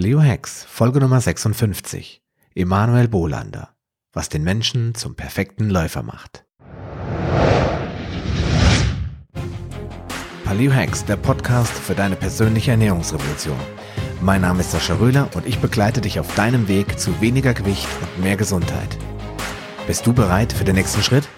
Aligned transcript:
Paleo 0.00 0.22
Hacks, 0.22 0.64
Folge 0.64 0.98
Nummer 0.98 1.20
56. 1.20 2.22
Emanuel 2.54 3.06
Bolander. 3.06 3.74
Was 4.14 4.30
den 4.30 4.42
Menschen 4.42 4.94
zum 4.94 5.14
perfekten 5.14 5.68
Läufer 5.68 6.02
macht. 6.02 6.46
Paleo 10.42 10.72
Hacks, 10.72 11.04
der 11.04 11.16
Podcast 11.16 11.74
für 11.74 11.94
deine 11.94 12.16
persönliche 12.16 12.70
Ernährungsrevolution. 12.70 13.58
Mein 14.22 14.40
Name 14.40 14.60
ist 14.60 14.70
Sascha 14.70 14.94
Röhler 14.94 15.28
und 15.34 15.44
ich 15.44 15.58
begleite 15.58 16.00
dich 16.00 16.18
auf 16.18 16.34
deinem 16.34 16.66
Weg 16.66 16.98
zu 16.98 17.20
weniger 17.20 17.52
Gewicht 17.52 17.86
und 18.00 18.24
mehr 18.24 18.38
Gesundheit. 18.38 18.96
Bist 19.86 20.06
du 20.06 20.14
bereit 20.14 20.54
für 20.54 20.64
den 20.64 20.76
nächsten 20.76 21.02
Schritt? 21.02 21.28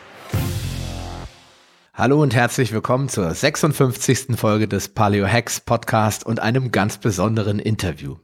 Hallo 1.93 2.23
und 2.23 2.33
herzlich 2.33 2.73
willkommen 2.73 3.09
zur 3.09 3.35
56. 3.35 4.37
Folge 4.37 4.69
des 4.69 4.91
Paleo 4.91 5.27
Hacks 5.27 5.59
Podcast 5.59 6.25
und 6.25 6.39
einem 6.39 6.71
ganz 6.71 6.99
besonderen 6.99 7.59
Interview. 7.59 8.19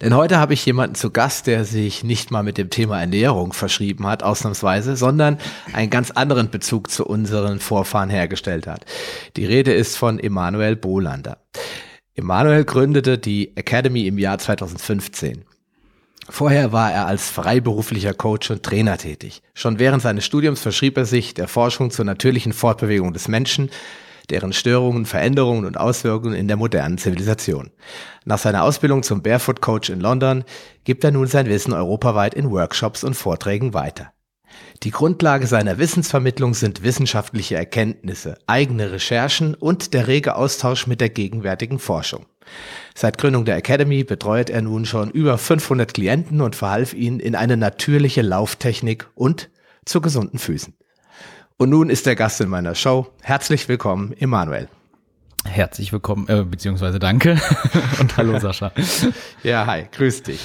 Denn 0.00 0.14
heute 0.14 0.38
habe 0.38 0.54
ich 0.54 0.64
jemanden 0.66 0.94
zu 0.94 1.10
Gast, 1.10 1.46
der 1.46 1.64
sich 1.64 2.04
nicht 2.04 2.30
mal 2.30 2.42
mit 2.42 2.58
dem 2.58 2.70
Thema 2.70 3.00
Ernährung 3.00 3.52
verschrieben 3.52 4.06
hat, 4.06 4.22
ausnahmsweise, 4.22 4.96
sondern 4.96 5.38
einen 5.72 5.90
ganz 5.90 6.10
anderen 6.10 6.50
Bezug 6.50 6.90
zu 6.90 7.06
unseren 7.06 7.60
Vorfahren 7.60 8.10
hergestellt 8.10 8.66
hat. 8.66 8.84
Die 9.36 9.46
Rede 9.46 9.72
ist 9.72 9.96
von 9.96 10.18
Emanuel 10.18 10.76
Bolander. 10.76 11.38
Emanuel 12.14 12.64
gründete 12.64 13.18
die 13.18 13.56
Academy 13.56 14.06
im 14.06 14.18
Jahr 14.18 14.38
2015. 14.38 15.44
Vorher 16.28 16.72
war 16.72 16.92
er 16.92 17.06
als 17.06 17.28
freiberuflicher 17.30 18.14
Coach 18.14 18.50
und 18.50 18.62
Trainer 18.62 18.96
tätig. 18.96 19.42
Schon 19.54 19.78
während 19.78 20.02
seines 20.02 20.24
Studiums 20.24 20.60
verschrieb 20.60 20.96
er 20.96 21.04
sich 21.04 21.34
der 21.34 21.48
Forschung 21.48 21.90
zur 21.90 22.04
natürlichen 22.04 22.52
Fortbewegung 22.52 23.12
des 23.12 23.28
Menschen, 23.28 23.70
deren 24.30 24.52
Störungen, 24.52 25.06
Veränderungen 25.06 25.64
und 25.64 25.78
Auswirkungen 25.78 26.34
in 26.34 26.48
der 26.48 26.56
modernen 26.56 26.98
Zivilisation. 26.98 27.70
Nach 28.24 28.38
seiner 28.38 28.64
Ausbildung 28.64 29.02
zum 29.02 29.22
Barefoot 29.22 29.60
Coach 29.60 29.90
in 29.90 30.00
London 30.00 30.44
gibt 30.84 31.04
er 31.04 31.10
nun 31.10 31.26
sein 31.26 31.46
Wissen 31.46 31.72
europaweit 31.72 32.34
in 32.34 32.50
Workshops 32.50 33.04
und 33.04 33.14
Vorträgen 33.14 33.74
weiter. 33.74 34.12
Die 34.82 34.90
Grundlage 34.90 35.46
seiner 35.46 35.78
Wissensvermittlung 35.78 36.54
sind 36.54 36.82
wissenschaftliche 36.82 37.54
Erkenntnisse, 37.54 38.36
eigene 38.46 38.90
Recherchen 38.92 39.54
und 39.54 39.94
der 39.94 40.08
rege 40.08 40.34
Austausch 40.36 40.86
mit 40.86 41.00
der 41.00 41.08
gegenwärtigen 41.08 41.78
Forschung. 41.78 42.26
Seit 42.94 43.18
Gründung 43.18 43.44
der 43.44 43.56
Academy 43.56 44.04
betreut 44.04 44.50
er 44.50 44.62
nun 44.62 44.84
schon 44.84 45.10
über 45.10 45.38
500 45.38 45.94
Klienten 45.94 46.40
und 46.40 46.56
verhalf 46.56 46.94
ihnen 46.94 47.20
in 47.20 47.36
eine 47.36 47.56
natürliche 47.56 48.22
Lauftechnik 48.22 49.08
und 49.14 49.50
zu 49.84 50.00
gesunden 50.00 50.38
Füßen. 50.38 50.74
Und 51.62 51.70
nun 51.70 51.90
ist 51.90 52.06
der 52.06 52.16
Gast 52.16 52.40
in 52.40 52.48
meiner 52.48 52.74
Show. 52.74 53.06
Herzlich 53.20 53.68
willkommen, 53.68 54.16
Emanuel. 54.18 54.66
Herzlich 55.44 55.92
willkommen, 55.92 56.28
äh, 56.28 56.42
beziehungsweise 56.42 56.98
danke 56.98 57.40
und 58.00 58.16
hallo 58.16 58.36
Sascha. 58.40 58.72
ja, 59.44 59.64
hi, 59.64 59.84
grüß 59.92 60.24
dich. 60.24 60.40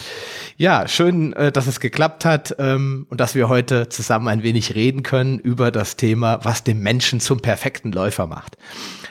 Ja, 0.57 0.87
schön, 0.87 1.33
äh, 1.33 1.51
dass 1.51 1.65
es 1.65 1.79
geklappt 1.79 2.23
hat 2.23 2.55
ähm, 2.59 3.07
und 3.09 3.19
dass 3.19 3.33
wir 3.33 3.49
heute 3.49 3.89
zusammen 3.89 4.27
ein 4.27 4.43
wenig 4.43 4.75
reden 4.75 5.01
können 5.01 5.39
über 5.39 5.71
das 5.71 5.95
Thema, 5.95 6.37
was 6.43 6.63
den 6.63 6.81
Menschen 6.81 7.19
zum 7.19 7.39
perfekten 7.39 7.91
Läufer 7.91 8.27
macht. 8.27 8.55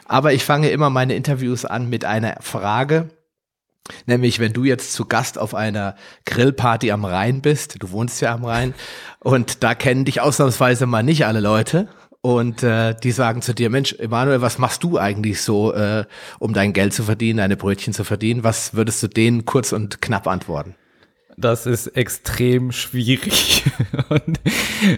Aber 0.04 0.32
ich 0.32 0.44
fange 0.44 0.68
immer 0.68 0.90
meine 0.90 1.16
Interviews 1.16 1.64
an 1.64 1.90
mit 1.90 2.04
einer 2.04 2.36
Frage, 2.40 3.08
Nämlich, 4.06 4.38
wenn 4.38 4.52
du 4.52 4.64
jetzt 4.64 4.92
zu 4.92 5.06
Gast 5.06 5.38
auf 5.38 5.54
einer 5.54 5.96
Grillparty 6.24 6.90
am 6.90 7.04
Rhein 7.04 7.42
bist, 7.42 7.82
du 7.82 7.90
wohnst 7.90 8.20
ja 8.20 8.34
am 8.34 8.44
Rhein, 8.44 8.74
und 9.20 9.62
da 9.62 9.74
kennen 9.74 10.04
dich 10.04 10.20
ausnahmsweise 10.20 10.86
mal 10.86 11.02
nicht 11.02 11.26
alle 11.26 11.40
Leute. 11.40 11.88
Und 12.20 12.62
äh, 12.64 12.94
die 12.94 13.12
sagen 13.12 13.40
zu 13.40 13.54
dir, 13.54 13.70
Mensch, 13.70 13.92
Emanuel, 13.92 14.40
was 14.40 14.58
machst 14.58 14.82
du 14.82 14.98
eigentlich 14.98 15.42
so, 15.42 15.72
äh, 15.72 16.04
um 16.40 16.52
dein 16.52 16.72
Geld 16.72 16.92
zu 16.92 17.04
verdienen, 17.04 17.36
deine 17.36 17.56
Brötchen 17.56 17.92
zu 17.92 18.02
verdienen? 18.02 18.42
Was 18.42 18.74
würdest 18.74 19.02
du 19.02 19.06
denen 19.06 19.44
kurz 19.44 19.72
und 19.72 20.02
knapp 20.02 20.26
antworten? 20.26 20.74
Das 21.38 21.66
ist 21.66 21.88
extrem 21.88 22.72
schwierig. 22.72 23.64
Und 24.08 24.40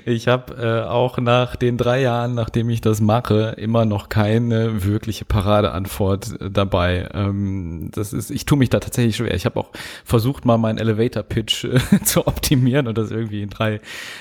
ich 0.04 0.28
habe 0.28 0.54
äh, 0.54 0.88
auch 0.88 1.18
nach 1.18 1.56
den 1.56 1.76
drei 1.76 2.00
Jahren, 2.00 2.36
nachdem 2.36 2.70
ich 2.70 2.80
das 2.80 3.00
mache, 3.00 3.56
immer 3.58 3.84
noch 3.84 4.08
keine 4.08 4.84
wirkliche 4.84 5.24
Paradeantwort 5.24 6.40
äh, 6.40 6.48
dabei. 6.48 7.08
Ähm, 7.12 7.90
das 7.92 8.12
ist, 8.12 8.30
ich 8.30 8.46
tue 8.46 8.56
mich 8.56 8.70
da 8.70 8.78
tatsächlich 8.78 9.16
schwer. 9.16 9.34
Ich 9.34 9.46
habe 9.46 9.58
auch 9.58 9.70
versucht, 10.04 10.44
mal 10.44 10.58
meinen 10.58 10.78
Elevator-Pitch 10.78 11.64
äh, 11.64 11.80
zu 12.04 12.28
optimieren 12.28 12.86
und 12.86 12.96
das 12.96 13.10
irgendwie 13.10 13.42
in 13.42 13.50
drei, 13.50 13.80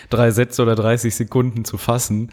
drei 0.09 0.31
Sätze 0.31 0.63
oder 0.63 0.73
30 0.73 1.15
Sekunden 1.15 1.65
zu 1.65 1.77
fassen. 1.77 2.31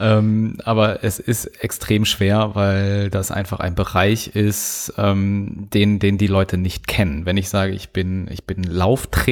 Ähm, 0.00 0.56
aber 0.64 1.04
es 1.04 1.18
ist 1.18 1.62
extrem 1.62 2.06
schwer, 2.06 2.52
weil 2.54 3.10
das 3.10 3.30
einfach 3.30 3.60
ein 3.60 3.74
Bereich 3.74 4.28
ist, 4.28 4.94
ähm, 4.96 5.68
den, 5.74 5.98
den 5.98 6.16
die 6.16 6.26
Leute 6.26 6.56
nicht 6.56 6.86
kennen. 6.86 7.26
Wenn 7.26 7.36
ich 7.36 7.50
sage, 7.50 7.72
ich 7.72 7.90
bin, 7.90 8.28
ich 8.30 8.44
bin 8.44 8.62
Lauftrainer, 8.62 9.25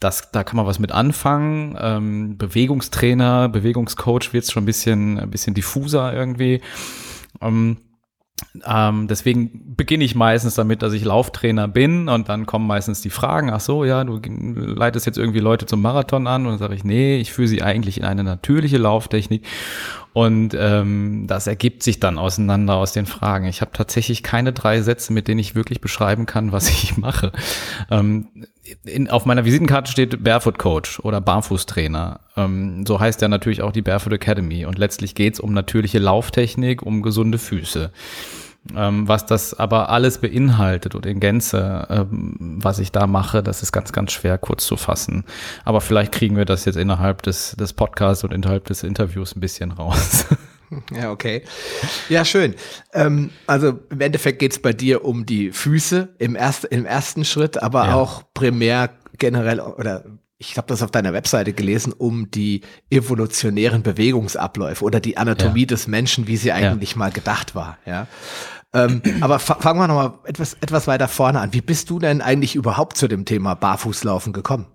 das, 0.00 0.30
da 0.30 0.44
kann 0.44 0.56
man 0.56 0.66
was 0.66 0.78
mit 0.78 0.92
anfangen. 0.92 1.76
Ähm, 1.80 2.38
Bewegungstrainer, 2.38 3.48
Bewegungscoach 3.48 4.32
wird 4.32 4.44
es 4.44 4.52
schon 4.52 4.62
ein 4.62 4.66
bisschen, 4.66 5.18
ein 5.18 5.30
bisschen 5.30 5.54
diffuser 5.54 6.12
irgendwie. 6.14 6.60
Ähm, 7.40 7.78
ähm, 8.66 9.08
deswegen 9.08 9.74
beginne 9.76 10.04
ich 10.04 10.14
meistens 10.14 10.54
damit, 10.54 10.82
dass 10.82 10.92
ich 10.92 11.04
Lauftrainer 11.04 11.68
bin 11.68 12.08
und 12.08 12.28
dann 12.28 12.46
kommen 12.46 12.66
meistens 12.66 13.00
die 13.00 13.10
Fragen, 13.10 13.50
ach 13.50 13.60
so, 13.60 13.84
ja, 13.84 14.04
du 14.04 14.20
leitest 14.20 15.06
jetzt 15.06 15.18
irgendwie 15.18 15.38
Leute 15.38 15.66
zum 15.66 15.80
Marathon 15.80 16.26
an 16.26 16.44
und 16.44 16.52
dann 16.52 16.58
sage 16.58 16.74
ich, 16.74 16.84
nee, 16.84 17.18
ich 17.18 17.32
führe 17.32 17.48
sie 17.48 17.62
eigentlich 17.62 17.98
in 17.98 18.04
eine 18.04 18.24
natürliche 18.24 18.78
Lauftechnik 18.78 19.46
und 20.12 20.54
ähm, 20.58 21.26
das 21.26 21.46
ergibt 21.46 21.82
sich 21.82 21.98
dann 21.98 22.18
auseinander 22.18 22.74
aus 22.74 22.92
den 22.92 23.06
Fragen. 23.06 23.46
Ich 23.46 23.62
habe 23.62 23.72
tatsächlich 23.72 24.22
keine 24.22 24.52
drei 24.52 24.82
Sätze, 24.82 25.12
mit 25.12 25.26
denen 25.26 25.40
ich 25.40 25.54
wirklich 25.54 25.80
beschreiben 25.80 26.26
kann, 26.26 26.52
was 26.52 26.68
ich 26.82 26.98
mache. 26.98 27.32
Ähm, 27.90 28.28
in, 28.84 29.10
auf 29.10 29.24
meiner 29.24 29.44
Visitenkarte 29.44 29.90
steht 29.90 30.22
Barefoot 30.22 30.58
Coach 30.58 31.00
oder 31.00 31.20
Barfußtrainer. 31.20 32.20
Ähm, 32.36 32.86
so 32.86 33.00
heißt 33.00 33.20
ja 33.20 33.28
natürlich 33.28 33.62
auch 33.62 33.72
die 33.72 33.82
Barefoot 33.82 34.12
Academy. 34.12 34.66
Und 34.66 34.78
letztlich 34.78 35.14
geht's 35.14 35.40
um 35.40 35.52
natürliche 35.52 35.98
Lauftechnik, 35.98 36.82
um 36.82 37.02
gesunde 37.02 37.38
Füße. 37.38 37.90
Ähm, 38.76 39.08
was 39.08 39.26
das 39.26 39.58
aber 39.58 39.88
alles 39.88 40.18
beinhaltet 40.18 40.94
und 40.94 41.04
in 41.04 41.18
Gänze, 41.18 41.86
ähm, 41.90 42.58
was 42.62 42.78
ich 42.78 42.92
da 42.92 43.08
mache, 43.08 43.42
das 43.42 43.62
ist 43.62 43.72
ganz, 43.72 43.92
ganz 43.92 44.12
schwer 44.12 44.38
kurz 44.38 44.64
zu 44.64 44.76
fassen. 44.76 45.24
Aber 45.64 45.80
vielleicht 45.80 46.12
kriegen 46.12 46.36
wir 46.36 46.44
das 46.44 46.64
jetzt 46.64 46.76
innerhalb 46.76 47.22
des, 47.22 47.56
des 47.56 47.72
Podcasts 47.72 48.22
und 48.22 48.32
innerhalb 48.32 48.66
des 48.66 48.84
Interviews 48.84 49.34
ein 49.34 49.40
bisschen 49.40 49.72
raus. 49.72 50.26
Ja, 50.92 51.10
okay. 51.10 51.42
Ja, 52.08 52.24
schön. 52.24 52.54
Ähm, 52.92 53.30
also 53.46 53.80
im 53.90 54.00
Endeffekt 54.00 54.38
geht's 54.38 54.58
bei 54.58 54.72
dir 54.72 55.04
um 55.04 55.26
die 55.26 55.52
Füße 55.52 56.14
im, 56.18 56.36
erst, 56.36 56.64
im 56.64 56.86
ersten 56.86 57.24
Schritt, 57.24 57.62
aber 57.62 57.86
ja. 57.86 57.94
auch 57.94 58.22
primär 58.34 58.90
generell 59.18 59.60
oder 59.60 60.04
ich 60.38 60.56
habe 60.56 60.66
das 60.66 60.82
auf 60.82 60.90
deiner 60.90 61.12
Webseite 61.12 61.52
gelesen, 61.52 61.92
um 61.92 62.30
die 62.30 62.62
evolutionären 62.90 63.82
Bewegungsabläufe 63.82 64.84
oder 64.84 64.98
die 64.98 65.16
Anatomie 65.16 65.60
ja. 65.60 65.66
des 65.66 65.86
Menschen, 65.86 66.26
wie 66.26 66.36
sie 66.36 66.50
eigentlich 66.50 66.92
ja. 66.92 66.98
mal 66.98 67.12
gedacht 67.12 67.54
war. 67.54 67.78
Ja. 67.86 68.08
Ähm, 68.74 69.02
aber 69.20 69.38
fangen 69.38 69.78
wir 69.78 69.86
nochmal 69.86 70.14
etwas, 70.24 70.54
etwas 70.54 70.86
weiter 70.86 71.06
vorne 71.06 71.40
an. 71.40 71.52
Wie 71.52 71.60
bist 71.60 71.90
du 71.90 71.98
denn 71.98 72.20
eigentlich 72.22 72.56
überhaupt 72.56 72.96
zu 72.96 73.06
dem 73.06 73.24
Thema 73.24 73.54
Barfußlaufen 73.54 74.32
gekommen? 74.32 74.66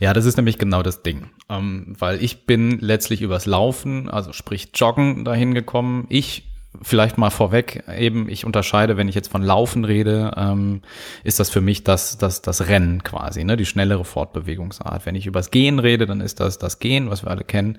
Ja, 0.00 0.12
das 0.12 0.24
ist 0.24 0.36
nämlich 0.36 0.58
genau 0.58 0.82
das 0.82 1.02
Ding, 1.02 1.30
ähm, 1.48 1.94
weil 1.98 2.22
ich 2.22 2.46
bin 2.46 2.78
letztlich 2.80 3.22
übers 3.22 3.46
Laufen, 3.46 4.08
also 4.08 4.32
sprich 4.32 4.70
Joggen 4.74 5.24
dahin 5.24 5.54
gekommen. 5.54 6.06
Ich 6.08 6.49
vielleicht 6.82 7.18
mal 7.18 7.30
vorweg, 7.30 7.82
eben 7.98 8.28
ich 8.28 8.44
unterscheide, 8.44 8.96
wenn 8.96 9.08
ich 9.08 9.16
jetzt 9.16 9.30
von 9.30 9.42
Laufen 9.42 9.84
rede, 9.84 10.32
ähm, 10.36 10.82
ist 11.24 11.40
das 11.40 11.50
für 11.50 11.60
mich 11.60 11.82
das, 11.82 12.16
das, 12.16 12.42
das 12.42 12.68
Rennen 12.68 13.02
quasi, 13.02 13.42
ne, 13.42 13.56
die 13.56 13.66
schnellere 13.66 14.04
Fortbewegungsart. 14.04 15.04
Wenn 15.04 15.16
ich 15.16 15.26
übers 15.26 15.50
Gehen 15.50 15.80
rede, 15.80 16.06
dann 16.06 16.20
ist 16.20 16.38
das 16.38 16.58
das 16.58 16.78
Gehen, 16.78 17.10
was 17.10 17.24
wir 17.24 17.30
alle 17.30 17.42
kennen. 17.42 17.78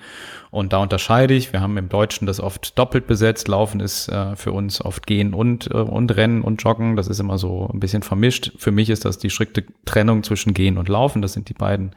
Und 0.50 0.74
da 0.74 0.80
unterscheide 0.80 1.34
ich, 1.34 1.54
wir 1.54 1.62
haben 1.62 1.78
im 1.78 1.88
Deutschen 1.88 2.28
das 2.28 2.42
oft 2.42 2.78
doppelt 2.78 3.08
besetzt. 3.08 3.48
Laufen 3.48 3.80
ist 3.80 4.10
äh, 4.10 4.36
für 4.36 4.52
uns 4.52 4.84
oft 4.84 5.08
Gehen 5.08 5.34
und, 5.34 5.72
äh, 5.72 5.78
und 5.78 6.16
Rennen 6.16 6.42
und 6.42 6.62
Joggen. 6.62 6.98
Das 6.98 7.08
ist 7.08 7.20
immer 7.20 7.38
so 7.38 7.70
ein 7.74 7.80
bisschen 7.80 8.04
vermischt. 8.04 8.52
Für 8.58 8.72
mich 8.72 8.90
ist 8.90 9.06
das 9.06 9.18
die 9.18 9.30
strikte 9.30 9.64
Trennung 9.86 10.24
zwischen 10.24 10.54
Gehen 10.54 10.78
und 10.78 10.90
Laufen. 10.90 11.22
Das 11.22 11.32
sind 11.32 11.48
die 11.48 11.54
beiden 11.54 11.96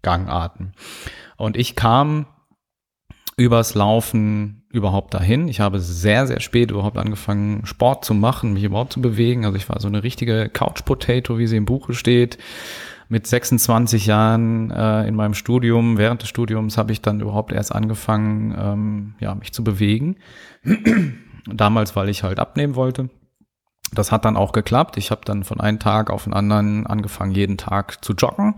Gangarten. 0.00 0.72
Und 1.36 1.58
ich 1.58 1.76
kam 1.76 2.26
übers 3.36 3.74
Laufen 3.74 4.59
überhaupt 4.70 5.14
dahin. 5.14 5.48
Ich 5.48 5.60
habe 5.60 5.80
sehr, 5.80 6.26
sehr 6.26 6.40
spät 6.40 6.70
überhaupt 6.70 6.96
angefangen, 6.96 7.66
Sport 7.66 8.04
zu 8.04 8.14
machen, 8.14 8.52
mich 8.52 8.64
überhaupt 8.64 8.92
zu 8.92 9.00
bewegen. 9.00 9.44
Also 9.44 9.56
ich 9.56 9.68
war 9.68 9.80
so 9.80 9.88
eine 9.88 10.02
richtige 10.02 10.48
Couch 10.48 10.84
Potato, 10.84 11.38
wie 11.38 11.46
sie 11.46 11.56
im 11.56 11.64
Buche 11.64 11.92
steht. 11.92 12.38
Mit 13.08 13.26
26 13.26 14.06
Jahren 14.06 14.70
äh, 14.70 15.08
in 15.08 15.16
meinem 15.16 15.34
Studium, 15.34 15.98
während 15.98 16.22
des 16.22 16.28
Studiums 16.28 16.78
habe 16.78 16.92
ich 16.92 17.02
dann 17.02 17.20
überhaupt 17.20 17.50
erst 17.52 17.74
angefangen, 17.74 18.54
ähm, 18.56 19.14
ja, 19.18 19.34
mich 19.34 19.52
zu 19.52 19.64
bewegen. 19.64 20.16
Damals, 21.46 21.96
weil 21.96 22.08
ich 22.08 22.22
halt 22.22 22.38
abnehmen 22.38 22.76
wollte 22.76 23.10
das 23.92 24.12
hat 24.12 24.24
dann 24.24 24.36
auch 24.36 24.52
geklappt. 24.52 24.96
Ich 24.96 25.10
habe 25.10 25.22
dann 25.24 25.42
von 25.42 25.60
einem 25.60 25.78
Tag 25.78 26.10
auf 26.10 26.24
den 26.24 26.32
anderen 26.32 26.86
angefangen, 26.86 27.32
jeden 27.32 27.56
Tag 27.56 28.04
zu 28.04 28.12
joggen. 28.12 28.54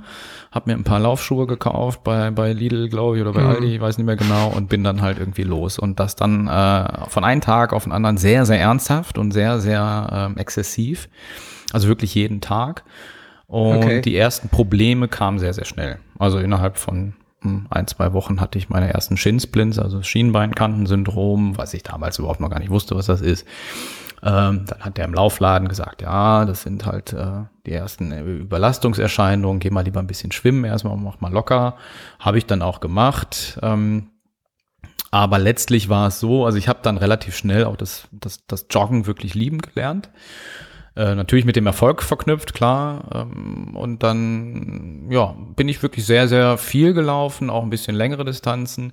Habe 0.51 0.71
mir 0.71 0.77
ein 0.77 0.85
paar 0.85 1.01
Laufschuhe 1.01 1.47
gekauft 1.47 2.05
bei, 2.05 2.31
bei 2.31 2.53
Lidl, 2.53 2.89
glaube 2.89 3.17
ich, 3.17 3.23
oder 3.23 3.33
bei 3.33 3.43
mhm. 3.43 3.49
Aldi, 3.49 3.75
ich 3.75 3.81
weiß 3.81 3.97
nicht 3.97 4.07
mehr 4.07 4.17
genau, 4.17 4.49
und 4.49 4.69
bin 4.69 4.85
dann 4.85 5.01
halt 5.01 5.19
irgendwie 5.19 5.45
los. 5.45 5.79
Und 5.79 6.01
das 6.01 6.17
dann 6.17 6.49
äh, 6.49 7.09
von 7.09 7.25
einem 7.25 7.41
Tag 7.41 7.73
auf 7.73 7.85
den 7.85 7.93
anderen 7.93 8.19
sehr, 8.19 8.45
sehr 8.45 8.61
ernsthaft 8.61 9.17
und 9.17 9.33
sehr, 9.33 9.61
sehr 9.61 10.09
ähm, 10.13 10.37
exzessiv. 10.37 11.09
Also 11.73 11.89
wirklich 11.89 12.15
jeden 12.15 12.43
Tag. 12.43 12.85
Und 13.47 13.79
okay. 13.79 14.01
die 14.03 14.17
ersten 14.17 14.49
Probleme 14.51 15.09
kamen 15.09 15.39
sehr, 15.39 15.55
sehr 15.55 15.65
schnell. 15.65 15.99
Also 16.19 16.39
innerhalb 16.39 16.77
von 16.77 17.15
hm, 17.41 17.67
ein, 17.71 17.87
zwei 17.87 18.13
Wochen 18.13 18.41
hatte 18.41 18.59
ich 18.59 18.69
meine 18.69 18.93
ersten 18.93 19.17
Shinsplints, 19.17 19.79
also 19.79 20.03
Schienbeinkantensyndrom, 20.03 21.57
was 21.57 21.75
ich 21.75 21.83
damals 21.83 22.19
überhaupt 22.19 22.41
noch 22.41 22.51
gar 22.51 22.61
nicht 22.61 22.71
wusste, 22.71 22.97
was 22.97 23.07
das 23.07 23.21
ist. 23.21 23.47
Ähm, 24.25 24.65
dann 24.67 24.81
hat 24.81 24.99
der 24.99 25.05
im 25.05 25.15
Laufladen 25.15 25.67
gesagt, 25.67 26.03
ja, 26.03 26.45
das 26.45 26.63
sind 26.63 26.87
halt 26.87 27.13
äh, 27.13 27.43
die 27.67 27.73
ersten 27.73 28.13
Überlastungserscheinungen, 28.13 29.59
geh 29.59 29.71
mal 29.71 29.85
lieber 29.85 29.99
ein 29.99 30.07
bisschen 30.07 30.31
schwimmen, 30.31 30.65
erstmal 30.65 30.97
mach 30.97 31.21
mal 31.21 31.33
locker. 31.33 31.77
Habe 32.21 32.39
ich 32.39 32.47
dann 32.47 32.63
auch 32.63 32.81
gemacht. 32.81 33.59
Ähm, 33.63 34.11
aber 35.11 35.39
letztlich 35.39 35.89
war 35.89 36.07
es 36.07 36.21
so, 36.21 36.47
also 36.47 36.57
ich 36.57 36.69
habe 36.69 36.79
dann 36.83 36.99
relativ 36.99 37.37
schnell 37.37 37.65
auch 37.65 37.77
das, 37.77 38.09
das, 38.13 38.47
das 38.47 38.67
Joggen 38.71 39.07
wirklich 39.07 39.35
lieben 39.35 39.59
gelernt. 39.59 40.09
Äh, 40.95 41.15
natürlich 41.15 41.45
mit 41.45 41.57
dem 41.57 41.67
Erfolg 41.67 42.03
verknüpft, 42.03 42.55
klar. 42.55 43.05
Ähm, 43.13 43.77
und 43.77 44.03
dann, 44.03 45.11
ja, 45.11 45.35
bin 45.57 45.69
ich 45.69 45.83
wirklich 45.83 46.07
sehr, 46.07 46.29
sehr 46.29 46.59
viel 46.59 46.93
gelaufen, 46.95 47.51
auch 47.51 47.63
ein 47.63 47.71
bisschen 47.71 47.97
längere 47.97 48.25
Distanzen 48.25 48.93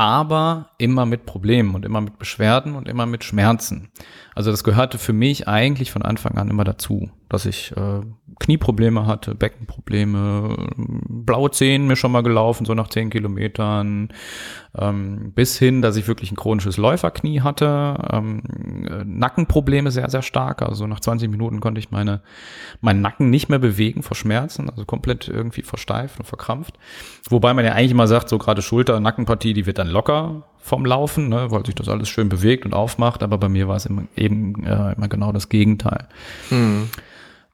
aber 0.00 0.70
immer 0.78 1.04
mit 1.04 1.26
Problemen 1.26 1.74
und 1.74 1.84
immer 1.84 2.00
mit 2.00 2.18
Beschwerden 2.18 2.74
und 2.74 2.88
immer 2.88 3.04
mit 3.04 3.22
Schmerzen. 3.22 3.90
Also 4.34 4.50
das 4.50 4.64
gehörte 4.64 4.96
für 4.96 5.12
mich 5.12 5.46
eigentlich 5.46 5.90
von 5.90 6.00
Anfang 6.00 6.38
an 6.38 6.48
immer 6.48 6.64
dazu, 6.64 7.10
dass 7.30 7.46
ich 7.46 7.74
äh, 7.76 8.00
Knieprobleme 8.40 9.06
hatte, 9.06 9.34
Beckenprobleme, 9.36 10.56
blaue 10.76 11.50
Zehen 11.52 11.86
mir 11.86 11.94
schon 11.94 12.10
mal 12.10 12.22
gelaufen, 12.22 12.64
so 12.64 12.74
nach 12.74 12.88
zehn 12.88 13.08
Kilometern, 13.08 14.08
ähm, 14.76 15.32
bis 15.32 15.56
hin, 15.56 15.80
dass 15.80 15.96
ich 15.96 16.08
wirklich 16.08 16.32
ein 16.32 16.36
chronisches 16.36 16.76
Läuferknie 16.76 17.40
hatte, 17.40 17.96
ähm, 18.10 18.42
Nackenprobleme 19.04 19.92
sehr, 19.92 20.10
sehr 20.10 20.22
stark. 20.22 20.62
Also 20.62 20.88
nach 20.88 20.98
20 20.98 21.30
Minuten 21.30 21.60
konnte 21.60 21.78
ich 21.78 21.92
meine, 21.92 22.20
meinen 22.80 23.00
Nacken 23.00 23.30
nicht 23.30 23.48
mehr 23.48 23.60
bewegen 23.60 24.02
vor 24.02 24.16
Schmerzen, 24.16 24.68
also 24.68 24.84
komplett 24.84 25.28
irgendwie 25.28 25.62
versteift 25.62 26.18
und 26.18 26.26
verkrampft. 26.26 26.78
Wobei 27.28 27.54
man 27.54 27.64
ja 27.64 27.72
eigentlich 27.72 27.92
immer 27.92 28.08
sagt, 28.08 28.28
so 28.28 28.38
gerade 28.38 28.60
Schulter, 28.60 28.98
Nackenpartie, 28.98 29.54
die 29.54 29.66
wird 29.66 29.78
dann 29.78 29.88
locker 29.88 30.42
vom 30.58 30.84
Laufen, 30.84 31.28
ne, 31.28 31.50
weil 31.52 31.64
sich 31.64 31.76
das 31.76 31.88
alles 31.88 32.08
schön 32.08 32.28
bewegt 32.28 32.64
und 32.64 32.74
aufmacht, 32.74 33.22
aber 33.22 33.38
bei 33.38 33.48
mir 33.48 33.68
war 33.68 33.76
es 33.76 33.88
eben 34.16 34.64
äh, 34.64 34.94
immer 34.94 35.08
genau 35.08 35.30
das 35.30 35.48
Gegenteil. 35.48 36.08
Mhm. 36.50 36.88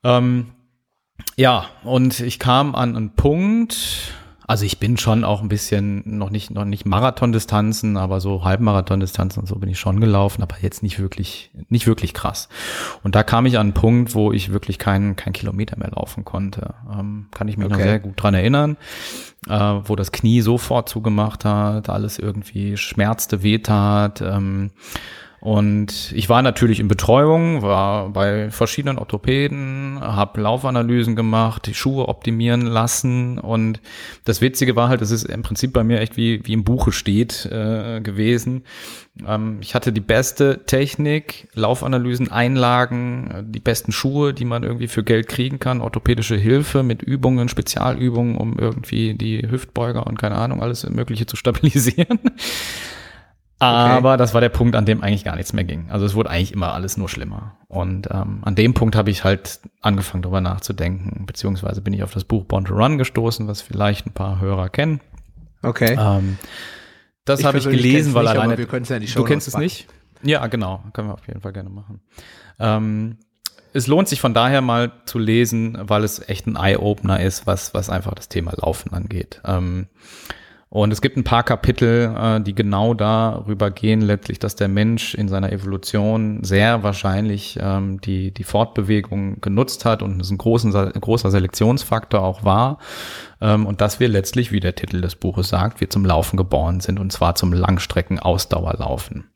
Ähm, 0.06 0.46
ja, 1.36 1.66
und 1.82 2.20
ich 2.20 2.38
kam 2.38 2.74
an 2.74 2.96
einen 2.96 3.10
Punkt, 3.10 4.14
also 4.46 4.64
ich 4.64 4.78
bin 4.78 4.96
schon 4.96 5.24
auch 5.24 5.42
ein 5.42 5.48
bisschen, 5.48 6.18
noch 6.18 6.30
nicht, 6.30 6.52
noch 6.52 6.64
nicht 6.64 6.86
Marathondistanzen, 6.86 7.96
aber 7.96 8.20
so 8.20 8.44
Halbmarathondistanzen 8.44 9.40
und 9.40 9.46
so 9.46 9.56
bin 9.56 9.68
ich 9.68 9.80
schon 9.80 10.00
gelaufen, 10.00 10.42
aber 10.42 10.54
jetzt 10.60 10.84
nicht 10.84 11.00
wirklich, 11.00 11.50
nicht 11.68 11.88
wirklich 11.88 12.14
krass. 12.14 12.48
Und 13.02 13.16
da 13.16 13.24
kam 13.24 13.46
ich 13.46 13.58
an 13.58 13.66
einen 13.66 13.74
Punkt, 13.74 14.14
wo 14.14 14.30
ich 14.30 14.52
wirklich 14.52 14.78
keinen 14.78 15.16
kein 15.16 15.32
Kilometer 15.32 15.76
mehr 15.76 15.90
laufen 15.90 16.24
konnte. 16.24 16.74
Ähm, 16.96 17.26
kann 17.32 17.48
ich 17.48 17.56
mich 17.56 17.66
okay. 17.66 17.76
noch 17.76 17.82
sehr 17.82 17.98
gut 17.98 18.22
dran 18.22 18.34
erinnern, 18.34 18.76
äh, 19.48 19.80
wo 19.84 19.96
das 19.96 20.12
Knie 20.12 20.40
sofort 20.40 20.88
zugemacht 20.88 21.44
hat, 21.44 21.90
alles 21.90 22.20
irgendwie 22.20 22.76
schmerzte, 22.76 23.42
wehtat. 23.42 24.22
Ähm, 24.22 24.70
und 25.46 26.10
ich 26.12 26.28
war 26.28 26.42
natürlich 26.42 26.80
in 26.80 26.88
Betreuung, 26.88 27.62
war 27.62 28.08
bei 28.08 28.50
verschiedenen 28.50 28.98
Orthopäden, 28.98 30.00
habe 30.00 30.40
Laufanalysen 30.40 31.14
gemacht, 31.14 31.68
die 31.68 31.74
Schuhe 31.74 32.08
optimieren 32.08 32.62
lassen. 32.62 33.38
Und 33.38 33.80
das 34.24 34.40
Witzige 34.40 34.74
war 34.74 34.88
halt, 34.88 35.02
das 35.02 35.12
ist 35.12 35.22
im 35.22 35.42
Prinzip 35.42 35.72
bei 35.72 35.84
mir 35.84 36.00
echt 36.00 36.16
wie, 36.16 36.44
wie 36.44 36.52
im 36.52 36.64
Buche 36.64 36.90
steht 36.90 37.46
äh, 37.46 38.00
gewesen. 38.00 38.64
Ähm, 39.24 39.58
ich 39.60 39.76
hatte 39.76 39.92
die 39.92 40.00
beste 40.00 40.64
Technik, 40.66 41.46
Laufanalysen, 41.54 42.28
Einlagen, 42.28 43.46
die 43.46 43.60
besten 43.60 43.92
Schuhe, 43.92 44.34
die 44.34 44.46
man 44.46 44.64
irgendwie 44.64 44.88
für 44.88 45.04
Geld 45.04 45.28
kriegen 45.28 45.60
kann, 45.60 45.80
orthopädische 45.80 46.34
Hilfe 46.34 46.82
mit 46.82 47.02
Übungen, 47.02 47.48
Spezialübungen, 47.48 48.36
um 48.36 48.58
irgendwie 48.58 49.14
die 49.14 49.48
Hüftbeuger 49.48 50.08
und 50.08 50.18
keine 50.18 50.34
Ahnung, 50.34 50.60
alles 50.60 50.90
Mögliche 50.90 51.26
zu 51.26 51.36
stabilisieren. 51.36 52.18
Aber 53.58 54.10
okay. 54.10 54.18
das 54.18 54.34
war 54.34 54.42
der 54.42 54.50
Punkt, 54.50 54.76
an 54.76 54.84
dem 54.84 55.02
eigentlich 55.02 55.24
gar 55.24 55.36
nichts 55.36 55.54
mehr 55.54 55.64
ging. 55.64 55.86
Also 55.90 56.04
es 56.04 56.14
wurde 56.14 56.28
eigentlich 56.28 56.52
immer 56.52 56.74
alles 56.74 56.98
nur 56.98 57.08
schlimmer. 57.08 57.56
Und 57.68 58.08
ähm, 58.10 58.40
an 58.42 58.54
dem 58.54 58.74
Punkt 58.74 58.96
habe 58.96 59.10
ich 59.10 59.24
halt 59.24 59.60
angefangen, 59.80 60.22
darüber 60.22 60.42
nachzudenken, 60.42 61.24
beziehungsweise 61.24 61.80
bin 61.80 61.94
ich 61.94 62.02
auf 62.02 62.12
das 62.12 62.24
Buch 62.24 62.44
Born 62.44 62.66
to 62.66 62.74
Run 62.74 62.98
gestoßen, 62.98 63.48
was 63.48 63.62
vielleicht 63.62 64.06
ein 64.06 64.12
paar 64.12 64.40
Hörer 64.40 64.68
kennen. 64.68 65.00
Okay. 65.62 65.96
Ähm, 65.98 66.38
das 67.24 67.44
habe 67.44 67.58
ich 67.58 67.64
gelesen, 67.64 68.12
weil 68.14 68.24
nicht, 68.24 68.32
alleine. 68.32 68.58
Wir 68.58 68.66
ja 68.66 68.98
du 68.98 69.24
kennst 69.24 69.48
es 69.48 69.56
nicht? 69.56 69.88
Ja, 70.22 70.46
genau. 70.46 70.82
Können 70.92 71.08
wir 71.08 71.14
auf 71.14 71.26
jeden 71.26 71.40
Fall 71.40 71.52
gerne 71.52 71.70
machen. 71.70 72.00
Ähm, 72.58 73.16
es 73.72 73.86
lohnt 73.86 74.08
sich 74.08 74.20
von 74.20 74.32
daher 74.32 74.60
mal 74.60 74.92
zu 75.06 75.18
lesen, 75.18 75.78
weil 75.80 76.04
es 76.04 76.26
echt 76.28 76.46
ein 76.46 76.56
Eye-Opener 76.56 77.20
ist, 77.20 77.46
was, 77.46 77.74
was 77.74 77.90
einfach 77.90 78.14
das 78.14 78.28
Thema 78.28 78.52
Laufen 78.56 78.92
angeht. 78.92 79.40
Ähm, 79.44 79.88
und 80.68 80.92
es 80.92 81.00
gibt 81.00 81.16
ein 81.16 81.24
paar 81.24 81.44
Kapitel, 81.44 82.14
äh, 82.18 82.40
die 82.40 82.54
genau 82.54 82.92
darüber 82.92 83.70
gehen, 83.70 84.00
letztlich, 84.00 84.40
dass 84.40 84.56
der 84.56 84.66
Mensch 84.66 85.14
in 85.14 85.28
seiner 85.28 85.52
Evolution 85.52 86.42
sehr 86.42 86.82
wahrscheinlich 86.82 87.56
ähm, 87.60 88.00
die, 88.00 88.32
die 88.32 88.42
Fortbewegung 88.42 89.40
genutzt 89.40 89.84
hat 89.84 90.02
und 90.02 90.20
es 90.20 90.30
ein 90.30 90.38
großen, 90.38 90.72
großer 90.72 91.30
Selektionsfaktor 91.30 92.20
auch 92.20 92.42
war. 92.42 92.78
Ähm, 93.40 93.64
und 93.64 93.80
dass 93.80 94.00
wir 94.00 94.08
letztlich, 94.08 94.50
wie 94.50 94.60
der 94.60 94.74
Titel 94.74 95.00
des 95.00 95.14
Buches 95.14 95.48
sagt, 95.48 95.80
wir 95.80 95.88
zum 95.88 96.04
Laufen 96.04 96.36
geboren 96.36 96.80
sind 96.80 96.98
und 96.98 97.12
zwar 97.12 97.36
zum 97.36 97.52
Langstrecken-Ausdauerlaufen. 97.52 99.30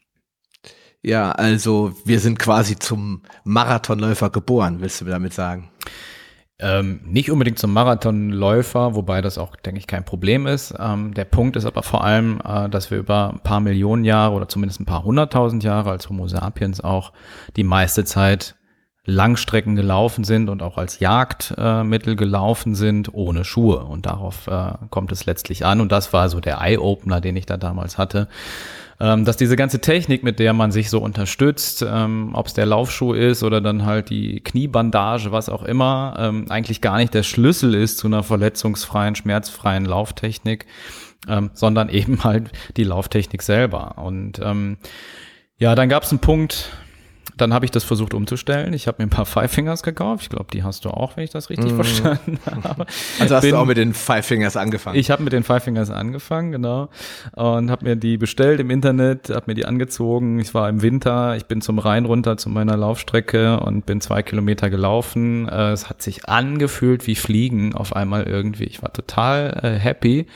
Ja, 1.03 1.31
also 1.31 1.95
wir 2.05 2.19
sind 2.19 2.39
quasi 2.41 2.77
zum 2.77 3.23
Marathonläufer 3.45 4.31
geboren, 4.31 4.81
willst 4.81 5.01
du 5.01 5.05
damit 5.05 5.33
sagen? 5.33 5.71
Ähm, 6.63 7.01
nicht 7.05 7.31
unbedingt 7.31 7.59
zum 7.59 7.73
Marathonläufer, 7.73 8.95
wobei 8.95 9.23
das 9.23 9.39
auch, 9.39 9.57
denke 9.57 9.79
ich, 9.79 9.87
kein 9.87 10.05
Problem 10.05 10.47
ist. 10.47 10.75
Ähm, 10.79 11.15
der 11.15 11.25
Punkt 11.25 11.57
ist 11.57 11.65
aber 11.65 11.83
vor 11.83 12.05
allem, 12.05 12.41
äh, 12.45 12.69
dass 12.69 12.91
wir 12.91 12.99
über 12.99 13.31
ein 13.31 13.41
paar 13.41 13.61
Millionen 13.61 14.05
Jahre 14.05 14.35
oder 14.35 14.49
zumindest 14.49 14.81
ein 14.81 14.87
paar 14.87 15.05
hunderttausend 15.05 15.65
Jahre 15.65 15.91
als 15.91 16.09
Homo 16.09 16.29
sapiens 16.29 16.81
auch 16.83 17.13
die 17.57 17.65
meiste 17.65 18.05
Zeit 18.05 18.57
Langstrecken 19.11 19.77
gelaufen 19.77 20.25
sind 20.25 20.49
und 20.49 20.63
auch 20.63 20.79
als 20.79 21.01
Jagdmittel 21.01 22.17
gelaufen 22.17 22.75
sind 22.75 23.13
ohne 23.13 23.45
Schuhe. 23.45 23.85
Und 23.85 24.07
darauf 24.07 24.47
äh, 24.47 24.73
kommt 24.91 25.13
es 25.13 25.27
letztlich 25.27 25.65
an. 25.65 25.81
Und 25.81 25.93
das 25.93 26.13
war 26.13 26.29
so 26.29 26.41
der 26.41 26.61
Eye-Opener, 26.61 27.21
den 27.21 27.37
ich 27.37 27.47
da 27.47 27.57
damals 27.57 27.99
hatte 27.99 28.29
ähm, 29.01 29.25
dass 29.25 29.39
diese 29.39 29.57
ganze 29.57 29.81
Technik, 29.81 30.23
mit 30.23 30.39
der 30.39 30.53
man 30.53 30.73
sich 30.73 30.91
so 30.91 31.01
unterstützt, 31.01 31.85
ähm, 31.89 32.31
ob 32.35 32.47
es 32.47 32.53
der 32.53 32.67
Laufschuh 32.67 33.15
ist 33.15 33.43
oder 33.43 33.61
dann 33.61 33.87
halt 33.87 34.11
die 34.11 34.41
Kniebandage, 34.41 35.33
was 35.33 35.49
auch 35.49 35.63
immer, 35.63 36.15
ähm, 36.19 36.47
eigentlich 36.51 36.83
gar 36.83 36.99
nicht 36.99 37.15
der 37.15 37.23
Schlüssel 37.23 37.75
ist 37.75 37.99
zu 37.99 38.07
einer 38.07 38.23
verletzungsfreien, 38.23 39.15
schmerzfreien 39.15 39.87
Lauftechnik, 39.87 40.67
ähm, 41.29 41.51
sondern 41.55 41.89
eben 41.91 42.23
halt 42.25 42.51
die 42.77 42.85
Lauftechnik 42.85 43.43
selber. 43.43 43.97
Und 43.97 44.39
ähm, 44.45 44.77
ja, 45.57 45.75
dann 45.75 45.89
gab 45.89 46.03
es 46.03 46.11
einen 46.11 46.21
Punkt, 46.21 46.71
dann 47.41 47.55
habe 47.55 47.65
ich 47.65 47.71
das 47.71 47.85
versucht 47.85 48.15
umzustellen. 48.15 48.73
Ich 48.75 48.87
habe 48.87 49.03
mir 49.03 49.07
ein 49.07 49.11
paar 49.11 49.27
Five 49.27 49.51
Fingers 49.51 49.83
gekauft. 49.83 50.23
Ich 50.23 50.29
glaube, 50.29 50.47
die 50.53 50.63
hast 50.63 50.85
du 50.85 50.91
auch, 50.91 51.17
wenn 51.17 51.25
ich 51.25 51.31
das 51.31 51.51
richtig 51.51 51.73
mm. 51.73 51.77
verstanden 51.77 52.39
habe. 52.65 52.87
Also 53.19 53.35
hast 53.35 53.43
Bin, 53.43 53.53
du 53.53 53.59
auch 53.59 53.67
mit 53.67 53.77
den 53.77 53.95
Five 53.95 54.27
Fingers 54.27 54.57
angefangen? 54.57 54.99
Ich 54.99 55.11
habe 55.11 55.23
mit 55.23 55.33
den 55.33 55.43
Five 55.43 55.65
Fingers 55.65 55.91
angefangen, 55.91 56.53
genau. 56.53 56.89
Und 57.35 57.71
habe 57.71 57.85
mir 57.85 57.97
die 57.97 58.19
bestellt 58.19 58.61
im 58.61 58.71
Internet, 58.71 59.31
habe 59.31 59.45
mir 59.47 59.55
die 59.55 59.67
angezogen. 59.67 60.39
Ich 60.39 60.55
war 60.55 60.69
im 60.69 60.83
Winter, 60.83 61.37
ich 61.37 61.47
bin 61.47 61.61
zum 61.61 61.79
Rhein 61.79 62.05
runter 62.05 62.37
zu 62.37 62.51
meiner 62.51 62.77
Laufstrecke 62.77 63.61
und 63.61 63.87
bin 63.87 64.01
zwei 64.01 64.23
Kilometer 64.23 64.71
gelaufen. 64.71 65.49
Äh, 65.49 65.73
es 65.73 65.89
hat 65.89 66.03
sich 66.03 66.29
angefühlt 66.29 67.07
wie 67.07 67.15
Fliegen 67.15 67.75
auf 67.75 67.95
einmal 67.97 68.25
irgendwie. 68.25 68.65
Ich 68.65 68.83
war 68.83 68.93
total 68.93 69.61
äh, 69.63 69.79
happy 69.79 70.27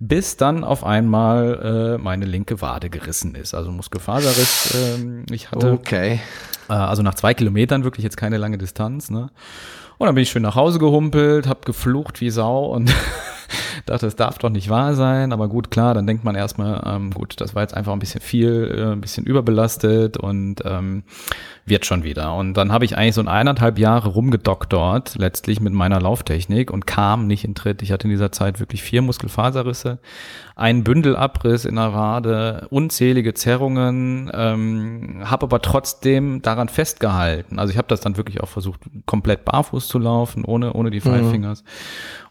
bis 0.00 0.36
dann 0.36 0.64
auf 0.64 0.84
einmal 0.84 1.96
äh, 1.98 2.02
meine 2.02 2.24
linke 2.24 2.60
Wade 2.60 2.90
gerissen 2.90 3.34
ist. 3.34 3.54
Also 3.54 3.70
Muskelfaserriss. 3.70 4.74
Ähm, 4.76 5.26
ich 5.30 5.50
hatte. 5.50 5.72
Okay. 5.72 6.20
Äh, 6.68 6.72
also 6.72 7.02
nach 7.02 7.14
zwei 7.14 7.34
Kilometern 7.34 7.84
wirklich 7.84 8.04
jetzt 8.04 8.16
keine 8.16 8.36
lange 8.36 8.58
Distanz. 8.58 9.10
Ne? 9.10 9.30
Und 9.98 10.06
dann 10.06 10.14
bin 10.14 10.22
ich 10.22 10.30
schön 10.30 10.42
nach 10.42 10.54
Hause 10.54 10.78
gehumpelt, 10.78 11.48
hab 11.48 11.64
geflucht 11.64 12.20
wie 12.20 12.30
Sau 12.30 12.66
und 12.66 12.94
dachte, 13.86 14.06
es 14.06 14.16
darf 14.16 14.38
doch 14.38 14.50
nicht 14.50 14.68
wahr 14.68 14.94
sein. 14.94 15.32
Aber 15.32 15.48
gut, 15.48 15.70
klar, 15.70 15.94
dann 15.94 16.06
denkt 16.06 16.24
man 16.24 16.34
erstmal, 16.34 16.82
ähm, 16.86 17.10
gut, 17.10 17.40
das 17.40 17.54
war 17.54 17.62
jetzt 17.62 17.74
einfach 17.74 17.92
ein 17.92 17.98
bisschen 17.98 18.20
viel, 18.20 18.74
äh, 18.76 18.92
ein 18.92 19.00
bisschen 19.00 19.24
überbelastet 19.24 20.16
und 20.16 20.62
ähm, 20.64 21.04
wird 21.68 21.86
schon 21.86 22.02
wieder. 22.04 22.34
Und 22.34 22.54
dann 22.54 22.72
habe 22.72 22.84
ich 22.84 22.96
eigentlich 22.96 23.14
so 23.14 23.20
ein 23.20 23.28
eineinhalb 23.28 23.78
Jahre 23.78 24.10
rumgedoktort, 24.10 25.16
letztlich 25.16 25.60
mit 25.60 25.72
meiner 25.72 26.00
Lauftechnik 26.00 26.70
und 26.70 26.86
kam 26.86 27.26
nicht 27.26 27.44
in 27.44 27.54
Tritt. 27.54 27.82
Ich 27.82 27.92
hatte 27.92 28.04
in 28.04 28.10
dieser 28.10 28.32
Zeit 28.32 28.60
wirklich 28.60 28.82
vier 28.82 29.02
Muskelfaserrisse, 29.02 29.98
einen 30.56 30.84
Bündelabriss 30.84 31.64
in 31.64 31.76
der 31.76 31.94
Wade, 31.94 32.66
unzählige 32.70 33.34
Zerrungen, 33.34 34.30
ähm, 34.34 35.22
habe 35.24 35.46
aber 35.46 35.62
trotzdem 35.62 36.42
daran 36.42 36.68
festgehalten. 36.68 37.58
Also 37.58 37.70
ich 37.70 37.78
habe 37.78 37.88
das 37.88 38.00
dann 38.00 38.16
wirklich 38.16 38.40
auch 38.40 38.48
versucht, 38.48 38.80
komplett 39.06 39.44
barfuß 39.44 39.88
zu 39.88 39.98
laufen, 39.98 40.44
ohne, 40.44 40.72
ohne 40.72 40.90
die 40.90 41.00
Five 41.00 41.22
mhm. 41.22 41.30
Fingers. 41.30 41.64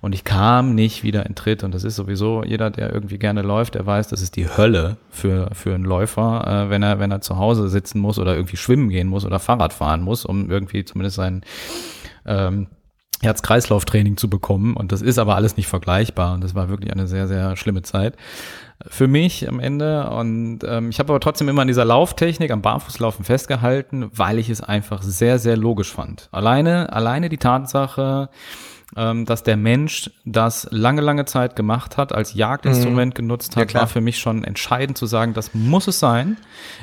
Und 0.01 0.13
ich 0.13 0.23
kam 0.23 0.75
nicht 0.75 1.03
wieder 1.07 1.25
in 1.25 1.33
Tritt. 1.33 1.63
Und 1.63 1.73
das 1.73 1.83
ist 1.83 1.95
sowieso 1.95 2.43
jeder, 2.43 2.69
der 2.69 2.93
irgendwie 2.93 3.17
gerne 3.17 3.41
läuft, 3.41 3.73
der 3.73 3.85
weiß, 3.85 4.09
das 4.09 4.21
ist 4.21 4.35
die 4.35 4.47
Hölle 4.47 4.97
für, 5.09 5.49
für 5.53 5.73
einen 5.73 5.85
Läufer, 5.85 6.67
äh, 6.67 6.69
wenn 6.69 6.83
er, 6.83 6.99
wenn 6.99 7.09
er 7.09 7.21
zu 7.21 7.37
Hause 7.37 7.67
sitzen 7.69 7.99
muss 7.99 8.19
oder 8.19 8.35
irgendwie 8.35 8.57
schwimmen 8.57 8.89
gehen 8.89 9.07
muss 9.07 9.25
oder 9.25 9.39
Fahrrad 9.39 9.73
fahren 9.73 10.03
muss, 10.03 10.23
um 10.23 10.51
irgendwie 10.51 10.85
zumindest 10.85 11.15
seinen, 11.15 11.41
ähm, 12.27 12.67
Herz-Kreislauf-Training 13.21 14.17
zu 14.17 14.29
bekommen. 14.29 14.75
Und 14.75 14.91
das 14.91 15.01
ist 15.01 15.17
aber 15.17 15.35
alles 15.35 15.57
nicht 15.57 15.67
vergleichbar. 15.67 16.35
Und 16.35 16.43
das 16.43 16.53
war 16.53 16.69
wirklich 16.69 16.91
eine 16.91 17.07
sehr, 17.07 17.27
sehr 17.27 17.55
schlimme 17.55 17.81
Zeit 17.81 18.15
für 18.85 19.07
mich 19.07 19.47
am 19.49 19.59
Ende. 19.59 20.09
Und 20.11 20.59
ähm, 20.63 20.89
ich 20.89 20.99
habe 20.99 21.11
aber 21.11 21.19
trotzdem 21.19 21.49
immer 21.49 21.63
an 21.63 21.67
dieser 21.67 21.85
Lauftechnik, 21.85 22.51
am 22.51 22.61
Barfußlaufen 22.61 23.25
festgehalten, 23.25 24.09
weil 24.13 24.37
ich 24.37 24.49
es 24.49 24.61
einfach 24.61 25.01
sehr, 25.01 25.39
sehr 25.39 25.57
logisch 25.57 25.91
fand. 25.91 26.29
Alleine, 26.31 26.93
alleine 26.93 27.29
die 27.29 27.37
Tatsache, 27.37 28.29
ähm, 28.95 29.25
dass 29.25 29.43
der 29.43 29.57
Mensch 29.57 30.09
das 30.23 30.67
lange, 30.71 31.01
lange 31.01 31.25
Zeit 31.25 31.57
gemacht 31.57 31.97
hat, 31.97 32.13
als 32.13 32.33
Jagdinstrument 32.33 33.13
mhm. 33.13 33.17
genutzt 33.17 33.57
hat, 33.57 33.73
ja, 33.73 33.81
war 33.81 33.87
für 33.87 33.99
mich 33.99 34.17
schon 34.17 34.45
entscheidend 34.45 34.97
zu 34.97 35.05
sagen, 35.05 35.33
das 35.33 35.53
muss 35.53 35.87
es 35.87 35.99
sein. 35.99 36.37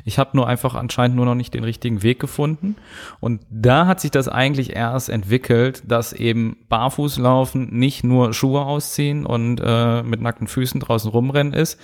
Ich 0.04 0.18
habe 0.18 0.30
nur 0.34 0.46
einfach 0.46 0.74
anscheinend 0.74 1.16
nur 1.16 1.24
noch 1.24 1.34
nicht 1.34 1.54
den 1.54 1.64
richtigen 1.64 2.02
Weg 2.02 2.20
gefunden. 2.20 2.76
Und 3.20 3.40
da 3.48 3.86
hat 3.86 4.00
sich 4.00 4.10
das 4.10 4.28
eigentlich 4.28 4.76
erst 4.76 5.08
entwickelt, 5.08 5.82
dass 5.86 6.12
eben 6.12 6.58
Barfußlaufen 6.68 7.74
nicht 7.74 8.04
nur 8.04 8.34
Schuhe 8.34 8.60
ausziehen 8.60 9.24
und 9.24 9.60
äh, 9.64 10.02
mit 10.02 10.20
nackten 10.20 10.46
Füßen 10.46 10.80
draußen 10.80 11.10
rumrennen 11.10 11.54
ist, 11.54 11.80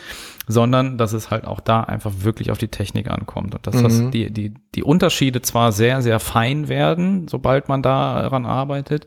sondern 0.47 0.99
dass 0.99 1.15
es 1.15 1.31
halt 1.31 1.47
auch 1.47 1.61
da 1.61 1.81
einfach 1.81 2.13
wirklich 2.19 2.51
auf 2.51 2.59
die 2.59 2.69
Technik 2.69 3.11
ankommt 3.11 3.55
und 3.55 3.67
dass 3.67 3.77
mhm. 3.77 3.83
das 3.83 4.11
die, 4.11 4.31
die, 4.31 4.53
die 4.75 4.83
Unterschiede 4.83 5.41
zwar 5.41 5.73
sehr, 5.73 6.03
sehr 6.03 6.21
fein 6.21 6.69
werden, 6.69 7.27
sobald 7.27 7.71
man 7.71 7.83
daran 7.83 8.45
arbeitet, 8.45 9.07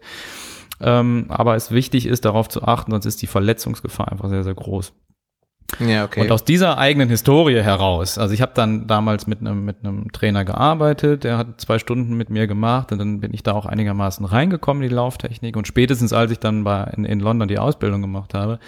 ähm, 0.84 1.26
aber 1.30 1.56
es 1.56 1.72
wichtig 1.72 2.06
ist, 2.06 2.26
darauf 2.26 2.50
zu 2.50 2.64
achten, 2.64 2.92
sonst 2.92 3.06
ist 3.06 3.22
die 3.22 3.28
Verletzungsgefahr 3.28 4.12
einfach 4.12 4.30
sehr, 4.30 4.44
sehr 4.44 4.54
groß. 4.54 4.94
Ja, 5.80 6.06
okay. 6.06 6.22
Und 6.22 6.32
aus 6.32 6.44
dieser 6.44 6.78
eigenen 6.78 7.10
Historie 7.10 7.62
heraus, 7.62 8.18
also 8.18 8.34
ich 8.34 8.42
habe 8.42 8.52
dann 8.54 8.86
damals 8.86 9.26
mit 9.26 9.40
einem 9.40 9.66
mit 9.66 9.78
einem 9.80 10.12
Trainer 10.12 10.46
gearbeitet, 10.46 11.24
der 11.24 11.38
hat 11.38 11.60
zwei 11.62 11.80
Stunden 11.80 12.16
mit 12.16 12.30
mir 12.30 12.46
gemacht 12.48 12.92
und 12.92 13.00
dann 13.00 13.22
bin 13.22 13.34
ich 13.34 13.44
da 13.44 13.54
auch 13.54 13.66
einigermaßen 13.66 14.26
reingekommen 14.26 14.84
in 14.84 14.90
die 14.90 14.96
Lauftechnik 14.96 15.58
und 15.58 15.68
spätestens 15.68 16.14
als 16.14 16.32
ich 16.32 16.40
dann 16.40 16.64
bei 16.64 16.84
in, 16.96 17.06
in 17.06 17.20
London 17.20 17.48
die 17.48 17.58
Ausbildung 17.58 18.02
gemacht 18.02 18.34
habe, 18.34 18.60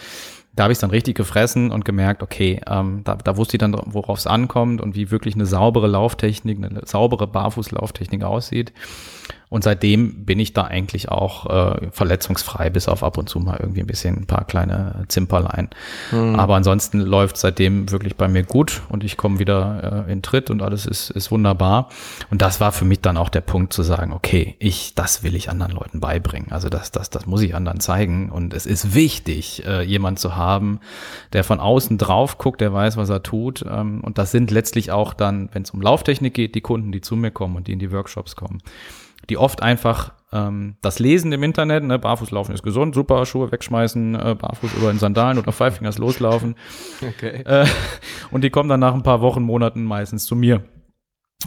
da 0.56 0.64
habe 0.64 0.74
ich 0.74 0.80
dann 0.80 0.90
richtig 0.90 1.16
gefressen 1.16 1.72
und 1.72 1.84
gemerkt, 1.84 2.24
okay, 2.24 2.62
ähm, 2.68 3.02
da, 3.04 3.16
da 3.16 3.38
wusste 3.38 3.58
ich 3.58 3.60
dann, 3.60 3.76
worauf 3.86 4.20
es 4.20 4.28
ankommt 4.28 4.82
und 4.82 4.96
wie 4.96 5.12
wirklich 5.12 5.36
eine 5.36 5.46
saubere 5.46 5.88
Lauftechnik, 5.88 6.58
eine 6.64 6.82
saubere 6.86 7.28
Barfußlauftechnik 7.28 8.24
aussieht. 8.24 8.72
Und 9.56 9.64
seitdem 9.64 10.26
bin 10.26 10.38
ich 10.38 10.52
da 10.52 10.64
eigentlich 10.66 11.08
auch 11.08 11.46
äh, 11.46 11.88
verletzungsfrei, 11.90 12.70
bis 12.70 12.90
auf 12.90 13.06
ab 13.06 13.18
und 13.18 13.30
zu 13.30 13.40
mal 13.40 13.58
irgendwie 13.58 13.80
ein 13.80 13.88
bisschen 13.88 14.18
ein 14.18 14.26
paar 14.26 14.44
kleine 14.44 15.06
Zimperlein. 15.08 15.70
Mhm. 16.12 16.38
Aber 16.38 16.58
ansonsten 16.58 17.00
läuft 17.00 17.38
seitdem 17.38 17.90
wirklich 17.90 18.18
bei 18.18 18.28
mir 18.28 18.44
gut 18.44 18.82
und 18.90 19.06
ich 19.06 19.16
komme 19.16 19.40
wieder 19.40 20.06
äh, 20.10 20.12
in 20.12 20.22
Tritt 20.22 20.50
und 20.50 20.62
alles 20.62 20.86
ist, 20.86 21.10
ist 21.10 21.32
wunderbar. 21.32 21.88
Und 22.30 22.42
das 22.42 22.60
war 22.60 22.74
für 22.74 22.84
mich 22.84 23.00
dann 23.00 23.16
auch 23.16 23.30
der 23.30 23.40
Punkt 23.40 23.72
zu 23.72 23.82
sagen, 23.82 24.12
okay, 24.12 24.58
ich, 24.60 24.94
das 24.94 25.24
will 25.24 25.38
ich 25.38 25.50
anderen 25.50 25.72
Leuten 25.72 26.02
beibringen. 26.02 26.52
Also 26.52 26.68
das, 26.68 26.92
das, 26.92 27.10
das 27.10 27.26
muss 27.26 27.42
ich 27.42 27.56
anderen 27.56 27.80
zeigen. 27.80 28.32
Und 28.32 28.54
es 28.54 28.66
ist 28.66 28.94
wichtig, 28.94 29.66
äh, 29.66 29.84
jemand 29.84 30.20
zu 30.20 30.36
haben, 30.36 30.82
der 31.32 31.46
von 31.46 31.62
außen 31.62 31.98
drauf 31.98 32.40
guckt, 32.40 32.60
der 32.60 32.74
weiß, 32.74 32.98
was 32.98 33.08
er 33.08 33.24
tut. 33.24 33.64
Ähm, 33.66 34.02
und 34.04 34.18
das 34.18 34.32
sind 34.32 34.52
letztlich 34.52 34.92
auch 34.92 35.14
dann, 35.14 35.48
wenn 35.54 35.62
es 35.62 35.72
um 35.72 35.82
Lauftechnik 35.82 36.34
geht, 36.34 36.56
die 36.56 36.62
Kunden, 36.62 36.92
die 36.92 37.00
zu 37.00 37.16
mir 37.16 37.32
kommen 37.32 37.56
und 37.56 37.70
die 37.70 37.72
in 37.72 37.80
die 37.80 37.94
Workshops 37.94 38.36
kommen 38.36 38.60
die 39.30 39.38
oft 39.38 39.62
einfach 39.62 40.14
ähm, 40.32 40.76
das 40.82 41.00
Lesen 41.00 41.32
im 41.32 41.44
Internet, 41.44 41.84
ne, 41.84 41.98
Barfußlaufen 41.98 42.54
ist 42.54 42.64
gesund, 42.64 42.94
super, 42.94 43.26
Schuhe 43.26 43.52
wegschmeißen, 43.52 44.16
äh, 44.16 44.36
Barfuß 44.36 44.74
über 44.74 44.92
in 44.92 45.00
Sandalen 45.00 45.38
oder 45.38 45.52
Five 45.52 45.78
Fingers 45.78 45.98
loslaufen. 45.98 46.56
Okay. 47.02 47.44
Äh, 47.46 47.66
und 48.32 48.44
die 48.44 48.50
kommen 48.50 48.68
dann 48.68 48.80
nach 48.80 48.94
ein 48.94 49.04
paar 49.04 49.22
Wochen, 49.22 49.42
Monaten 49.42 49.84
meistens 49.84 50.26
zu 50.26 50.36
mir. 50.36 50.64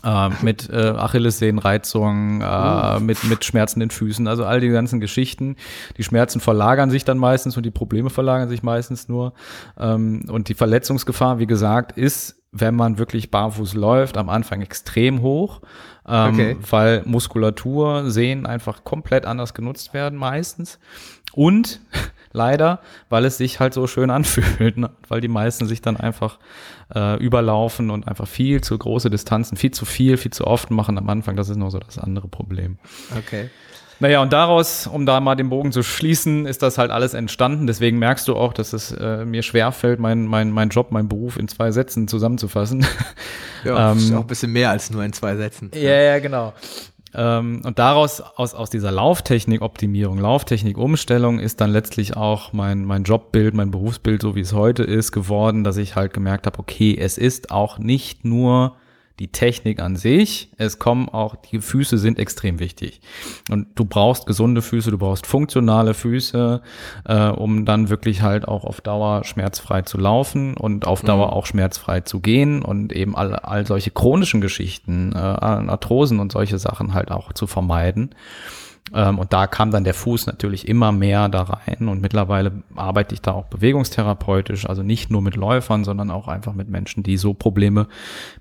Äh, 0.05 0.31
mit 0.43 0.71
äh, 0.71 0.91
Achillessehnenreizung, 0.97 2.41
äh, 2.41 2.45
uh. 2.45 3.01
mit, 3.01 3.25
mit 3.25 3.45
Schmerzen 3.45 3.81
in 3.81 3.91
Füßen, 3.91 4.29
also 4.29 4.45
all 4.45 4.61
die 4.61 4.69
ganzen 4.69 5.01
Geschichten. 5.01 5.57
Die 5.97 6.05
Schmerzen 6.05 6.41
verlagern 6.41 6.91
sich 6.91 7.05
dann 7.05 7.19
meistens 7.19 7.57
und 7.57 7.65
die 7.65 7.71
Probleme 7.71 8.11
verlagern 8.11 8.49
sich 8.49 8.63
meistens 8.63 9.09
nur. 9.09 9.33
Ähm, 9.79 10.23
und 10.29 10.49
die 10.49 10.55
Verletzungsgefahr, 10.55 11.39
wie 11.39 11.47
gesagt, 11.47 11.99
ist, 11.99 12.37
wenn 12.53 12.75
man 12.75 12.99
wirklich 12.99 13.31
barfuß 13.31 13.75
läuft, 13.75 14.17
am 14.17 14.29
Anfang 14.29 14.63
extrem 14.63 15.21
hoch 15.21 15.61
ähm, 16.09 16.35
okay. 16.35 16.57
weil 16.71 17.03
Muskulatur, 17.05 18.11
Sehnen 18.11 18.47
einfach 18.47 18.85
komplett 18.85 19.27
anders 19.27 19.55
genutzt 19.55 19.93
werden 19.93 20.19
meistens. 20.19 20.79
Und 21.33 21.81
leider, 22.33 22.81
weil 23.09 23.25
es 23.25 23.39
sich 23.39 23.61
halt 23.61 23.75
so 23.75 23.87
schön 23.87 24.11
anfühlt, 24.19 24.77
ne? 24.77 24.91
weil 25.09 25.21
die 25.21 25.29
meisten 25.29 25.67
sich 25.67 25.83
dann 25.83 25.97
einfach 25.97 26.39
äh, 26.95 27.23
überlaufen 27.23 27.91
und 27.91 28.09
einfach 28.09 28.29
viel 28.29 28.61
zu 28.61 28.77
große 28.77 29.11
Distanzen, 29.11 29.57
viel 29.57 29.71
zu 29.71 29.85
viel, 29.85 30.17
viel 30.17 30.33
zu 30.33 30.47
oft 30.47 30.71
machen 30.71 30.99
am 30.99 31.09
Anfang. 31.09 31.37
Das 31.37 31.49
ist 31.49 31.57
noch 31.57 31.71
so 31.71 31.79
das 31.79 31.99
andere 31.99 32.29
Problem. 32.29 32.79
Okay. 33.17 33.51
Naja, 34.01 34.23
und 34.23 34.33
daraus, 34.33 34.87
um 34.87 35.07
da 35.07 35.19
mal 35.19 35.35
den 35.35 35.49
Bogen 35.49 35.73
zu 35.73 35.83
schließen, 35.83 36.47
ist 36.47 36.63
das 36.63 36.79
halt 36.79 36.93
alles 36.93 37.15
entstanden. 37.15 37.67
Deswegen 37.67 37.99
merkst 37.99 38.29
du 38.29 38.37
auch, 38.37 38.53
dass 38.53 38.73
es 38.73 38.93
äh, 38.93 39.25
mir 39.25 39.43
schwerfällt, 39.43 39.99
mein, 39.99 40.25
mein, 40.27 40.53
mein 40.53 40.69
Job, 40.69 40.93
mein 40.93 41.09
Beruf 41.09 41.37
in 41.37 41.49
zwei 41.49 41.73
Sätzen 41.73 42.07
zusammenzufassen. 42.07 42.87
Ja, 43.65 43.91
ähm, 43.91 43.99
ist 43.99 44.13
auch 44.15 44.21
ein 44.21 44.27
bisschen 44.29 44.53
mehr 44.53 44.71
als 44.71 44.89
nur 44.91 45.03
in 45.03 45.13
zwei 45.13 45.35
Sätzen. 45.35 45.73
Ja, 45.75 46.01
ja, 46.01 46.21
genau. 46.21 46.53
Ähm, 47.15 47.63
und 47.65 47.79
daraus, 47.79 48.21
aus, 48.21 48.55
aus 48.55 48.71
dieser 48.71 48.93
Lauftechnik-Optimierung, 48.93 50.19
Lauftechnik-Umstellung 50.19 51.39
ist 51.39 51.61
dann 51.61 51.71
letztlich 51.71 52.17
auch 52.17 52.53
mein, 52.53 52.85
mein 52.85 53.05
Jobbild, 53.05 53.55
mein 53.55 53.71
Berufsbild, 53.71 54.23
so 54.23 54.35
wie 54.35 54.41
es 54.41 54.53
heute 54.53 54.83
ist, 54.83 55.13
geworden, 55.13 55.65
dass 55.65 55.77
ich 55.77 55.97
halt 55.97 56.13
gemerkt 56.13 56.47
habe, 56.47 56.59
okay, 56.59 56.97
es 56.99 57.19
ist 57.19 57.51
auch 57.51 57.79
nicht 57.79 58.25
nur 58.25 58.77
die 59.19 59.29
Technik 59.29 59.81
an 59.81 59.97
sich, 59.97 60.51
es 60.59 60.79
kommen 60.79 61.09
auch, 61.09 61.35
die 61.37 61.61
Füße 61.61 61.99
sind 61.99 62.19
extrem 62.19 62.61
wichtig. 62.61 63.01
Und 63.51 63.67
du 63.75 63.85
brauchst 63.85 64.27
gesunde 64.27 64.63
Füße, 64.63 64.91
du 64.91 64.99
brauchst 64.99 65.27
funktionale 65.27 65.95
Füße, 65.95 66.63
äh, 67.05 67.29
um 67.29 67.65
dann 67.65 67.89
wirklich 67.89 68.23
halt 68.23 68.47
auch 68.47 68.65
auf 68.65 68.81
Dauer 68.81 69.25
schmerzfrei 69.25 69.83
zu 69.83 69.99
laufen 69.99 70.57
und 70.57 70.87
auf 70.87 71.03
Dauer 71.03 71.29
mhm. 71.29 71.33
auch 71.33 71.47
schmerzfrei 71.47 72.01
zu 72.01 72.21
gehen 72.21 72.63
und 72.63 72.93
eben 72.93 73.17
all, 73.17 73.35
all 73.35 73.67
solche 73.67 73.91
chronischen 73.91 74.41
Geschichten, 74.41 75.13
äh, 75.13 75.19
Arthrosen 75.19 76.21
und 76.21 76.31
solche 76.31 76.59
Sachen 76.59 76.95
halt 76.95 77.11
auch 77.11 77.33
zu 77.33 77.47
vermeiden. 77.47 78.15
Ähm, 78.95 79.19
und 79.19 79.33
da 79.33 79.47
kam 79.47 79.71
dann 79.71 79.85
der 79.85 79.95
Fuß 79.95 80.27
natürlich 80.27 80.69
immer 80.69 80.93
mehr 80.93 81.29
da 81.29 81.43
rein 81.43 81.89
und 81.89 82.01
mittlerweile 82.01 82.63
arbeite 82.77 83.15
ich 83.15 83.23
da 83.23 83.33
auch 83.33 83.47
bewegungstherapeutisch, 83.47 84.69
also 84.69 84.83
nicht 84.83 85.11
nur 85.11 85.23
mit 85.23 85.37
Läufern, 85.37 85.85
sondern 85.85 86.11
auch 86.11 86.29
einfach 86.29 86.55
mit 86.55 86.69
Menschen, 86.69 87.03
die 87.03 87.17
so 87.17 87.35
Probleme 87.35 87.89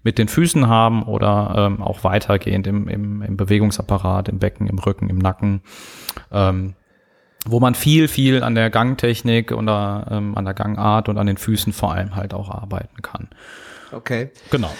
mit 0.03 0.17
den 0.17 0.27
Füßen 0.27 0.67
haben 0.67 1.03
oder 1.03 1.53
ähm, 1.57 1.81
auch 1.81 2.03
weitergehend 2.03 2.67
im, 2.67 2.87
im, 2.87 3.21
im 3.21 3.37
Bewegungsapparat, 3.37 4.29
im 4.29 4.39
Becken, 4.39 4.67
im 4.67 4.79
Rücken, 4.79 5.09
im 5.09 5.17
Nacken. 5.17 5.61
Ähm, 6.31 6.75
wo 7.45 7.59
man 7.59 7.75
viel, 7.75 8.07
viel 8.07 8.43
an 8.43 8.55
der 8.55 8.69
Gangtechnik 8.69 9.51
oder 9.51 10.07
ähm, 10.11 10.37
an 10.37 10.45
der 10.45 10.53
Gangart 10.53 11.07
und 11.07 11.17
an 11.17 11.27
den 11.27 11.37
Füßen 11.37 11.71
vor 11.71 11.93
allem 11.93 12.15
halt 12.15 12.33
auch 12.33 12.49
arbeiten 12.49 13.01
kann. 13.01 13.29
Okay. 13.91 14.31
Genau. 14.51 14.71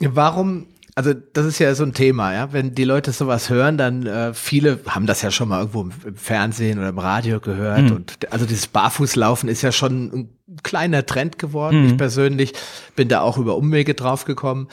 Warum 0.00 0.66
also 0.98 1.14
das 1.14 1.46
ist 1.46 1.60
ja 1.60 1.72
so 1.76 1.84
ein 1.84 1.92
Thema, 1.92 2.34
ja. 2.34 2.52
Wenn 2.52 2.74
die 2.74 2.82
Leute 2.82 3.12
sowas 3.12 3.50
hören, 3.50 3.78
dann 3.78 4.04
äh, 4.04 4.34
viele 4.34 4.80
haben 4.88 5.06
das 5.06 5.22
ja 5.22 5.30
schon 5.30 5.48
mal 5.48 5.60
irgendwo 5.60 5.82
im, 5.82 5.92
im 6.04 6.16
Fernsehen 6.16 6.76
oder 6.76 6.88
im 6.88 6.98
Radio 6.98 7.38
gehört. 7.38 7.82
Mhm. 7.82 7.92
Und 7.92 8.32
also 8.32 8.46
dieses 8.46 8.66
Barfußlaufen 8.66 9.48
ist 9.48 9.62
ja 9.62 9.70
schon 9.70 10.10
ein 10.12 10.37
kleiner 10.62 11.04
Trend 11.06 11.38
geworden. 11.38 11.82
Mhm. 11.82 11.88
Ich 11.88 11.96
persönlich 11.96 12.52
bin 12.96 13.08
da 13.08 13.20
auch 13.20 13.38
über 13.38 13.56
Umwege 13.56 13.94
drauf 13.94 14.24
gekommen 14.24 14.68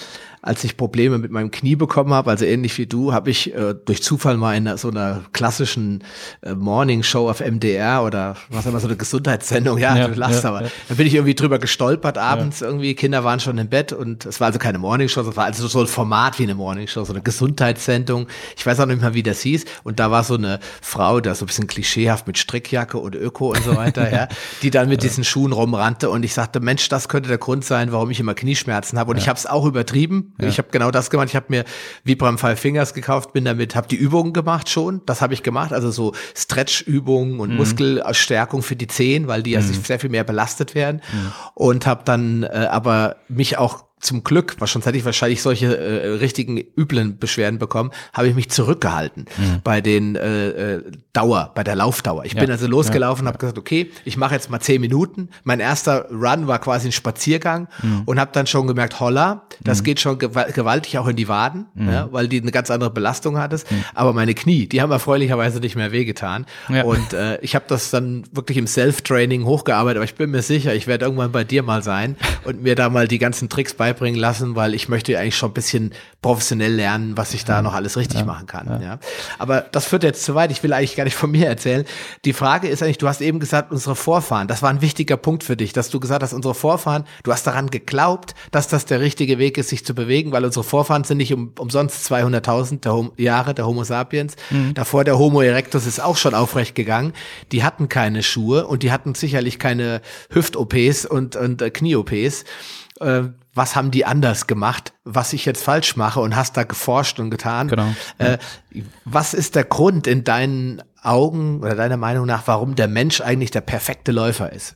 als 0.45 0.63
ich 0.63 0.77
Probleme 0.77 1.17
mit 1.17 1.31
meinem 1.31 1.49
Knie 1.49 1.75
bekommen 1.75 2.13
habe, 2.13 2.29
also 2.29 2.45
ähnlich 2.45 2.77
wie 2.77 2.85
du, 2.85 3.13
habe 3.13 3.31
ich 3.31 3.55
äh, 3.55 3.73
durch 3.83 4.03
Zufall 4.03 4.37
mal 4.37 4.55
in 4.55 4.77
so 4.77 4.91
einer 4.91 5.21
klassischen 5.33 6.03
äh, 6.43 6.53
Morning 6.53 7.01
Show 7.01 7.27
auf 7.27 7.39
MDR 7.39 8.03
oder 8.03 8.35
was 8.49 8.67
immer 8.67 8.79
so 8.79 8.87
eine 8.87 8.95
Gesundheitssendung, 8.95 9.79
ja, 9.79 9.97
ja 9.97 10.07
du 10.07 10.13
lachst 10.13 10.43
ja, 10.43 10.49
aber, 10.49 10.61
ja. 10.61 10.71
da 10.87 10.93
bin 10.93 11.07
ich 11.07 11.15
irgendwie 11.15 11.33
drüber 11.33 11.57
gestolpert 11.57 12.19
abends 12.19 12.61
irgendwie, 12.61 12.93
Kinder 12.93 13.23
waren 13.23 13.39
schon 13.39 13.57
im 13.57 13.69
Bett 13.69 13.91
und 13.91 14.27
es 14.27 14.39
war 14.39 14.47
also 14.47 14.59
keine 14.59 14.77
Morning 14.77 15.09
Show, 15.09 15.21
es 15.21 15.35
war 15.35 15.45
also 15.45 15.67
so 15.67 15.79
ein 15.79 15.87
Format 15.87 16.37
wie 16.37 16.43
eine 16.43 16.53
Morning 16.53 16.87
Show, 16.87 17.03
so 17.05 17.13
eine 17.13 17.23
Gesundheitssendung. 17.23 18.27
Ich 18.55 18.63
weiß 18.63 18.79
auch 18.79 18.85
nicht 18.85 19.01
mehr, 19.01 19.15
wie 19.15 19.23
das 19.23 19.41
hieß 19.41 19.65
und 19.83 19.99
da 19.99 20.11
war 20.11 20.23
so 20.23 20.35
eine 20.35 20.59
Frau, 20.79 21.21
da 21.21 21.33
so 21.33 21.45
ein 21.45 21.47
bisschen 21.47 21.65
klischeehaft 21.65 22.27
mit 22.27 22.37
Strickjacke 22.37 22.99
und 22.99 23.15
Öko 23.15 23.49
und 23.49 23.63
so 23.63 23.75
weiter, 23.75 24.11
ja, 24.13 24.27
die 24.61 24.69
dann 24.69 24.89
mit 24.89 25.01
diesen 25.01 25.23
Schuhen 25.23 25.53
rumrannte 25.65 26.09
und 26.09 26.23
ich 26.23 26.33
sagte, 26.33 26.59
Mensch, 26.59 26.87
das 26.89 27.09
könnte 27.09 27.29
der 27.29 27.37
Grund 27.37 27.65
sein, 27.65 27.91
warum 27.91 28.09
ich 28.11 28.19
immer 28.19 28.35
Knieschmerzen 28.35 28.97
habe 28.99 29.11
und 29.11 29.17
ich 29.17 29.27
habe 29.27 29.37
es 29.37 29.45
auch 29.45 29.65
übertrieben 29.65 30.33
ja. 30.39 30.47
Ich 30.47 30.57
habe 30.57 30.69
genau 30.71 30.91
das 30.91 31.09
gemacht. 31.09 31.29
Ich 31.29 31.35
habe 31.35 31.47
mir 31.49 31.65
Vibram 32.03 32.37
Five 32.37 32.59
Fingers 32.59 32.93
gekauft, 32.93 33.33
bin 33.33 33.45
damit, 33.45 33.75
habe 33.75 33.87
die 33.87 33.95
Übungen 33.95 34.33
gemacht 34.33 34.69
schon. 34.69 35.01
Das 35.05 35.21
habe 35.21 35.33
ich 35.33 35.43
gemacht, 35.43 35.73
also 35.73 35.91
so 35.91 36.13
Stretch-Übungen 36.35 37.39
und 37.39 37.51
mhm. 37.51 37.57
Muskelstärkung 37.57 38.61
für 38.61 38.75
die 38.75 38.87
Zehen, 38.87 39.27
weil 39.27 39.43
die 39.43 39.51
ja 39.51 39.61
mhm. 39.61 39.73
sehr 39.73 39.99
viel 39.99 40.09
mehr 40.09 40.23
belastet 40.23 40.75
werden. 40.75 41.01
Mhm. 41.11 41.31
Und 41.53 41.87
habe 41.87 42.03
dann 42.05 42.43
äh, 42.43 42.67
aber 42.69 43.17
mich 43.27 43.57
auch 43.57 43.85
zum 43.99 44.23
Glück, 44.23 44.57
was 44.59 44.71
sonst 44.71 44.85
hätte 44.85 44.97
ich 44.97 45.05
wahrscheinlich 45.05 45.41
solche 45.41 45.77
äh, 45.77 46.07
richtigen 46.15 46.57
üblen 46.77 47.17
Beschwerden 47.17 47.59
bekommen, 47.59 47.91
habe 48.13 48.27
ich 48.27 48.35
mich 48.35 48.49
zurückgehalten 48.49 49.25
mhm. 49.37 49.61
bei 49.63 49.81
den 49.81 50.15
äh, 50.15 50.49
äh, 50.49 50.83
Dauer, 51.13 51.51
bei 51.55 51.63
der 51.63 51.75
Laufdauer. 51.75 52.25
Ich 52.25 52.33
ja. 52.33 52.41
bin 52.41 52.51
also 52.51 52.67
losgelaufen, 52.67 53.25
ja. 53.25 53.29
habe 53.29 53.37
gesagt, 53.37 53.57
okay, 53.57 53.89
ich 54.03 54.17
mache 54.17 54.35
jetzt 54.35 54.49
mal 54.49 54.59
zehn 54.59 54.81
Minuten. 54.81 55.29
Mein 55.43 55.59
erster 55.59 56.09
Run 56.11 56.47
war 56.47 56.59
quasi 56.59 56.89
ein 56.89 56.91
Spaziergang 56.91 57.67
mhm. 57.81 58.03
und 58.05 58.19
habe 58.19 58.31
dann 58.33 58.47
schon 58.47 58.67
gemerkt, 58.67 58.99
holla, 58.99 59.43
das 59.61 59.79
mhm. 59.79 59.85
geht 59.85 59.99
schon 60.01 60.19
gewaltig 60.19 60.97
auch 60.97 61.07
in 61.07 61.15
die 61.15 61.27
Waden, 61.27 61.65
mhm. 61.73 61.89
ja, 61.89 62.09
weil 62.11 62.27
die 62.27 62.41
eine 62.41 62.51
ganz 62.51 62.69
andere 62.69 62.89
Belastung 62.89 63.37
hattest. 63.37 63.71
Mhm. 63.71 63.85
Aber 63.93 64.13
meine 64.13 64.33
Knie, 64.33 64.67
die 64.67 64.81
haben 64.81 64.91
erfreulicherweise 64.91 65.59
nicht 65.59 65.75
mehr 65.75 65.91
wehgetan. 65.91 66.45
Und 66.83 67.13
äh, 67.13 67.39
ich 67.41 67.55
habe 67.55 67.65
das 67.67 67.91
dann 67.91 68.23
wirklich 68.31 68.57
im 68.57 68.67
Self-Training 68.67 69.45
hochgearbeitet, 69.45 69.97
aber 69.97 70.05
ich 70.05 70.15
bin 70.15 70.31
mir 70.31 70.41
sicher, 70.41 70.75
ich 70.75 70.85
werde 70.85 71.05
irgendwann 71.05 71.31
bei 71.31 71.43
dir 71.43 71.63
mal 71.63 71.81
sein 71.81 72.17
und 72.43 72.61
mir 72.61 72.75
da 72.75 72.89
mal 72.89 73.07
die 73.07 73.19
ganzen 73.19 73.49
Tricks 73.49 73.73
beibringen 73.85 74.19
lassen, 74.19 74.55
weil 74.55 74.73
ich 74.73 74.89
möchte 74.89 75.17
eigentlich 75.19 75.37
schon 75.37 75.51
ein 75.51 75.53
bisschen 75.53 75.93
professionell 76.23 76.73
lernen, 76.73 77.17
was 77.17 77.35
ich 77.35 77.45
da 77.45 77.61
noch 77.61 77.75
alles 77.75 77.97
richtig 77.97 78.21
ja. 78.21 78.25
machen 78.25 78.47
kann. 78.47 78.81
Ja. 78.81 78.97
Aber 79.37 79.61
das 79.61 79.85
führt 79.85 80.03
jetzt 80.03 80.23
zu 80.23 80.33
weit. 80.33 80.49
Ich 80.49 80.63
will 80.63 80.73
eigentlich 80.73 80.95
gar 80.95 81.03
nicht 81.03 81.15
von 81.15 81.29
mir 81.29 81.45
erzählen. 81.45 81.85
Die 82.25 82.33
Frage 82.33 82.67
ist 82.67 82.81
eigentlich, 82.81 82.97
du 82.97 83.07
hast 83.07 83.21
eben 83.21 83.39
gesagt, 83.39 83.71
unsere 83.71 83.95
Vorfahren, 83.95 84.47
das 84.47 84.63
war 84.63 84.71
ein 84.71 84.81
wichtiger 84.81 85.17
Punkt 85.17 85.43
für 85.43 85.55
dich, 85.55 85.71
dass 85.71 85.91
du 85.91 85.99
gesagt 85.99 86.23
hast, 86.23 86.33
unsere 86.33 86.55
Vorfahren, 86.55 87.03
du 87.21 87.31
hast 87.31 87.45
daran 87.45 87.69
geglaubt, 87.69 88.33
dass 88.49 88.67
das 88.67 88.85
der 88.85 89.01
richtige 89.01 89.37
Weg 89.37 89.59
ist, 89.59 89.69
sich 89.69 89.85
zu 89.85 89.93
bewegen, 89.93 90.31
weil 90.31 90.43
unsere 90.43 90.63
Vorfahren 90.63 91.03
sind 91.03 91.17
nicht 91.17 91.31
um, 91.31 91.51
umsonst 91.59 92.11
200.000 92.11 92.79
der 92.79 93.23
Jahre 93.23 93.53
der 93.53 93.67
Homo 93.67 93.83
sapiens. 93.83 94.35
Mhm. 94.49 94.73
Davor 94.73 95.03
der 95.03 95.19
Homo 95.19 95.41
erectus 95.41 95.85
ist 95.85 96.01
auch 96.01 96.17
schon 96.17 96.33
aufrecht 96.33 96.73
gegangen. 96.73 97.13
Die 97.51 97.63
hatten 97.63 97.87
keine 97.87 98.23
Schuhe 98.23 98.65
und 98.65 98.81
die 98.81 98.91
hatten 98.91 99.13
sicherlich 99.13 99.59
keine 99.59 100.01
Hüft-OPs 100.31 101.05
und, 101.05 101.35
und 101.35 101.61
äh, 101.61 101.69
Knie-OPs. 101.69 102.45
Äh, 102.99 103.25
was 103.55 103.75
haben 103.75 103.89
die 103.89 104.05
anders 104.05 104.47
gemacht, 104.47 104.93
was 105.05 105.33
ich 105.33 105.45
jetzt 105.45 105.63
falsch 105.63 105.95
mache 105.95 106.19
und 106.19 106.35
hast 106.35 106.57
da 106.57 106.63
geforscht 106.63 107.19
und 107.19 107.31
getan. 107.31 107.69
Genau. 107.69 107.87
Äh, 108.17 108.37
was 109.05 109.33
ist 109.33 109.55
der 109.55 109.63
Grund 109.63 110.05
in 110.07 110.25
deinen 110.25 110.83
Augen 111.01 111.61
oder 111.61 111.75
deiner 111.75 111.97
Meinung 111.97 112.25
nach, 112.25 112.43
warum 112.47 112.75
der 112.75 112.89
Mensch 112.89 113.21
eigentlich 113.21 113.51
der 113.51 113.61
perfekte 113.61 114.11
Läufer 114.11 114.51
ist? 114.51 114.75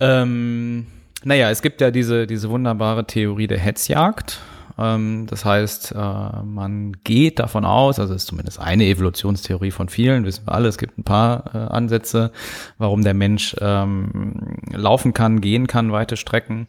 Ähm, 0.00 0.86
naja, 1.24 1.50
es 1.50 1.62
gibt 1.62 1.80
ja 1.80 1.90
diese, 1.90 2.26
diese 2.26 2.50
wunderbare 2.50 3.06
Theorie 3.06 3.46
der 3.46 3.58
Hetzjagd. 3.58 4.40
Ähm, 4.78 5.26
das 5.28 5.44
heißt, 5.44 5.92
äh, 5.92 6.42
man 6.44 6.92
geht 7.04 7.38
davon 7.38 7.64
aus, 7.64 7.98
also 7.98 8.14
ist 8.14 8.26
zumindest 8.26 8.60
eine 8.60 8.84
Evolutionstheorie 8.84 9.70
von 9.70 9.88
vielen, 9.88 10.24
wissen 10.24 10.46
wir 10.46 10.54
alle, 10.54 10.68
es 10.68 10.78
gibt 10.78 10.98
ein 10.98 11.04
paar 11.04 11.54
äh, 11.54 11.58
Ansätze, 11.58 12.30
warum 12.78 13.02
der 13.02 13.14
Mensch 13.14 13.56
ähm, 13.60 14.58
laufen 14.72 15.12
kann, 15.14 15.40
gehen 15.40 15.66
kann, 15.66 15.92
weite 15.92 16.16
Strecken. 16.16 16.68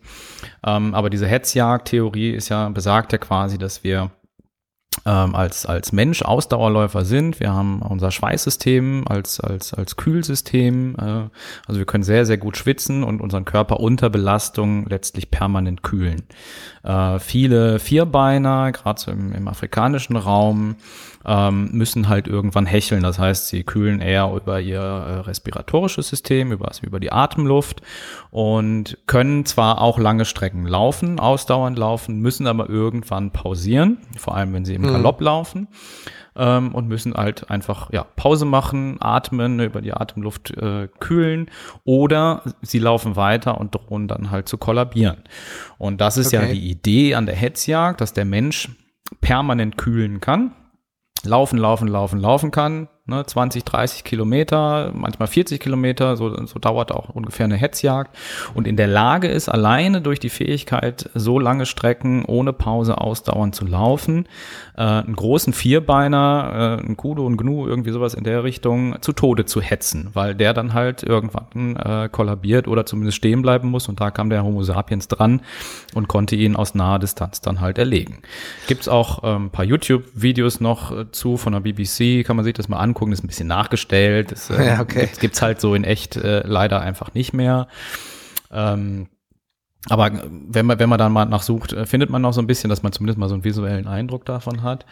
Ähm, 0.65 0.95
aber 0.95 1.09
diese 1.09 1.27
Hetzjagd-Theorie 1.27 2.31
ist 2.31 2.49
ja, 2.49 2.67
besagt 2.69 3.11
ja 3.11 3.17
quasi, 3.17 3.57
dass 3.57 3.83
wir 3.83 4.11
ähm, 5.05 5.35
als, 5.35 5.65
als 5.65 5.91
Mensch 5.91 6.21
Ausdauerläufer 6.21 7.05
sind. 7.05 7.39
Wir 7.39 7.53
haben 7.53 7.81
unser 7.81 8.11
Schweißsystem 8.11 9.05
als, 9.07 9.39
als, 9.39 9.73
als 9.73 9.95
Kühlsystem. 9.95 10.95
Äh, 10.95 11.29
also 11.67 11.79
wir 11.79 11.85
können 11.85 12.03
sehr, 12.03 12.25
sehr 12.25 12.37
gut 12.37 12.57
schwitzen 12.57 13.03
und 13.03 13.21
unseren 13.21 13.45
Körper 13.45 13.79
unter 13.79 14.09
Belastung 14.09 14.87
letztlich 14.87 15.31
permanent 15.31 15.83
kühlen. 15.83 16.23
Äh, 16.83 17.19
viele 17.19 17.79
Vierbeiner, 17.79 18.71
gerade 18.71 18.99
so 18.99 19.11
im, 19.11 19.31
im 19.33 19.47
afrikanischen 19.47 20.15
Raum, 20.15 20.75
ähm, 21.25 21.69
müssen 21.71 22.09
halt 22.09 22.27
irgendwann 22.27 22.65
hecheln. 22.65 23.03
Das 23.03 23.19
heißt, 23.19 23.47
sie 23.47 23.63
kühlen 23.63 23.99
eher 23.99 24.31
über 24.33 24.59
ihr 24.59 24.79
äh, 24.79 25.19
respiratorisches 25.19 26.07
System, 26.07 26.51
über, 26.51 26.71
über 26.81 26.99
die 26.99 27.11
Atemluft 27.11 27.81
und 28.31 28.97
können 29.05 29.45
zwar 29.45 29.81
auch 29.81 29.99
lange 29.99 30.25
Strecken 30.25 30.65
laufen, 30.65 31.19
ausdauernd 31.19 31.77
laufen, 31.77 32.19
müssen 32.19 32.47
aber 32.47 32.69
irgendwann 32.69 33.31
pausieren, 33.31 33.97
vor 34.17 34.35
allem 34.35 34.53
wenn 34.53 34.65
sie 34.65 34.78
im 34.83 34.89
mhm. 34.89 34.93
Galopp 34.93 35.21
laufen 35.21 35.67
ähm, 36.35 36.73
und 36.73 36.87
müssen 36.87 37.13
halt 37.13 37.49
einfach 37.49 37.91
ja, 37.91 38.03
Pause 38.03 38.45
machen, 38.45 38.97
atmen, 38.99 39.59
über 39.59 39.81
die 39.81 39.93
Atemluft 39.93 40.51
äh, 40.51 40.87
kühlen 40.99 41.49
oder 41.83 42.43
sie 42.61 42.79
laufen 42.79 43.15
weiter 43.15 43.59
und 43.59 43.75
drohen 43.75 44.07
dann 44.07 44.31
halt 44.31 44.47
zu 44.47 44.57
kollabieren. 44.57 45.23
Und 45.77 46.01
das 46.01 46.17
ist 46.17 46.33
okay. 46.33 46.45
ja 46.45 46.51
die 46.51 46.69
Idee 46.69 47.15
an 47.15 47.25
der 47.25 47.35
Hetzjagd, 47.35 48.01
dass 48.01 48.13
der 48.13 48.25
Mensch 48.25 48.69
permanent 49.21 49.77
kühlen 49.77 50.21
kann 50.21 50.53
laufen, 51.23 51.57
laufen, 51.57 51.87
laufen, 51.87 52.19
laufen 52.19 52.51
kann, 52.51 52.87
ne, 53.09 53.25
20, 53.25 53.63
30 53.65 54.03
Kilometer, 54.03 54.91
manchmal 54.93 55.27
40 55.27 55.59
Kilometer, 55.59 56.15
so, 56.15 56.45
so 56.45 56.59
dauert 56.59 56.91
auch 56.91 57.09
ungefähr 57.09 57.45
eine 57.45 57.55
Hetzjagd. 57.55 58.15
Und 58.53 58.67
in 58.67 58.77
der 58.77 58.87
Lage 58.87 59.27
ist, 59.27 59.49
alleine 59.49 60.01
durch 60.01 60.19
die 60.19 60.29
Fähigkeit, 60.29 61.09
so 61.13 61.39
lange 61.39 61.65
Strecken 61.65 62.23
ohne 62.25 62.53
Pause 62.53 62.99
ausdauernd 62.99 63.55
zu 63.55 63.65
laufen, 63.65 64.27
äh, 64.77 64.83
einen 64.83 65.15
großen 65.15 65.53
Vierbeiner, 65.53 66.77
äh, 66.79 66.85
einen 66.85 66.95
Kudo, 66.97 67.25
und 67.25 67.37
Gnu, 67.37 67.67
irgendwie 67.67 67.91
sowas 67.91 68.13
in 68.13 68.23
der 68.23 68.43
Richtung, 68.43 68.95
zu 69.01 69.11
Tode 69.11 69.45
zu 69.45 69.61
hetzen, 69.61 70.09
weil 70.13 70.35
der 70.35 70.53
dann 70.53 70.73
halt 70.73 71.03
irgendwann 71.03 71.75
äh, 71.75 72.09
kollabiert 72.09 72.67
oder 72.67 72.85
zumindest 72.85 73.17
stehen 73.17 73.41
bleiben 73.41 73.69
muss. 73.69 73.89
Und 73.89 73.99
da 73.99 74.11
kam 74.11 74.29
der 74.29 74.43
Homo 74.43 74.63
sapiens 74.63 75.07
dran 75.07 75.41
und 75.95 76.07
konnte 76.07 76.35
ihn 76.35 76.55
aus 76.55 76.75
naher 76.75 76.99
Distanz 76.99 77.41
dann 77.41 77.59
halt 77.59 77.77
erlegen. 77.77 78.19
Gibt's 78.67 78.87
auch 78.87 79.23
ein 79.23 79.35
ähm, 79.35 79.49
paar 79.49 79.65
YouTube-Videos 79.65 80.61
noch 80.61 80.91
äh, 80.91 81.11
zu 81.11 81.37
von 81.37 81.53
der 81.53 81.59
BBC, 81.59 82.25
kann 82.25 82.35
man 82.35 82.45
sich 82.45 82.53
das 82.53 82.69
mal 82.69 82.77
angucken 82.77 82.98
angucken, 82.99 83.13
ist 83.13 83.23
ein 83.23 83.27
bisschen 83.27 83.47
nachgestellt. 83.47 84.31
Das 84.31 84.49
äh, 84.49 84.65
ja, 84.67 84.81
okay. 84.81 85.01
gibt, 85.01 85.19
gibt's 85.19 85.41
halt 85.41 85.61
so 85.61 85.73
in 85.73 85.83
echt 85.83 86.17
äh, 86.17 86.41
leider 86.45 86.81
einfach 86.81 87.13
nicht 87.13 87.33
mehr. 87.33 87.67
Ähm, 88.51 89.07
aber 89.87 90.11
wenn 90.29 90.65
man, 90.65 90.77
wenn 90.77 90.89
man 90.89 90.99
dann 90.99 91.13
mal 91.13 91.25
nachsucht, 91.25 91.71
äh, 91.71 91.85
findet 91.85 92.09
man 92.09 92.21
noch 92.21 92.33
so 92.33 92.41
ein 92.41 92.47
bisschen, 92.47 92.69
dass 92.69 92.83
man 92.83 92.91
zumindest 92.91 93.17
mal 93.17 93.29
so 93.29 93.35
einen 93.35 93.45
visuellen 93.45 93.87
Eindruck 93.87 94.25
davon 94.25 94.61
hat. 94.61 94.85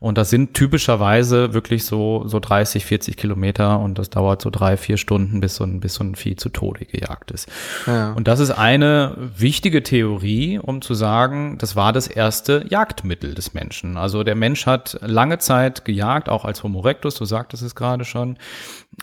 Und 0.00 0.18
das 0.18 0.28
sind 0.28 0.52
typischerweise 0.52 1.54
wirklich 1.54 1.86
so, 1.86 2.24
so 2.26 2.40
30, 2.40 2.84
40 2.84 3.16
Kilometer 3.16 3.80
und 3.80 3.98
das 3.98 4.10
dauert 4.10 4.42
so 4.42 4.50
drei, 4.50 4.76
vier 4.76 4.98
Stunden, 4.98 5.40
bis 5.40 5.56
so 5.56 5.64
ein, 5.64 5.80
bis 5.80 5.94
so 5.94 6.04
ein 6.04 6.14
Vieh 6.14 6.36
zu 6.36 6.50
Tode 6.50 6.84
gejagt 6.84 7.30
ist. 7.30 7.48
Ja. 7.86 8.12
Und 8.12 8.28
das 8.28 8.38
ist 8.38 8.50
eine 8.50 9.16
wichtige 9.16 9.82
Theorie, 9.82 10.58
um 10.58 10.82
zu 10.82 10.92
sagen, 10.92 11.56
das 11.58 11.74
war 11.74 11.94
das 11.94 12.06
erste 12.06 12.66
Jagdmittel 12.68 13.34
des 13.34 13.54
Menschen. 13.54 13.96
Also 13.96 14.24
der 14.24 14.34
Mensch 14.34 14.66
hat 14.66 14.98
lange 15.00 15.38
Zeit 15.38 15.86
gejagt, 15.86 16.28
auch 16.28 16.44
als 16.44 16.62
Homo 16.62 16.80
erectus, 16.80 17.14
du 17.14 17.24
sagtest 17.24 17.62
es 17.62 17.74
gerade 17.74 18.04
schon. 18.04 18.36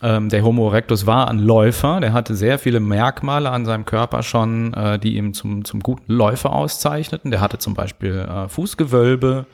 Ähm, 0.04 0.30
der 0.30 0.43
Homo 0.43 0.69
erectus 0.69 1.06
war 1.06 1.27
ein 1.27 1.39
Läufer, 1.39 1.99
der 1.99 2.13
hatte 2.13 2.36
sehr 2.36 2.60
viele 2.60 2.80
Merkmale 2.80 3.49
an 3.49 3.65
seinem 3.65 3.86
Körper 3.86 4.23
schon, 4.23 4.73
äh, 4.73 4.99
die 4.99 5.17
ihm 5.17 5.30
zum, 5.33 5.65
zum 5.65 5.81
guten 5.81 6.11
Läufer 6.11 6.53
auszeichneten. 6.53 7.31
Der 7.31 7.41
hatte 7.41 7.57
zum 7.57 7.73
Beispiel 7.73 8.19
äh, 8.19 8.47
Fußgewölbe, 8.49 9.45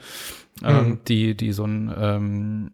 ähm, 0.63 0.75
mhm. 0.75 0.99
die, 1.07 1.35
die 1.35 1.51
so 1.51 1.65
ein 1.65 1.93
ähm, 1.97 2.71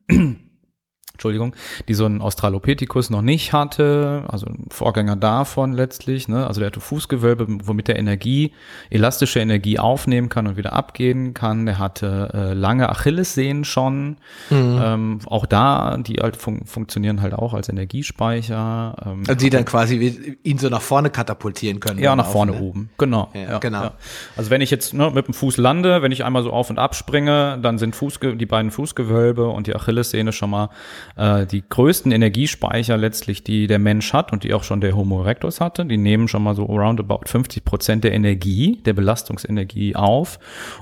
Entschuldigung, 1.14 1.56
die 1.88 1.94
so 1.94 2.08
ein 2.08 2.22
Australopithecus 2.22 3.12
noch 3.12 3.22
nicht 3.22 3.54
hatte, 3.54 4.24
also 4.28 4.48
ein 4.48 4.66
Vorgänger 4.72 5.16
davon 5.16 5.72
letztlich, 5.72 6.28
ne? 6.28 6.48
also 6.48 6.60
der 6.60 6.68
hatte 6.68 6.80
Fußgewölbe, 6.80 7.46
womit 7.66 7.88
der 7.88 8.00
Energie, 8.00 8.52
elastische 8.90 9.40
Energie 9.40 9.78
aufnehmen 9.78 10.30
kann 10.30 10.48
und 10.48 10.58
wieder 10.58 10.74
abgehen 10.74 11.36
kann. 11.36 11.68
Der 11.68 11.78
hatte 11.78 12.32
äh, 12.34 12.54
lange 12.54 12.90
Achillessehnen 12.90 13.64
schon, 13.64 14.18
mhm. 14.50 14.82
ähm, 14.84 15.20
auch 15.28 15.46
da, 15.46 15.98
die 16.00 16.16
halt 16.16 16.36
fun 16.36 16.66
funktionieren 16.66 17.22
halt 17.22 17.36
auch 17.36 17.54
als 17.54 17.70
Energiespeicher. 17.70 18.96
Ähm, 19.06 19.24
also 19.28 19.36
die 19.40 19.52
dann 19.52 19.66
quasi 19.66 20.38
ihn 20.42 20.58
so 20.58 20.70
nach 20.70 20.82
vorne 20.82 21.12
katapultieren 21.12 21.80
können. 21.80 22.00
Ja, 22.00 22.16
nach 22.16 22.26
vorne 22.26 22.54
ne? 22.54 22.62
oben, 22.62 22.90
genau. 22.98 23.30
Ja, 23.36 23.42
ja, 23.42 23.58
genau. 23.60 23.84
Ja. 23.84 23.94
Also 24.36 24.50
wenn 24.50 24.62
ich 24.62 24.72
jetzt 24.72 24.96
ne, 24.96 25.12
mit 25.14 25.28
dem 25.28 25.36
Fuß 25.36 25.58
lande, 25.58 26.02
wenn 26.02 26.12
ich 26.12 26.26
einmal 26.26 26.42
so 26.42 26.52
auf 26.52 26.72
und 26.72 26.80
ab 26.80 26.96
springe, 26.96 27.60
dann 27.62 27.78
sind 27.78 27.96
Fußge 27.96 28.36
die 28.36 28.48
beiden 28.48 28.72
Fußgewölbe 28.72 29.48
und 29.48 29.68
die 29.68 29.76
Achillessehne 29.76 30.32
schon 30.32 30.50
mal 30.50 30.70
äh, 31.16 31.46
die 31.46 31.64
größten 31.68 32.12
Energiespeicher 32.12 32.98
letztlich, 32.98 33.44
die 33.44 33.68
der 33.68 33.80
Mensch 33.80 34.14
hat 34.14 34.32
und 34.32 34.44
die 34.44 34.54
auch 34.54 34.64
schon 34.64 34.82
der 34.82 34.96
Homo 34.96 35.22
erectus 35.22 35.62
hatte, 35.62 35.86
die 35.86 35.98
nehmen 35.98 36.28
schon 36.28 36.44
mal 36.44 36.56
so 36.56 36.64
roundabout 36.66 37.26
50 37.26 37.64
Prozent 37.66 38.04
der 38.04 38.14
Energie, 38.14 38.82
der 38.84 38.94
Belastungsenergie 38.94 39.96
auf 39.96 40.40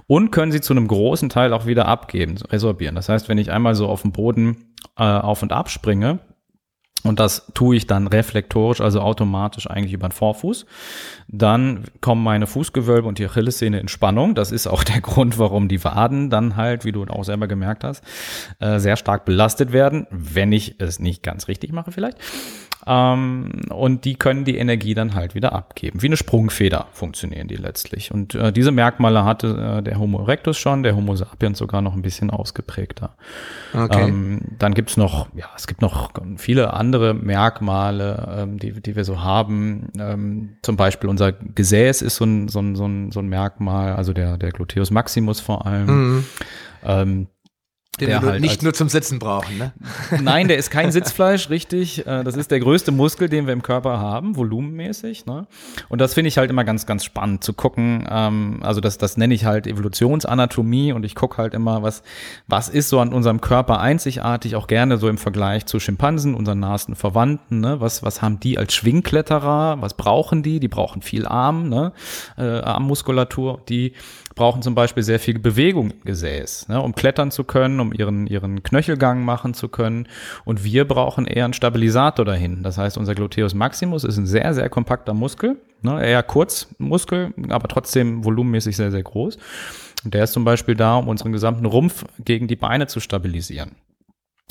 und 0.08 0.32
können 0.32 0.52
sie 0.52 0.62
zu 0.62 0.74
einem 0.74 0.88
großen 0.88 1.30
Teil 1.30 1.54
auch 1.54 1.66
wieder 1.66 1.88
abgeben, 1.88 2.36
resorbieren. 2.50 2.96
Das 2.96 3.10
heißt, 3.10 3.30
wenn 3.30 3.38
ich 3.38 3.52
einmal 3.52 3.76
so 3.76 3.88
auf 3.88 4.04
dem 4.04 4.12
Boden 4.12 4.76
äh, 4.98 5.04
auf 5.04 5.44
und 5.44 5.52
ab 5.52 5.70
springe, 5.70 6.20
und 7.04 7.20
das 7.20 7.52
tue 7.54 7.76
ich 7.76 7.88
dann 7.88 8.08
reflektorisch, 8.08 8.82
also 8.82 9.02
automatisch 9.02 9.70
eigentlich 9.70 9.94
über 9.94 10.08
den 10.08 10.14
Vorfuß. 10.14 10.66
Dann 11.28 11.86
kommen 12.00 12.24
meine 12.24 12.46
Fußgewölbe 12.46 13.08
und 13.08 13.18
die 13.18 13.26
Achillessehne 13.26 13.80
in 13.80 13.88
Spannung. 13.88 14.36
Das 14.36 14.52
ist 14.52 14.68
auch 14.68 14.84
der 14.84 15.02
Grund, 15.02 15.40
warum 15.40 15.68
die 15.68 15.84
Waden 15.84 16.30
dann 16.30 16.56
halt, 16.56 16.86
wie 16.86 16.92
du 16.92 17.04
auch 17.06 17.24
selber 17.24 17.48
gemerkt 17.48 17.84
hast, 17.84 18.04
äh, 18.60 18.80
sehr 18.80 18.98
stark 18.98 19.26
belastet 19.26 19.72
werden, 19.72 20.08
wenn 20.12 20.52
ich 20.52 20.76
es 20.80 21.00
nicht 21.00 21.24
ganz 21.24 21.48
richtig 21.48 21.72
mache 21.72 21.92
vielleicht. 21.92 22.18
Ähm, 22.88 23.62
und 23.70 24.06
die 24.06 24.16
können 24.16 24.46
die 24.46 24.58
Energie 24.58 24.94
dann 24.94 25.14
halt 25.14 25.36
wieder 25.36 25.54
abgeben. 25.54 26.02
Wie 26.02 26.08
eine 26.08 26.18
Sprungfeder 26.18 26.88
funktionieren 26.94 27.48
die 27.48 27.56
letztlich. 27.56 28.12
Und 28.12 28.36
äh, 28.36 28.52
diese 28.52 28.72
Merkmale 28.72 29.24
hatte 29.24 29.78
äh, 29.80 29.84
der 29.84 30.00
Homo 30.00 30.20
erectus 30.22 30.58
schon, 30.58 30.84
der 30.84 30.96
Homo 30.96 31.16
sapiens 31.16 31.60
sogar 31.60 31.82
noch 31.82 31.94
ein 31.94 32.02
bisschen 32.02 32.30
ausgeprägter. 32.30 33.16
Okay. 33.74 34.08
Ähm, 34.08 34.42
dann 34.58 34.74
gibt's 34.74 34.98
noch, 34.98 35.28
ja, 35.36 35.46
es 35.56 35.68
gibt 35.68 35.82
noch 35.82 36.12
viele 36.38 36.74
andere 36.74 37.14
Merkmale, 37.14 38.38
ähm, 38.40 38.60
die, 38.60 38.82
die 38.82 38.96
wir 38.96 39.04
so 39.04 39.22
haben. 39.22 39.90
Ähm, 40.00 40.58
zum 40.62 40.78
Beispiel 40.78 41.10
unser 41.10 41.32
Gesäß 41.32 42.02
ist 42.02 42.16
so 42.16 42.26
ein, 42.26 42.48
so 42.48 42.60
ein, 42.60 42.76
so 42.76 42.86
ein, 42.86 43.12
so 43.12 43.20
ein 43.20 43.28
Merkmal, 43.28 43.94
also 43.94 44.14
der, 44.14 44.38
der 44.38 44.52
Gluteus 44.52 44.92
maximus 44.92 45.40
vor 45.40 45.66
allem. 45.68 45.86
Mhm. 45.86 46.26
Ähm, 46.84 47.28
den 48.00 48.08
der 48.08 48.22
wir 48.22 48.30
halt 48.30 48.42
nicht 48.42 48.64
nur 48.64 48.74
zum 48.74 48.88
Sitzen 48.88 49.20
brauchen, 49.20 49.58
ne? 49.58 49.74
Nein, 50.22 50.48
der 50.48 50.58
ist 50.58 50.72
kein 50.72 50.94
Sitzfleisch, 50.94 51.50
richtig. 51.50 52.08
Äh, 52.08 52.24
das 52.24 52.38
ist 52.38 52.50
der 52.50 52.62
größte 52.62 52.92
Muskel, 52.94 53.28
den 53.28 53.48
wir 53.48 53.54
im 53.54 53.62
Körper 53.62 54.00
haben, 54.00 54.38
volumenmäßig. 54.38 55.26
Ne? 55.26 55.46
Und 55.90 56.00
das 56.00 56.14
finde 56.14 56.30
ich 56.30 56.38
halt 56.38 56.50
immer 56.50 56.64
ganz, 56.64 56.86
ganz 56.86 57.04
spannend 57.04 57.44
zu 57.44 57.52
gucken. 57.52 58.08
Ähm, 58.10 58.60
also 58.62 58.80
das, 58.80 58.98
das 58.98 59.18
nenne 59.18 59.34
ich 59.34 59.44
halt 59.44 59.68
Evolutionsanatomie 59.68 60.94
und 60.94 61.04
ich 61.04 61.16
gucke 61.16 61.38
halt 61.38 61.54
immer, 61.54 61.84
was, 61.84 62.02
was 62.48 62.70
ist 62.70 62.88
so 62.88 63.02
an 63.02 63.12
unserem 63.12 63.42
Körper 63.42 63.82
einzigartig, 63.82 64.56
auch 64.56 64.68
gerne 64.68 64.98
so 64.98 65.10
im 65.10 65.18
Vergleich 65.18 65.66
zu 65.66 65.82
Schimpansen, 65.82 66.34
unseren 66.34 66.62
nahesten 66.62 66.96
Verwandten. 66.96 67.60
Ne? 67.60 67.82
Was, 67.82 68.04
was 68.04 68.22
haben 68.22 68.40
die 68.40 68.58
als 68.58 68.74
Schwingkletterer? 68.74 69.82
Was 69.82 69.96
brauchen 69.96 70.44
die? 70.44 70.62
Die 70.62 70.70
brauchen 70.70 71.02
viel 71.02 71.28
Arm, 71.28 71.68
ne? 71.68 71.92
äh, 72.38 72.44
Armmuskulatur. 72.62 73.62
Die 73.68 73.94
brauchen 74.36 74.62
zum 74.62 74.76
Beispiel 74.76 75.04
sehr 75.04 75.20
viel 75.20 75.40
Bewegung 75.40 75.92
im 75.92 76.02
Gesäß, 76.04 76.68
ne, 76.68 76.82
um 76.82 76.94
klettern 76.94 77.32
zu 77.32 77.44
können, 77.44 77.80
um 77.80 77.94
ihren, 77.94 78.28
ihren 78.28 78.64
Knöchelgang 78.64 79.24
machen 79.24 79.54
zu 79.54 79.70
können. 79.70 80.08
Und 80.46 80.64
wir 80.64 80.88
brauchen 80.88 81.28
eher 81.28 81.46
einen 81.46 81.54
Stabilisator 81.54 82.26
dahin. 82.26 82.64
Das 82.64 82.78
heißt, 82.78 82.98
unser 82.98 83.16
Gluteus 83.16 83.54
maximus 83.54 84.04
ist 84.04 84.18
ein 84.18 84.26
sehr, 84.26 84.54
sehr 84.54 84.70
kompakter 84.70 85.14
Muskel, 85.14 85.58
ne, 85.82 86.06
eher 86.06 86.24
Kurzmuskel, 86.24 87.34
aber 87.50 87.68
trotzdem 87.68 88.24
volumenmäßig 88.24 88.76
sehr, 88.76 88.92
sehr 88.92 89.04
groß. 89.04 89.38
Und 90.04 90.14
der 90.14 90.24
ist 90.24 90.34
zum 90.34 90.46
Beispiel 90.46 90.76
da, 90.76 90.96
um 90.96 91.08
unseren 91.08 91.32
gesamten 91.32 91.66
Rumpf 91.66 92.06
gegen 92.20 92.48
die 92.48 92.56
Beine 92.56 92.88
zu 92.88 93.00
stabilisieren. 93.00 93.76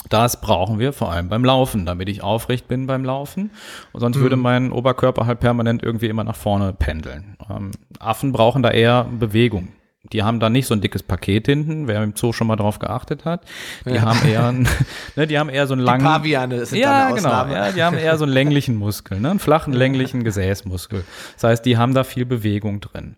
Das 0.09 0.41
brauchen 0.41 0.79
wir 0.79 0.93
vor 0.93 1.13
allem 1.13 1.29
beim 1.29 1.45
Laufen, 1.45 1.87
damit 1.87 2.09
ich 2.09 2.23
aufrecht 2.23 2.69
bin 2.69 2.87
beim 2.87 3.05
Laufen. 3.05 3.51
Und 3.93 4.01
sonst 4.01 4.17
mhm. 4.17 4.23
würde 4.23 4.37
mein 4.37 4.73
Oberkörper 4.73 5.27
halt 5.27 5.41
permanent 5.41 5.83
irgendwie 5.83 6.07
immer 6.07 6.25
nach 6.25 6.37
vorne 6.37 6.73
pendeln. 6.73 7.37
Ähm, 7.49 7.71
Affen 7.99 8.33
brauchen 8.33 8.63
da 8.63 8.71
eher 8.71 9.05
Bewegung. 9.05 9.69
Die 10.13 10.23
haben 10.23 10.41
da 10.41 10.49
nicht 10.49 10.67
so 10.67 10.73
ein 10.73 10.81
dickes 10.81 11.03
Paket 11.03 11.47
hinten, 11.47 11.87
wer 11.87 12.03
im 12.03 12.15
Zoo 12.17 12.33
schon 12.33 12.47
mal 12.47 12.57
drauf 12.57 12.79
geachtet 12.79 13.27
hat. 13.27 13.43
Die 13.85 13.91
ja. 13.91 14.03
haben 14.03 14.27
eher, 14.27 14.53
ne, 15.17 15.27
die 15.27 15.39
haben 15.39 15.51
eher 15.51 15.67
so 15.67 15.75
einen 15.75 15.83
langen. 15.83 16.01
Die 16.01 16.07
Paviane 16.07 16.65
sind 16.65 16.79
ja, 16.79 17.09
eine 17.09 17.17
genau, 17.17 17.47
ja, 17.47 17.71
die 17.71 17.83
haben 17.83 17.99
eher 17.99 18.17
so 18.17 18.25
einen 18.25 18.33
länglichen 18.33 18.77
Muskel, 18.77 19.21
ne, 19.21 19.31
einen 19.31 19.39
flachen, 19.39 19.73
länglichen 19.75 20.25
Gesäßmuskel. 20.25 21.05
Das 21.35 21.45
heißt, 21.45 21.67
die 21.67 21.77
haben 21.77 21.93
da 21.93 22.05
viel 22.05 22.25
Bewegung 22.25 22.81
drin. 22.81 23.17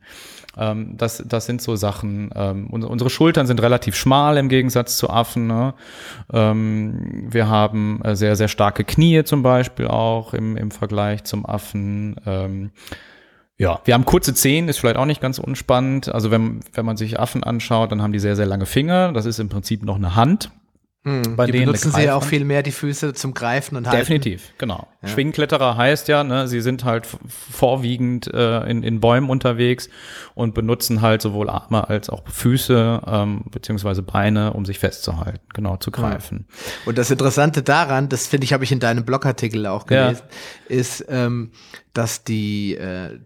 Ähm, 0.57 0.97
das, 0.97 1.23
das 1.27 1.47
sind 1.47 1.63
so 1.63 1.77
Sachen. 1.77 2.31
Ähm, 2.35 2.69
unsere 2.69 3.11
Schultern 3.11 3.47
sind 3.47 3.63
relativ 3.63 3.97
schmal 3.97 4.37
im 4.37 4.49
Gegensatz 4.49 4.97
zu 4.97 5.11
Affen. 5.11 5.47
Ne? 5.47 5.75
Ähm, 6.33 7.27
wir 7.31 7.49
haben 7.49 8.01
äh, 8.03 8.17
sehr, 8.17 8.37
sehr 8.37 8.49
starke 8.49 8.85
Knie 8.85 9.25
zum 9.25 9.43
Beispiel 9.43 9.87
auch 9.87 10.35
im, 10.35 10.57
im 10.57 10.71
Vergleich 10.71 11.25
zum 11.25 11.47
Affen. 11.47 12.17
Ähm, 12.27 12.71
ja, 13.59 13.81
wir 13.85 13.95
haben 13.95 14.05
kurze 14.05 14.35
Zehen, 14.35 14.69
ist 14.69 14.79
vielleicht 14.79 14.97
auch 14.97 15.07
nicht 15.07 15.21
ganz 15.21 15.39
unspannend. 15.39 16.13
Also 16.13 16.31
wenn, 16.31 16.61
wenn 16.73 16.85
man 16.85 16.97
sich 16.97 17.21
Affen 17.21 17.45
anschaut, 17.45 17.93
dann 17.93 18.03
haben 18.03 18.13
die 18.13 18.19
sehr, 18.19 18.37
sehr 18.37 18.47
lange 18.47 18.67
Finger. 18.67 19.13
Das 19.13 19.27
ist 19.27 19.39
im 19.39 19.49
Prinzip 19.49 19.85
noch 19.85 19.97
eine 19.97 20.17
Hand. 20.17 20.51
Hm, 21.05 21.35
Bei 21.35 21.47
die 21.47 21.53
denen 21.53 21.67
benutzen 21.67 21.91
sie 21.91 22.05
ja 22.05 22.15
auch 22.15 22.23
viel 22.23 22.45
mehr 22.45 22.63
die 22.63 22.71
Füße 22.71 23.13
zum 23.13 23.35
Greifen 23.35 23.75
und 23.77 23.89
Halten. 23.89 23.99
Definitiv, 23.99 24.53
genau. 24.57 24.87
Ja. 25.03 25.09
Schwingkletterer 25.09 25.77
heißt 25.77 26.07
ja, 26.07 26.23
ne, 26.23 26.47
sie 26.47 26.61
sind 26.61 26.85
halt 26.85 27.09
vorwiegend 27.27 28.33
äh, 28.33 28.61
in, 28.71 28.85
in 28.85 29.01
Bäumen 29.01 29.29
unterwegs 29.29 29.89
und 30.35 30.55
benutzen 30.55 31.03
halt 31.03 31.21
sowohl 31.21 31.51
Arme 31.51 31.89
als 31.89 32.09
auch 32.09 32.23
Füße 32.29 33.03
ähm, 33.05 33.43
beziehungsweise 33.51 34.05
Beine, 34.05 34.53
um 34.53 34.65
sich 34.65 34.79
festzuhalten, 34.79 35.45
genau, 35.53 35.77
zu 35.77 35.91
greifen. 35.91 36.47
Ja. 36.49 36.57
Und 36.87 36.99
das 36.99 37.11
Interessante 37.11 37.65
daran, 37.65 38.09
das 38.09 38.29
finde 38.29 38.45
ich, 38.45 38.53
habe 38.53 38.63
ich 38.63 38.71
in 38.71 38.79
deinem 38.79 39.05
Blogartikel 39.05 39.67
auch 39.67 39.87
gelesen, 39.87 40.23
ja. 40.69 40.77
ist, 40.77 41.05
ähm, 41.09 41.51
dass 41.95 42.23
die 42.23 42.77
äh, 42.77 43.19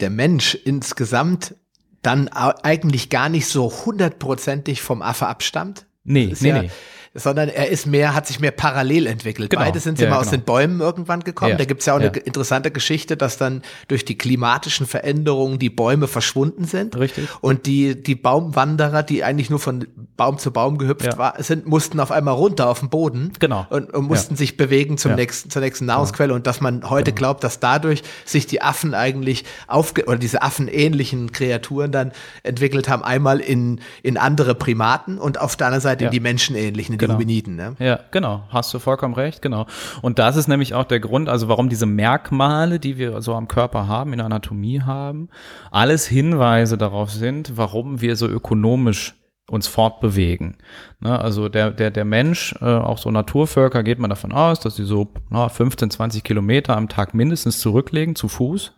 der 0.00 0.10
Mensch 0.10 0.54
insgesamt 0.54 1.54
dann 2.02 2.28
eigentlich 2.28 3.08
gar 3.08 3.30
nicht 3.30 3.46
so 3.46 3.72
hundertprozentig 3.86 4.82
vom 4.82 5.00
Affe 5.00 5.28
abstammt. 5.28 5.86
Nee, 6.04 6.34
nee, 6.40 6.48
ja, 6.48 6.62
nee 6.62 6.70
sondern 7.14 7.48
er 7.50 7.68
ist 7.68 7.86
mehr, 7.86 8.14
hat 8.14 8.26
sich 8.26 8.40
mehr 8.40 8.52
parallel 8.52 9.06
entwickelt. 9.06 9.50
Genau. 9.50 9.62
Beide 9.62 9.80
sind 9.80 9.98
ja, 9.98 10.06
immer 10.06 10.16
genau. 10.16 10.26
aus 10.26 10.30
den 10.30 10.42
Bäumen 10.42 10.80
irgendwann 10.80 11.20
gekommen. 11.20 11.52
Ja. 11.52 11.58
Da 11.58 11.64
gibt's 11.66 11.84
ja 11.84 11.94
auch 11.94 12.00
ja. 12.00 12.10
eine 12.10 12.18
interessante 12.18 12.70
Geschichte, 12.70 13.16
dass 13.18 13.36
dann 13.36 13.62
durch 13.88 14.04
die 14.04 14.16
klimatischen 14.16 14.86
Veränderungen 14.86 15.58
die 15.58 15.68
Bäume 15.68 16.08
verschwunden 16.08 16.64
sind. 16.64 16.96
Richtig. 16.96 17.28
Und 17.42 17.66
die, 17.66 18.02
die 18.02 18.14
Baumwanderer, 18.14 19.02
die 19.02 19.24
eigentlich 19.24 19.50
nur 19.50 19.58
von 19.58 19.86
Baum 20.16 20.38
zu 20.38 20.52
Baum 20.52 20.78
gehüpft 20.78 21.18
war, 21.18 21.42
sind, 21.42 21.66
mussten 21.66 22.00
auf 22.00 22.10
einmal 22.10 22.34
runter 22.34 22.68
auf 22.68 22.80
den 22.80 22.88
Boden. 22.88 23.32
Genau. 23.38 23.66
Und, 23.68 23.92
und 23.92 24.06
mussten 24.06 24.36
sich 24.36 24.56
bewegen 24.56 24.96
zum 24.96 25.14
nächsten, 25.14 25.50
zur 25.50 25.60
nächsten 25.60 25.84
Nahrungsquelle. 25.84 26.32
Und 26.32 26.46
dass 26.46 26.62
man 26.62 26.88
heute 26.88 27.12
genau. 27.12 27.18
glaubt, 27.18 27.44
dass 27.44 27.60
dadurch 27.60 28.02
sich 28.24 28.46
die 28.46 28.62
Affen 28.62 28.94
eigentlich 28.94 29.44
aufge, 29.66 30.06
oder 30.06 30.18
diese 30.18 30.40
affenähnlichen 30.40 31.32
Kreaturen 31.32 31.92
dann 31.92 32.12
entwickelt 32.42 32.88
haben, 32.88 33.02
einmal 33.02 33.40
in, 33.40 33.80
in 34.02 34.16
andere 34.16 34.54
Primaten 34.54 35.18
und 35.18 35.38
auf 35.38 35.56
der 35.56 35.66
anderen 35.66 35.82
Seite 35.82 36.06
in 36.06 36.10
die 36.10 36.20
menschenähnlichen, 36.20 37.01
genau. 37.02 37.14
Hominiden, 37.14 37.56
ne? 37.56 37.76
Ja, 37.78 38.00
genau. 38.10 38.44
Hast 38.48 38.72
du 38.72 38.78
vollkommen 38.78 39.14
recht, 39.14 39.42
genau. 39.42 39.66
Und 40.00 40.18
das 40.18 40.36
ist 40.36 40.48
nämlich 40.48 40.74
auch 40.74 40.84
der 40.84 41.00
Grund, 41.00 41.28
also 41.28 41.48
warum 41.48 41.68
diese 41.68 41.86
Merkmale, 41.86 42.78
die 42.78 42.98
wir 42.98 43.22
so 43.22 43.34
am 43.34 43.48
Körper 43.48 43.86
haben, 43.86 44.12
in 44.12 44.18
der 44.18 44.26
Anatomie 44.26 44.82
haben, 44.82 45.28
alles 45.70 46.06
Hinweise 46.06 46.78
darauf 46.78 47.10
sind, 47.10 47.56
warum 47.56 48.00
wir 48.00 48.16
so 48.16 48.26
ökonomisch 48.26 49.14
uns 49.50 49.66
fortbewegen. 49.66 50.56
Ne, 51.00 51.20
also 51.20 51.48
der, 51.48 51.70
der, 51.72 51.90
der 51.90 52.04
Mensch, 52.04 52.54
äh, 52.60 52.64
auch 52.64 52.98
so 52.98 53.10
Naturvölker, 53.10 53.82
geht 53.82 53.98
man 53.98 54.08
davon 54.08 54.32
aus, 54.32 54.60
dass 54.60 54.76
sie 54.76 54.84
so 54.84 55.12
na, 55.30 55.48
15, 55.48 55.90
20 55.90 56.24
Kilometer 56.24 56.76
am 56.76 56.88
Tag 56.88 57.12
mindestens 57.12 57.58
zurücklegen 57.60 58.14
zu 58.14 58.28
Fuß, 58.28 58.72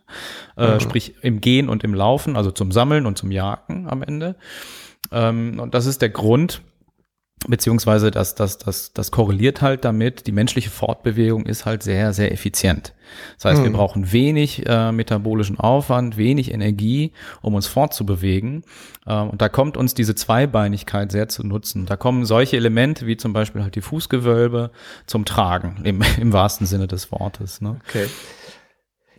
äh, 0.57 0.73
mhm. 0.73 0.79
sprich 0.79 1.15
im 1.21 1.39
Gehen 1.39 1.69
und 1.69 1.83
im 1.83 1.93
Laufen, 1.93 2.35
also 2.35 2.51
zum 2.51 2.71
Sammeln 2.71 3.05
und 3.05 3.17
zum 3.17 3.31
Jagen 3.31 3.87
am 3.87 4.01
Ende. 4.01 4.35
Ähm, 5.11 5.59
und 5.59 5.73
das 5.73 5.85
ist 5.85 6.01
der 6.01 6.09
Grund, 6.09 6.61
beziehungsweise 7.47 8.11
das, 8.11 8.35
das, 8.35 8.57
das, 8.57 8.93
das 8.93 9.11
korreliert 9.11 9.61
halt 9.61 9.85
damit, 9.85 10.27
die 10.27 10.31
menschliche 10.31 10.69
Fortbewegung 10.69 11.45
ist 11.45 11.65
halt 11.65 11.83
sehr, 11.83 12.13
sehr 12.13 12.31
effizient. 12.31 12.93
Das 13.35 13.45
heißt, 13.45 13.59
mhm. 13.59 13.63
wir 13.63 13.69
hm. 13.69 13.77
brauchen 13.77 14.11
wenig 14.11 14.65
äh, 14.65 14.91
metabolischen 14.91 15.59
Aufwand, 15.59 16.17
wenig 16.17 16.51
Energie, 16.51 17.11
um 17.41 17.53
uns 17.53 17.67
fortzubewegen. 17.67 18.63
Ähm, 19.07 19.29
und 19.29 19.41
da 19.41 19.49
kommt 19.49 19.77
uns 19.77 19.93
diese 19.93 20.15
Zweibeinigkeit 20.15 21.11
sehr 21.11 21.27
zu 21.29 21.45
nutzen. 21.45 21.85
Da 21.85 21.95
kommen 21.95 22.25
solche 22.25 22.57
Elemente 22.57 23.05
wie 23.07 23.17
zum 23.17 23.33
Beispiel 23.33 23.63
halt 23.63 23.75
die 23.75 23.81
Fußgewölbe 23.81 24.71
zum 25.05 25.25
Tragen, 25.25 25.81
im, 25.83 26.01
im 26.19 26.33
wahrsten 26.33 26.67
Sinne 26.67 26.87
des 26.87 27.11
Wortes. 27.11 27.61
Ne? 27.61 27.77
Okay. 27.87 28.07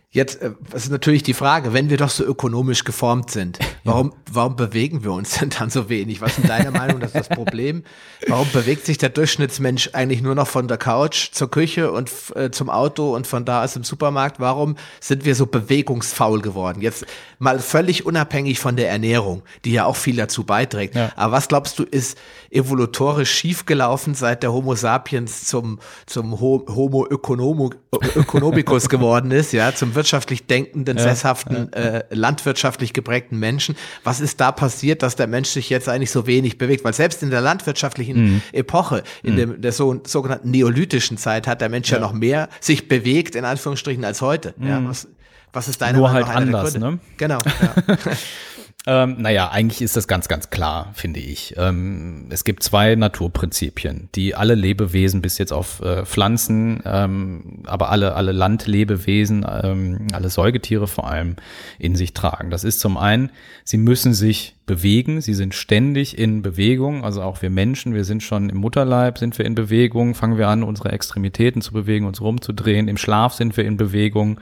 Jetzt 0.09 0.41
äh, 0.41 0.51
ist 0.73 0.89
natürlich 0.89 1.21
die 1.23 1.33
Frage, 1.33 1.73
wenn 1.73 1.89
wir 1.89 1.97
doch 1.97 2.09
so 2.09 2.23
ökonomisch 2.23 2.85
geformt 2.85 3.29
sind, 3.29 3.59
warum, 3.83 4.13
warum 4.31 4.55
bewegen 4.55 5.03
wir 5.03 5.11
uns 5.11 5.39
denn 5.39 5.49
dann 5.49 5.69
so 5.69 5.89
wenig? 5.89 6.21
Was 6.21 6.37
ist 6.37 6.47
deine 6.47 6.71
Meinung, 6.71 7.01
das 7.01 7.09
ist 7.09 7.27
das 7.27 7.29
Problem? 7.29 7.83
Warum 8.25 8.47
bewegt 8.53 8.85
sich 8.85 8.97
der 8.97 9.09
Durchschnittsmensch 9.09 9.89
eigentlich 9.91 10.21
nur 10.21 10.33
noch 10.33 10.47
von 10.47 10.69
der 10.69 10.77
Couch 10.77 11.31
zur 11.33 11.51
Küche 11.51 11.91
und 11.91 12.09
äh, 12.35 12.51
zum 12.51 12.69
Auto 12.69 13.13
und 13.13 13.27
von 13.27 13.43
da 13.43 13.65
aus 13.65 13.75
im 13.75 13.83
Supermarkt? 13.83 14.39
Warum 14.39 14.77
sind 15.01 15.25
wir 15.25 15.35
so 15.35 15.45
bewegungsfaul 15.45 16.41
geworden? 16.41 16.81
Jetzt 16.81 17.05
mal 17.37 17.59
völlig 17.59 18.05
unabhängig 18.05 18.59
von 18.59 18.77
der 18.77 18.89
Ernährung, 18.89 19.43
die 19.65 19.73
ja 19.73 19.83
auch 19.83 19.97
viel 19.97 20.15
dazu 20.15 20.45
beiträgt. 20.45 20.95
Ja. 20.95 21.11
Aber 21.17 21.33
was 21.33 21.49
glaubst 21.49 21.79
du, 21.79 21.83
ist 21.83 22.17
evolutorisch 22.49 23.31
schiefgelaufen, 23.31 24.15
seit 24.15 24.41
der 24.41 24.53
Homo 24.53 24.73
sapiens 24.75 25.47
zum, 25.47 25.79
zum 26.05 26.39
Homo 26.39 27.05
ökonomicus 27.09 28.87
geworden 28.87 29.31
ist, 29.31 29.51
ja, 29.51 29.75
zum 29.75 29.91
wirtschaftlich 30.07 30.47
denkenden, 30.47 30.97
ja, 30.97 31.03
sesshaften, 31.03 31.69
ja. 31.75 31.81
Äh, 31.81 32.05
landwirtschaftlich 32.11 32.93
geprägten 32.93 33.37
Menschen. 33.37 33.75
Was 34.05 34.21
ist 34.21 34.39
da 34.39 34.53
passiert, 34.53 35.03
dass 35.03 35.17
der 35.17 35.27
Mensch 35.27 35.49
sich 35.49 35.69
jetzt 35.69 35.89
eigentlich 35.89 36.11
so 36.11 36.25
wenig 36.25 36.57
bewegt? 36.57 36.85
Weil 36.85 36.93
selbst 36.93 37.21
in 37.23 37.29
der 37.29 37.41
landwirtschaftlichen 37.41 38.35
mhm. 38.35 38.41
Epoche, 38.53 39.03
in 39.21 39.33
mhm. 39.33 39.37
dem, 39.37 39.61
der 39.61 39.73
so, 39.73 39.99
sogenannten 40.05 40.49
neolithischen 40.51 41.17
Zeit, 41.17 41.45
hat 41.45 41.59
der 41.59 41.67
Mensch 41.67 41.89
ja. 41.89 41.97
ja 41.97 42.01
noch 42.01 42.13
mehr 42.13 42.47
sich 42.61 42.87
bewegt, 42.87 43.35
in 43.35 43.43
Anführungsstrichen, 43.43 44.05
als 44.05 44.21
heute. 44.21 44.53
Mhm. 44.57 44.67
Ja, 44.67 44.81
was, 44.85 45.09
was 45.51 45.67
ist 45.67 45.81
deine 45.81 45.97
Nur 45.97 46.09
Meinung? 46.09 46.29
halt 46.29 46.37
anders, 46.37 46.77
ne? 46.77 46.99
Genau. 47.17 47.39
Ja. 47.43 47.97
Ähm, 48.89 49.17
naja, 49.19 49.51
eigentlich 49.51 49.81
ist 49.81 49.97
das 49.97 50.07
ganz, 50.07 50.29
ganz 50.29 50.49
klar, 50.49 50.91
finde 50.93 51.19
ich. 51.19 51.55
Ähm, 51.57 52.27
es 52.29 52.45
gibt 52.45 52.63
zwei 52.63 52.95
Naturprinzipien, 52.95 54.07
die 54.15 54.33
alle 54.33 54.55
Lebewesen 54.55 55.21
bis 55.21 55.37
jetzt 55.37 55.51
auf 55.51 55.81
äh, 55.81 56.05
Pflanzen, 56.05 56.81
ähm, 56.85 57.63
aber 57.65 57.89
alle, 57.89 58.15
alle 58.15 58.31
Landlebewesen, 58.31 59.45
ähm, 59.61 60.07
alle 60.13 60.29
Säugetiere 60.29 60.87
vor 60.87 61.05
allem 61.05 61.35
in 61.79 61.97
sich 61.97 62.13
tragen. 62.13 62.49
Das 62.49 62.63
ist 62.63 62.79
zum 62.79 62.95
einen, 62.95 63.29
sie 63.65 63.75
müssen 63.75 64.13
sich 64.13 64.55
bewegen, 64.65 65.19
sie 65.19 65.33
sind 65.33 65.53
ständig 65.53 66.17
in 66.17 66.41
Bewegung, 66.41 67.03
also 67.03 67.23
auch 67.23 67.41
wir 67.41 67.49
Menschen, 67.49 67.93
wir 67.93 68.05
sind 68.05 68.23
schon 68.23 68.47
im 68.47 68.55
Mutterleib, 68.55 69.17
sind 69.17 69.37
wir 69.37 69.43
in 69.43 69.55
Bewegung, 69.55 70.15
fangen 70.15 70.37
wir 70.37 70.47
an, 70.47 70.63
unsere 70.63 70.93
Extremitäten 70.93 71.61
zu 71.61 71.73
bewegen, 71.73 72.05
uns 72.05 72.21
rumzudrehen, 72.21 72.87
im 72.87 72.95
Schlaf 72.95 73.33
sind 73.33 73.57
wir 73.57 73.65
in 73.65 73.75
Bewegung 73.75 74.39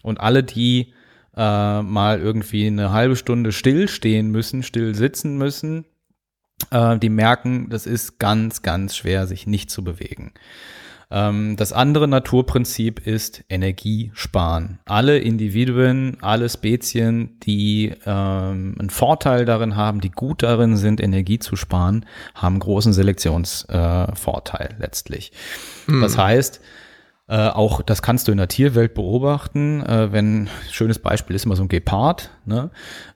und 0.00 0.18
alle 0.18 0.42
die 0.42 0.94
äh, 1.36 1.82
mal 1.82 2.20
irgendwie 2.20 2.66
eine 2.66 2.92
halbe 2.92 3.16
Stunde 3.16 3.52
still 3.52 3.88
stehen 3.88 4.30
müssen, 4.30 4.62
still 4.62 4.94
sitzen 4.94 5.38
müssen, 5.38 5.84
äh, 6.70 6.98
die 6.98 7.08
merken, 7.08 7.68
das 7.70 7.86
ist 7.86 8.18
ganz, 8.18 8.62
ganz 8.62 8.96
schwer, 8.96 9.26
sich 9.26 9.46
nicht 9.46 9.70
zu 9.70 9.82
bewegen. 9.84 10.32
Ähm, 11.12 11.56
das 11.56 11.72
andere 11.72 12.08
Naturprinzip 12.08 13.06
ist 13.06 13.44
Energie 13.50 14.10
sparen. 14.14 14.78
Alle 14.86 15.18
Individuen, 15.18 16.16
alle 16.22 16.48
Spezien, 16.48 17.38
die 17.40 17.92
ähm, 18.06 18.76
einen 18.78 18.90
Vorteil 18.90 19.44
darin 19.44 19.76
haben, 19.76 20.00
die 20.00 20.10
gut 20.10 20.42
darin 20.42 20.76
sind, 20.76 21.00
Energie 21.02 21.38
zu 21.38 21.54
sparen, 21.54 22.06
haben 22.34 22.58
großen 22.58 22.94
Selektionsvorteil 22.94 24.68
äh, 24.70 24.80
letztlich. 24.80 25.32
Hm. 25.86 26.00
Das 26.00 26.16
heißt, 26.16 26.62
äh, 27.32 27.48
auch 27.48 27.80
das 27.80 28.02
kannst 28.02 28.28
du 28.28 28.32
in 28.32 28.36
der 28.36 28.48
Tierwelt 28.48 28.92
beobachten. 28.92 29.80
Äh, 29.86 30.12
wenn 30.12 30.50
schönes 30.70 30.98
Beispiel 30.98 31.34
ist 31.34 31.46
immer 31.46 31.56
so 31.56 31.62
ein 31.62 31.68
Gepard, 31.68 32.28
ne? 32.44 32.68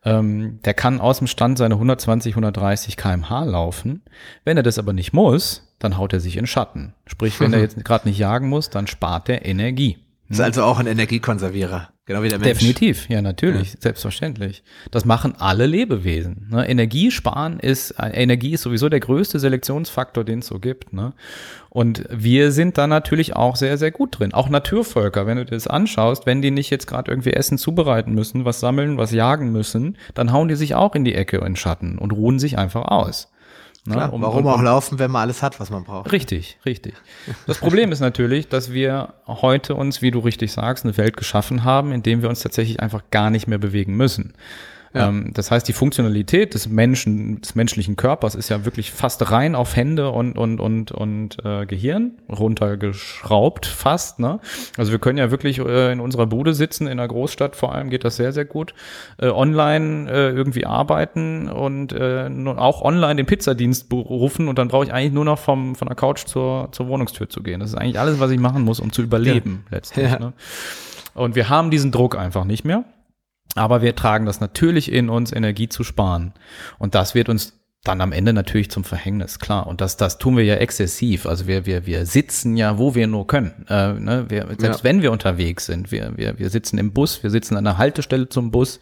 ähm, 0.06 0.58
der 0.64 0.72
kann 0.72 1.02
aus 1.02 1.18
dem 1.18 1.26
Stand 1.26 1.58
seine 1.58 1.74
120, 1.74 2.32
130 2.32 2.96
km/h 2.96 3.44
laufen. 3.44 4.00
Wenn 4.42 4.56
er 4.56 4.62
das 4.62 4.78
aber 4.78 4.94
nicht 4.94 5.12
muss, 5.12 5.70
dann 5.78 5.98
haut 5.98 6.14
er 6.14 6.20
sich 6.20 6.38
in 6.38 6.46
Schatten. 6.46 6.94
Sprich, 7.04 7.38
wenn 7.40 7.52
er 7.52 7.60
jetzt 7.60 7.84
gerade 7.84 8.08
nicht 8.08 8.16
jagen 8.16 8.48
muss, 8.48 8.70
dann 8.70 8.86
spart 8.86 9.28
er 9.28 9.44
Energie. 9.44 9.98
Ist 10.28 10.40
also 10.40 10.64
auch 10.64 10.78
ein 10.78 10.86
Energiekonservierer. 10.86 11.88
Genau 12.06 12.22
wie 12.22 12.28
der 12.28 12.38
Mensch. 12.38 12.60
Definitiv, 12.60 13.08
ja, 13.08 13.20
natürlich, 13.20 13.74
ja. 13.74 13.80
selbstverständlich. 13.80 14.62
Das 14.92 15.04
machen 15.04 15.34
alle 15.38 15.66
Lebewesen. 15.66 16.46
Ne? 16.52 16.68
Energie 16.68 17.10
sparen 17.10 17.58
ist, 17.58 17.96
Energie 17.98 18.52
ist 18.52 18.62
sowieso 18.62 18.88
der 18.88 19.00
größte 19.00 19.40
Selektionsfaktor, 19.40 20.22
den 20.22 20.38
es 20.38 20.46
so 20.46 20.60
gibt. 20.60 20.92
Ne? 20.92 21.14
Und 21.68 22.04
wir 22.08 22.52
sind 22.52 22.78
da 22.78 22.86
natürlich 22.86 23.34
auch 23.34 23.56
sehr, 23.56 23.76
sehr 23.76 23.90
gut 23.90 24.20
drin. 24.20 24.32
Auch 24.32 24.48
Naturvölker, 24.48 25.26
wenn 25.26 25.38
du 25.38 25.44
dir 25.44 25.56
das 25.56 25.66
anschaust, 25.66 26.26
wenn 26.26 26.42
die 26.42 26.52
nicht 26.52 26.70
jetzt 26.70 26.86
gerade 26.86 27.10
irgendwie 27.10 27.32
Essen 27.32 27.58
zubereiten 27.58 28.14
müssen, 28.14 28.44
was 28.44 28.60
sammeln, 28.60 28.98
was 28.98 29.10
jagen 29.10 29.50
müssen, 29.50 29.98
dann 30.14 30.30
hauen 30.30 30.46
die 30.46 30.54
sich 30.54 30.76
auch 30.76 30.94
in 30.94 31.04
die 31.04 31.14
Ecke 31.16 31.38
in 31.38 31.56
Schatten 31.56 31.98
und 31.98 32.12
ruhen 32.12 32.38
sich 32.38 32.56
einfach 32.56 32.84
aus. 32.84 33.32
Ne? 33.86 33.94
Klar, 33.94 34.12
um, 34.12 34.22
warum 34.22 34.46
um, 34.46 34.52
auch 34.52 34.62
laufen, 34.62 34.98
wenn 34.98 35.10
man 35.10 35.22
alles 35.22 35.42
hat, 35.42 35.60
was 35.60 35.70
man 35.70 35.84
braucht? 35.84 36.12
Richtig, 36.12 36.58
richtig. 36.64 36.94
Das 37.46 37.58
Problem 37.58 37.92
ist 37.92 38.00
natürlich, 38.00 38.48
dass 38.48 38.72
wir 38.72 39.14
heute 39.26 39.74
uns, 39.74 40.02
wie 40.02 40.10
du 40.10 40.18
richtig 40.20 40.52
sagst, 40.52 40.84
eine 40.84 40.96
Welt 40.96 41.16
geschaffen 41.16 41.64
haben, 41.64 41.92
in 41.92 42.02
dem 42.02 42.22
wir 42.22 42.28
uns 42.28 42.40
tatsächlich 42.40 42.80
einfach 42.80 43.02
gar 43.10 43.30
nicht 43.30 43.46
mehr 43.46 43.58
bewegen 43.58 43.96
müssen. 43.96 44.34
Ja. 44.94 45.08
Ähm, 45.08 45.30
das 45.34 45.50
heißt, 45.50 45.66
die 45.68 45.72
Funktionalität 45.72 46.54
des 46.54 46.68
Menschen, 46.68 47.40
des 47.40 47.54
menschlichen 47.54 47.96
Körpers 47.96 48.34
ist 48.34 48.48
ja 48.48 48.64
wirklich 48.64 48.92
fast 48.92 49.30
rein 49.30 49.54
auf 49.54 49.76
Hände 49.76 50.10
und 50.10 50.38
und 50.38 50.60
und 50.60 50.92
und 50.92 51.44
äh, 51.44 51.66
Gehirn 51.66 52.12
runtergeschraubt, 52.28 53.66
fast. 53.66 54.18
Ne? 54.18 54.40
Also 54.76 54.92
wir 54.92 54.98
können 54.98 55.18
ja 55.18 55.30
wirklich 55.30 55.58
äh, 55.58 55.92
in 55.92 56.00
unserer 56.00 56.26
Bude 56.26 56.54
sitzen, 56.54 56.86
in 56.86 56.92
einer 56.92 57.08
Großstadt 57.08 57.56
vor 57.56 57.74
allem 57.74 57.90
geht 57.90 58.04
das 58.04 58.16
sehr 58.16 58.32
sehr 58.32 58.44
gut. 58.44 58.74
Äh, 59.18 59.28
online 59.28 60.10
äh, 60.10 60.30
irgendwie 60.30 60.66
arbeiten 60.66 61.48
und 61.48 61.92
äh, 61.92 62.28
auch 62.56 62.82
online 62.82 63.16
den 63.16 63.26
Pizzadienst 63.26 63.88
berufen 63.88 64.48
und 64.48 64.58
dann 64.58 64.68
brauche 64.68 64.84
ich 64.84 64.92
eigentlich 64.92 65.12
nur 65.12 65.24
noch 65.24 65.38
vom 65.38 65.74
von 65.74 65.88
der 65.88 65.96
Couch 65.96 66.26
zur 66.26 66.68
zur 66.72 66.88
Wohnungstür 66.88 67.28
zu 67.28 67.42
gehen. 67.42 67.60
Das 67.60 67.70
ist 67.70 67.76
eigentlich 67.76 67.98
alles, 67.98 68.20
was 68.20 68.30
ich 68.30 68.40
machen 68.40 68.62
muss, 68.62 68.80
um 68.80 68.92
zu 68.92 69.02
überleben 69.02 69.64
ja. 69.70 69.76
letztlich. 69.76 70.10
Ja. 70.10 70.18
Ne? 70.18 70.32
Und 71.14 71.34
wir 71.34 71.48
haben 71.48 71.70
diesen 71.70 71.92
Druck 71.92 72.16
einfach 72.16 72.44
nicht 72.44 72.64
mehr. 72.64 72.84
Aber 73.56 73.82
wir 73.82 73.96
tragen 73.96 74.26
das 74.26 74.40
natürlich 74.40 74.92
in 74.92 75.08
uns, 75.08 75.32
Energie 75.32 75.68
zu 75.68 75.82
sparen. 75.82 76.34
Und 76.78 76.94
das 76.94 77.14
wird 77.14 77.28
uns 77.28 77.56
dann 77.86 78.00
am 78.00 78.12
Ende 78.12 78.32
natürlich 78.32 78.70
zum 78.70 78.84
Verhängnis, 78.84 79.38
klar. 79.38 79.66
Und 79.66 79.80
das, 79.80 79.96
das 79.96 80.18
tun 80.18 80.36
wir 80.36 80.44
ja 80.44 80.56
exzessiv. 80.56 81.26
Also 81.26 81.46
wir, 81.46 81.66
wir, 81.66 81.86
wir 81.86 82.04
sitzen 82.06 82.56
ja, 82.56 82.78
wo 82.78 82.94
wir 82.94 83.06
nur 83.06 83.26
können. 83.26 83.64
Äh, 83.68 83.92
ne? 83.94 84.26
wir, 84.28 84.46
selbst 84.58 84.80
ja. 84.80 84.84
wenn 84.84 85.02
wir 85.02 85.12
unterwegs 85.12 85.66
sind, 85.66 85.92
wir, 85.92 86.12
wir, 86.16 86.38
wir 86.38 86.50
sitzen 86.50 86.78
im 86.78 86.92
Bus, 86.92 87.22
wir 87.22 87.30
sitzen 87.30 87.56
an 87.56 87.64
der 87.64 87.78
Haltestelle 87.78 88.28
zum 88.28 88.50
Bus. 88.50 88.80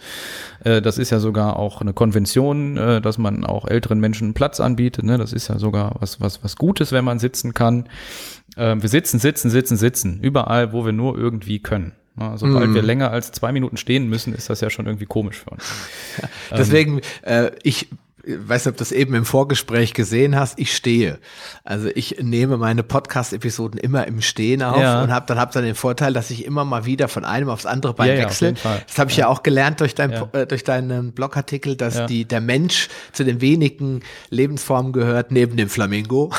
Äh, 0.65 0.81
das 0.81 0.99
ist 0.99 1.11
ja 1.11 1.21
sogar 1.21 1.57
auch 1.57 1.81
eine 1.81 1.93
Konvention, 1.93 2.77
äh, 2.77 3.01
dass 3.01 3.19
man 3.19 3.45
auch 3.45 3.67
älteren 3.67 4.01
Menschen 4.01 4.35
Platz 4.35 4.61
anbietet. 4.61 5.05
Ne? 5.05 5.19
Das 5.19 5.33
ist 5.33 5.49
ja 5.49 5.59
sogar 5.59 5.97
was, 6.01 6.21
was, 6.21 6.43
was 6.43 6.57
Gutes, 6.57 6.93
wenn 6.93 7.05
man 7.05 7.19
sitzen 7.19 7.53
kann. 7.53 7.89
Äh, 8.57 8.77
wir 8.79 8.89
sitzen, 8.89 9.19
sitzen, 9.19 9.51
sitzen, 9.51 9.77
sitzen. 9.77 10.21
Überall, 10.21 10.73
wo 10.73 10.87
wir 10.87 10.93
nur 10.93 11.19
irgendwie 11.19 11.61
können. 11.61 11.93
Na, 12.17 12.37
sobald 12.37 12.71
mm. 12.71 12.75
wir 12.75 12.83
länger 12.83 13.11
als 13.11 13.33
zwei 13.33 13.51
Minuten 13.51 13.77
stehen 13.77 14.09
müssen, 14.09 14.35
ist 14.35 14.49
das 14.49 14.61
ja 14.61 14.71
schon 14.71 14.87
irgendwie 14.87 15.07
komisch 15.07 15.39
für 15.39 15.51
uns. 15.51 15.65
Deswegen, 16.51 17.01
ähm, 17.25 17.47
äh, 17.47 17.51
ich 17.63 17.89
weiß 18.27 18.65
nicht, 18.65 18.73
ob 18.73 18.77
du 18.77 18.81
das 18.81 18.93
eben 18.93 19.15
im 19.15 19.25
Vorgespräch 19.25 19.95
gesehen 19.95 20.37
hast, 20.37 20.59
ich 20.59 20.75
stehe. 20.75 21.19
Also 21.65 21.89
ich 21.95 22.17
nehme 22.21 22.57
meine 22.57 22.83
Podcast-Episoden 22.83 23.79
immer 23.79 24.07
im 24.07 24.21
Stehen 24.21 24.63
auf 24.63 24.81
ja. 24.81 25.03
und 25.03 25.13
habe 25.13 25.27
dann, 25.27 25.39
hab 25.39 25.53
dann 25.53 25.65
den 25.65 25.75
Vorteil, 25.75 26.13
dass 26.13 26.31
ich 26.31 26.45
immer 26.45 26.65
mal 26.65 26.87
wieder 26.87 27.09
von 27.09 27.25
einem 27.25 27.49
aufs 27.49 27.67
andere 27.67 27.95
Bein 27.95 28.17
ja, 28.17 28.25
wechsle. 28.25 28.55
Ja, 28.63 28.81
das 28.87 28.99
habe 28.99 29.11
ich 29.11 29.19
ja. 29.19 29.29
auch 29.29 29.43
gelernt 29.43 29.81
durch, 29.81 29.95
dein, 29.95 30.13
äh, 30.33 30.47
durch 30.47 30.65
deinen 30.65 31.13
Blogartikel, 31.13 31.77
dass 31.77 32.07
die, 32.07 32.25
der 32.25 32.41
Mensch 32.41 32.89
zu 33.13 33.25
den 33.25 33.41
wenigen 33.41 34.01
Lebensformen 34.31 34.93
gehört, 34.93 35.31
neben 35.31 35.57
dem 35.57 35.69
Flamingo, 35.69 36.33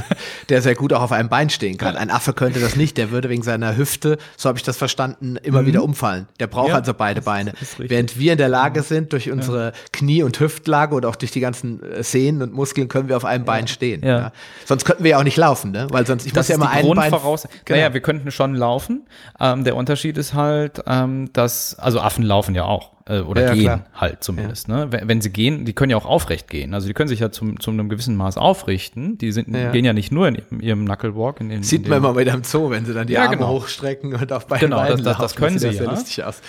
der 0.48 0.62
sehr 0.62 0.74
gut 0.74 0.92
auch 0.92 1.02
auf 1.02 1.12
einem 1.12 1.28
Bein 1.28 1.50
stehen 1.50 1.76
kann. 1.78 1.96
Ein 1.96 2.10
Affe 2.10 2.32
könnte 2.32 2.60
das 2.60 2.76
nicht, 2.76 2.96
der 2.96 3.10
würde 3.10 3.28
wegen 3.28 3.42
seiner 3.42 3.76
Hüfte, 3.76 4.18
so 4.36 4.48
habe 4.48 4.58
ich 4.58 4.64
das 4.64 4.76
verstanden, 4.76 5.36
immer 5.36 5.62
mhm. 5.62 5.66
wieder 5.66 5.84
umfallen. 5.84 6.28
Der 6.38 6.46
braucht 6.46 6.72
also 6.72 6.94
beide 6.94 7.22
Beine. 7.22 7.52
Während 7.78 8.18
wir 8.18 8.32
in 8.32 8.38
der 8.38 8.48
Lage 8.48 8.82
sind, 8.82 9.12
durch 9.12 9.30
unsere 9.30 9.72
Knie- 9.92 10.22
und 10.22 10.38
Hüftlage 10.38 10.94
oder 10.94 11.08
auch 11.08 11.16
durch 11.16 11.29
durch 11.30 11.34
die 11.34 11.40
ganzen 11.40 11.82
äh, 11.82 12.02
Sehnen 12.02 12.42
und 12.42 12.52
Muskeln 12.52 12.88
können 12.88 13.08
wir 13.08 13.16
auf 13.16 13.24
einem 13.24 13.44
Bein 13.44 13.68
stehen. 13.68 14.02
Ja. 14.04 14.32
Sonst 14.64 14.84
könnten 14.84 15.04
wir 15.04 15.12
ja 15.12 15.18
auch 15.18 15.24
nicht 15.24 15.36
laufen, 15.36 15.70
ne? 15.70 15.86
Weil 15.90 16.06
sonst, 16.06 16.26
ich 16.26 16.32
das 16.32 16.48
muss 16.48 16.48
ja 16.48 16.54
immer 16.56 16.70
ein 16.70 16.94
Bein. 16.94 17.10
Voraus 17.10 17.48
genau. 17.64 17.78
Naja, 17.78 17.94
wir 17.94 18.00
könnten 18.00 18.30
schon 18.30 18.54
laufen. 18.54 19.06
Ähm, 19.38 19.64
der 19.64 19.76
Unterschied 19.76 20.18
ist 20.18 20.34
halt, 20.34 20.82
ähm, 20.86 21.30
dass, 21.32 21.78
also 21.78 22.00
Affen 22.00 22.24
laufen 22.24 22.54
ja 22.54 22.64
auch. 22.64 22.92
Äh, 23.06 23.20
oder 23.20 23.42
ja, 23.42 23.54
gehen 23.54 23.62
klar. 23.64 23.84
halt 23.94 24.24
zumindest. 24.24 24.68
Ja. 24.68 24.76
Ne? 24.76 24.92
Wenn, 24.92 25.08
wenn, 25.08 25.20
sie 25.20 25.30
gehen, 25.30 25.64
die 25.64 25.72
können 25.72 25.90
ja 25.90 25.96
auch 25.96 26.06
aufrecht 26.06 26.48
gehen. 26.48 26.74
Also 26.74 26.86
die 26.86 26.94
können 26.94 27.08
sich 27.08 27.20
ja 27.20 27.30
zum, 27.30 27.58
zu 27.60 27.70
einem 27.70 27.88
gewissen 27.88 28.16
Maß 28.16 28.36
aufrichten. 28.36 29.18
Die 29.18 29.32
sind, 29.32 29.54
ja. 29.54 29.70
gehen 29.70 29.84
ja 29.84 29.92
nicht 29.92 30.12
nur 30.12 30.28
in 30.28 30.36
ihrem, 30.36 30.60
ihrem 30.60 30.84
Knucklewalk. 30.86 31.40
In, 31.40 31.50
in, 31.50 31.62
Sieht 31.62 31.84
in 31.84 31.90
man 31.90 31.98
immer 31.98 32.16
wieder 32.16 32.34
im 32.34 32.44
Zoo, 32.44 32.70
wenn 32.70 32.84
sie 32.84 32.94
dann 32.94 33.06
die 33.06 33.18
Arme 33.18 33.36
genau. 33.36 33.50
hochstrecken 33.50 34.14
und 34.14 34.32
auf 34.32 34.46
beiden 34.46 34.70
genau, 34.70 34.82
Beinen 34.82 34.98
das, 34.98 35.04
das, 35.04 35.18
das 35.18 35.36
können 35.36 35.58
sie 35.58 35.68
ja. 35.68 35.90
lustig 35.90 36.24
aus. 36.24 36.40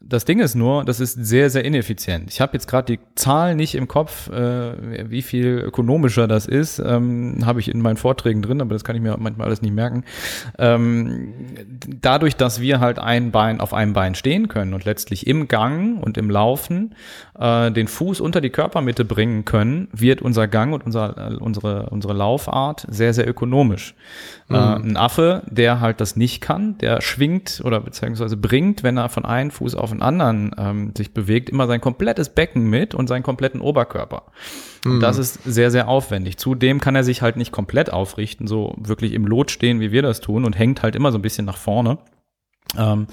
Das 0.00 0.26
Ding 0.26 0.40
ist 0.40 0.54
nur, 0.54 0.84
das 0.84 1.00
ist 1.00 1.14
sehr, 1.14 1.48
sehr 1.48 1.64
ineffizient. 1.64 2.30
Ich 2.30 2.42
habe 2.42 2.52
jetzt 2.52 2.68
gerade 2.68 2.96
die 2.96 3.00
Zahl 3.14 3.54
nicht 3.54 3.74
im 3.74 3.88
Kopf, 3.88 4.28
äh, 4.28 5.10
wie 5.10 5.22
viel 5.22 5.62
ökonomischer 5.66 6.28
das 6.28 6.46
ist. 6.46 6.78
Ähm, 6.78 7.38
habe 7.46 7.60
ich 7.60 7.70
in 7.70 7.80
meinen 7.80 7.96
Vorträgen 7.96 8.42
drin, 8.42 8.60
aber 8.60 8.74
das 8.74 8.84
kann 8.84 8.94
ich 8.94 9.00
mir 9.00 9.16
manchmal 9.18 9.46
alles 9.46 9.62
nicht 9.62 9.72
merken. 9.74 10.04
Ähm, 10.58 11.32
dadurch, 12.02 12.36
dass 12.36 12.60
wir 12.60 12.78
halt 12.78 12.98
ein 12.98 13.30
Bein 13.30 13.58
auf 13.58 13.72
einem 13.72 13.94
Bein 13.94 14.14
stehen 14.14 14.48
können 14.48 14.74
und 14.74 14.84
letztlich 14.84 15.26
im 15.26 15.48
Gang 15.48 16.02
und 16.04 16.18
im 16.18 16.28
Laufen 16.28 16.94
äh, 17.38 17.72
den 17.72 17.88
Fuß 17.88 18.20
unter 18.20 18.42
die 18.42 18.50
Körpermitte 18.50 19.06
bringen 19.06 19.46
können, 19.46 19.88
wird 19.92 20.20
unser 20.20 20.46
Gang 20.46 20.74
und 20.74 20.84
unser, 20.84 21.32
äh, 21.32 21.36
unsere, 21.36 21.88
unsere 21.88 22.12
Laufart 22.12 22.86
sehr, 22.90 23.14
sehr 23.14 23.26
ökonomisch. 23.26 23.94
Äh, 24.48 24.52
mhm. 24.52 24.58
Äh, 24.58 24.90
ein 24.90 24.96
Affe, 24.96 25.42
der 25.50 25.80
halt 25.80 26.00
das 26.00 26.16
nicht 26.16 26.40
kann, 26.40 26.78
der 26.78 27.00
schwingt 27.00 27.60
oder 27.64 27.80
beziehungsweise 27.80 28.36
bringt, 28.36 28.82
wenn 28.82 28.96
er 28.96 29.08
von 29.08 29.24
einem 29.24 29.50
Fuß 29.50 29.74
auf 29.74 29.90
den 29.90 30.02
anderen 30.02 30.54
ähm, 30.56 30.92
sich 30.96 31.12
bewegt, 31.12 31.50
immer 31.50 31.66
sein 31.66 31.80
komplettes 31.80 32.28
Becken 32.28 32.64
mit 32.64 32.94
und 32.94 33.08
seinen 33.08 33.22
kompletten 33.22 33.60
Oberkörper. 33.60 34.24
Mhm. 34.84 35.00
Das 35.00 35.18
ist 35.18 35.42
sehr, 35.44 35.70
sehr 35.70 35.88
aufwendig. 35.88 36.36
Zudem 36.38 36.80
kann 36.80 36.94
er 36.94 37.04
sich 37.04 37.22
halt 37.22 37.36
nicht 37.36 37.52
komplett 37.52 37.92
aufrichten, 37.92 38.46
so 38.46 38.74
wirklich 38.78 39.12
im 39.12 39.26
Lot 39.26 39.50
stehen, 39.50 39.80
wie 39.80 39.92
wir 39.92 40.02
das 40.02 40.20
tun 40.20 40.44
und 40.44 40.56
hängt 40.56 40.82
halt 40.82 40.94
immer 40.94 41.10
so 41.12 41.18
ein 41.18 41.22
bisschen 41.22 41.46
nach 41.46 41.58
vorne. 41.58 41.98
Ähm, 42.76 43.06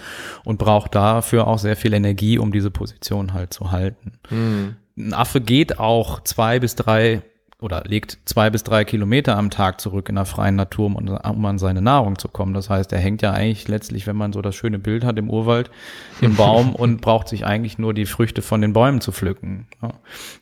und 0.44 0.58
braucht 0.58 0.96
dafür 0.96 1.46
auch 1.46 1.60
sehr 1.60 1.76
viel 1.76 1.94
Energie, 1.94 2.40
um 2.40 2.52
diese 2.52 2.72
Position 2.72 3.34
halt 3.34 3.54
zu 3.54 3.72
halten. 3.72 4.14
Mhm. 4.32 4.76
Ein 4.98 5.14
Affe 5.14 5.42
geht 5.42 5.80
auch 5.80 6.22
zwei 6.22 6.60
bis 6.60 6.76
drei 6.76 7.22
oder 7.64 7.84
legt 7.86 8.18
zwei 8.26 8.50
bis 8.50 8.64
drei 8.64 8.84
Kilometer 8.84 9.38
am 9.38 9.50
Tag 9.50 9.80
zurück 9.80 10.10
in 10.10 10.16
der 10.16 10.26
freien 10.26 10.56
Natur, 10.56 10.88
um, 10.88 10.96
um, 10.96 11.46
an 11.46 11.58
seine 11.58 11.82
Nahrung 11.82 12.20
zu 12.20 12.28
kommen. 12.28 12.54
Das 12.54 12.70
heißt, 12.70 12.92
er 12.92 13.00
hängt 13.00 13.22
ja 13.22 13.32
eigentlich 13.32 13.68
letztlich, 13.70 14.06
wenn 14.06 14.18
man 14.18 14.34
so 14.34 14.42
das 14.42 14.56
schöne 14.56 14.80
Bild 14.80 15.06
hat 15.06 15.18
im 15.18 15.30
Urwald, 15.30 15.72
im 16.20 16.36
Baum 16.38 16.76
und 16.76 17.00
braucht 17.00 17.30
sich 17.30 17.46
eigentlich 17.46 17.78
nur 17.78 17.94
die 17.94 18.06
Früchte 18.06 18.42
von 18.42 18.62
den 18.62 18.74
Bäumen 18.74 19.00
zu 19.00 19.14
pflücken. 19.14 19.68
Ja. 19.82 19.92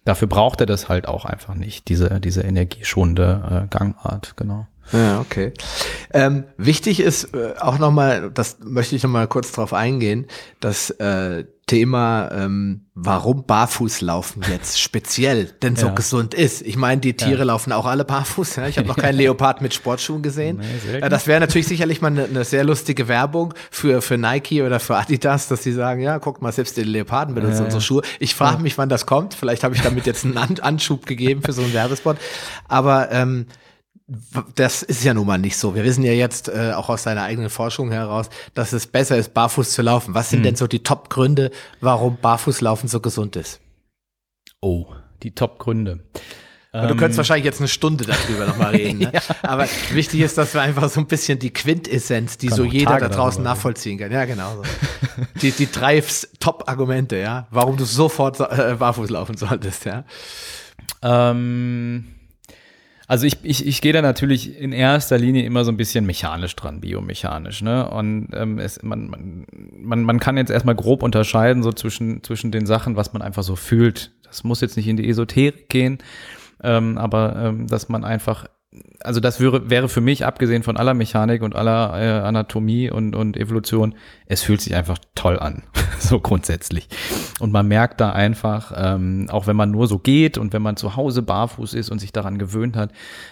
Dafür 0.04 0.28
braucht 0.28 0.62
er 0.62 0.66
das 0.66 0.90
halt 0.90 1.08
auch 1.08 1.26
einfach 1.26 1.54
nicht, 1.54 1.88
diese, 1.90 2.20
diese 2.20 2.42
energieschonende 2.42 3.68
äh, 3.70 3.78
Gangart, 3.78 4.36
genau. 4.36 4.68
Ja, 4.92 5.22
okay. 5.22 5.54
Ähm, 6.14 6.46
wichtig 6.58 7.00
ist 7.00 7.34
äh, 7.34 7.54
auch 7.60 7.78
nochmal, 7.78 8.32
das 8.32 8.58
möchte 8.62 8.96
ich 8.96 9.04
nochmal 9.04 9.28
kurz 9.28 9.52
drauf 9.52 9.74
eingehen, 9.74 10.28
dass 10.60 10.90
äh, 10.90 11.46
Thema, 11.72 12.30
ähm, 12.34 12.82
warum 12.96 13.46
Barfußlaufen 13.46 14.44
jetzt 14.52 14.82
speziell 14.82 15.46
denn 15.64 15.78
so 15.78 15.88
Ja. 15.88 15.94
gesund 15.94 16.34
ist. 16.34 16.62
Ich 16.64 16.76
meine, 16.76 17.00
die 17.00 17.16
Tiere 17.16 17.40
Ja. 17.40 17.44
laufen 17.46 17.72
auch 17.72 17.86
alle 17.86 18.04
barfuß. 18.04 18.58
Ja? 18.58 18.68
Ich 18.68 18.78
habe 18.78 18.90
noch 18.90 18.98
keinen 18.98 19.16
Leopard 19.18 19.62
mit 19.62 19.74
Sportschuhen 19.74 20.22
gesehen. 20.22 20.60
Nee, 20.92 21.00
das 21.10 21.28
wäre 21.28 21.40
natürlich 21.40 21.68
sicherlich 21.68 22.02
mal 22.02 22.08
eine 22.10 22.26
eine 22.26 22.44
sehr 22.44 22.66
lustige 22.66 23.08
Werbung 23.08 23.54
für, 23.72 24.02
für 24.02 24.18
Nike 24.18 24.62
oder 24.64 24.82
für 24.82 24.98
Adidas, 24.98 25.48
dass 25.48 25.64
sie 25.64 25.72
sagen, 25.72 26.02
ja, 26.02 26.20
guck 26.20 26.42
mal, 26.42 26.52
selbst 26.52 26.76
die 26.76 26.84
Leoparden 26.84 27.36
benutzen 27.36 27.64
unsere. 27.64 27.82
Schuhe. 27.82 28.02
Ich 28.20 28.36
frage 28.36 28.62
mich, 28.62 28.78
wann 28.78 28.90
das 28.90 29.06
kommt. 29.06 29.34
Vielleicht 29.34 29.64
habe 29.64 29.74
ich 29.74 29.82
damit 29.82 30.06
jetzt 30.06 30.26
einen 30.26 30.38
An 30.38 30.60
Anschub 30.62 31.06
gegeben 31.06 31.42
für 31.42 31.54
so 31.54 31.62
einen 31.62 31.74
Werbespot. 31.74 32.18
Aber 32.68 33.12
ähm, 33.14 33.46
das 34.56 34.84
ist 34.84 35.04
ja 35.04 35.14
nun 35.14 35.26
mal 35.28 35.38
nicht 35.38 35.58
so. 35.58 35.74
Wir 35.76 35.84
wissen 35.84 36.04
ja 36.04 36.12
jetzt 36.12 36.50
äh, 36.50 36.74
auch 36.74 36.90
aus 36.90 37.04
deiner 37.04 37.24
eigenen 37.24 37.50
Forschung 37.50 37.92
heraus, 37.92 38.30
dass 38.54 38.74
es 38.74 38.88
besser 38.88 39.18
ist, 39.18 39.34
barfuß 39.34 39.72
zu 39.72 39.82
laufen. 39.82 40.14
Was 40.14 40.30
sind 40.30 40.40
Hm. 40.40 40.44
denn 40.44 40.56
so 40.56 40.68
die 40.68 40.84
Top-Gründe, 40.84 41.52
warum 41.80 42.18
Barfußlaufen 42.18 42.90
so 42.90 43.00
gesund 43.00 43.36
ist? 43.36 43.60
Oh, 44.60 44.88
die 45.24 45.32
Top-Gründe. 45.32 46.04
Du 46.74 46.78
Ähm, 46.80 46.88
könntest 46.98 47.18
wahrscheinlich 47.18 47.44
jetzt 47.46 47.60
eine 47.60 47.68
Stunde 47.68 48.06
darüber 48.06 48.46
nochmal 48.46 48.72
reden. 48.76 49.00
Ne? 49.00 49.12
Aber 49.42 49.66
wichtig 49.92 50.22
ist, 50.22 50.38
dass 50.38 50.54
wir 50.54 50.62
einfach 50.62 50.90
so 50.90 51.02
ein 51.02 51.08
bisschen 51.08 51.38
die 51.38 51.52
Quintessenz, 51.52 52.38
die 52.38 52.48
Kann 52.48 52.58
so 52.58 52.64
jeder 52.64 52.92
Tage 52.92 53.10
da 53.10 53.16
draußen 53.16 53.44
nachvollziehen 53.44 53.98
kann. 53.98 54.10
Ja, 54.12 54.24
genau 54.24 54.56
so. 54.56 54.64
die, 55.42 55.52
die 55.52 55.70
drei 55.70 56.02
Top-Argumente, 56.40 57.18
ja, 57.18 57.48
warum 57.52 57.76
du 57.76 57.84
sofort 57.84 58.40
äh, 58.40 58.76
barfuß 58.80 59.10
laufen 59.10 59.36
solltest, 59.36 59.84
ja. 59.86 60.06
Ähm, 61.02 62.06
also 63.12 63.28
ich, 63.28 63.40
ich, 63.44 63.68
ich 63.68 63.82
gehe 63.82 63.92
da 63.92 64.02
natürlich 64.02 64.58
in 64.58 64.72
erster 64.72 65.18
Linie 65.18 65.44
immer 65.44 65.66
so 65.66 65.72
ein 65.74 65.76
bisschen 65.76 66.06
mechanisch 66.06 66.56
dran, 66.56 66.80
biomechanisch. 66.80 67.62
Ne? 67.62 67.90
Und 67.90 68.30
ähm, 68.32 68.58
es, 68.58 68.82
man, 68.84 69.46
man, 69.76 70.04
man, 70.04 70.20
kann 70.22 70.38
jetzt 70.38 70.50
erstmal 70.50 70.76
grob 70.76 71.04
unterscheiden, 71.04 71.62
so 71.62 71.74
zwischen, 71.74 72.24
zwischen 72.24 72.52
den 72.52 72.66
Sachen, 72.66 72.96
was 72.96 73.12
man 73.12 73.22
einfach 73.22 73.44
so 73.44 73.58
fühlt. 73.58 74.14
Das 74.24 74.46
muss 74.46 74.62
jetzt 74.62 74.78
nicht 74.78 74.88
in 74.88 74.96
die 74.96 75.10
Esoterik 75.10 75.68
gehen, 75.68 75.98
ähm, 76.64 76.98
aber 76.98 77.36
ähm, 77.36 77.68
dass 77.68 77.90
man 77.90 78.06
einfach, 78.06 78.46
also 79.02 79.20
das 79.20 79.42
wäre, 79.42 79.70
wäre 79.70 79.90
für 79.90 80.00
mich, 80.00 80.26
abgesehen 80.26 80.64
von 80.64 80.78
aller 80.78 80.94
Mechanik 80.94 81.42
und 81.42 81.56
aller 81.56 81.94
äh, 82.00 82.26
Anatomie 82.26 82.90
und, 82.90 83.16
und 83.16 83.36
Evolution, 83.36 83.96
es 84.28 84.44
fühlt 84.44 84.62
sich 84.62 84.76
einfach 84.76 84.98
toll 85.14 85.38
an, 85.40 85.64
so 86.00 86.22
grundsätzlich. 86.22 86.88
Und 87.40 87.52
man 87.52 87.68
merkt 87.68 88.00
da 88.00 88.14
einfach, 88.14 88.72
ähm, 88.76 89.28
auch 89.30 89.46
wenn 89.48 89.58
man 89.58 89.72
nur 89.72 89.88
so 89.88 90.00
geht 90.00 90.38
und 90.38 90.54
wenn 90.54 90.62
man 90.62 90.78
zu 90.78 90.96
Hause 90.96 91.22
barfuß 91.22 91.74
ist 91.74 91.90
und 91.90 92.00
sich 92.00 92.14
daran 92.14 92.38
gewöhnt 92.38 92.78
hat, 92.78 92.92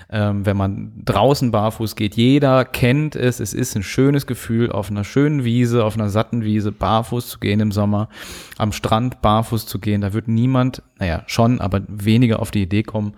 ähm, 0.10 0.46
wenn 0.46 0.58
man 0.58 0.92
draußen 1.06 1.52
barfuß 1.52 1.96
geht, 1.96 2.16
jeder 2.16 2.66
kennt 2.66 3.16
es, 3.16 3.40
es 3.40 3.54
ist 3.54 3.76
ein 3.78 3.84
schönes 3.84 4.28
Gefühl, 4.28 4.72
auf 4.72 4.92
einer 4.92 5.06
schönen 5.06 5.46
Wiese, 5.46 5.86
auf 5.86 5.96
einer 5.96 6.10
satten 6.10 6.44
Wiese 6.44 6.74
barfuß 6.74 7.30
zu 7.30 7.40
gehen 7.40 7.62
im 7.62 7.72
Sommer, 7.72 8.10
am 8.58 8.74
Strand 8.74 9.22
barfuß 9.22 9.66
zu 9.66 9.80
gehen, 9.80 10.02
da 10.02 10.12
wird 10.12 10.28
niemand, 10.28 10.82
naja, 10.98 11.24
schon, 11.28 11.62
aber 11.62 11.82
weniger 11.88 12.42
auf 12.42 12.52
die 12.52 12.64
Idee 12.64 12.84
kommen, 12.84 13.14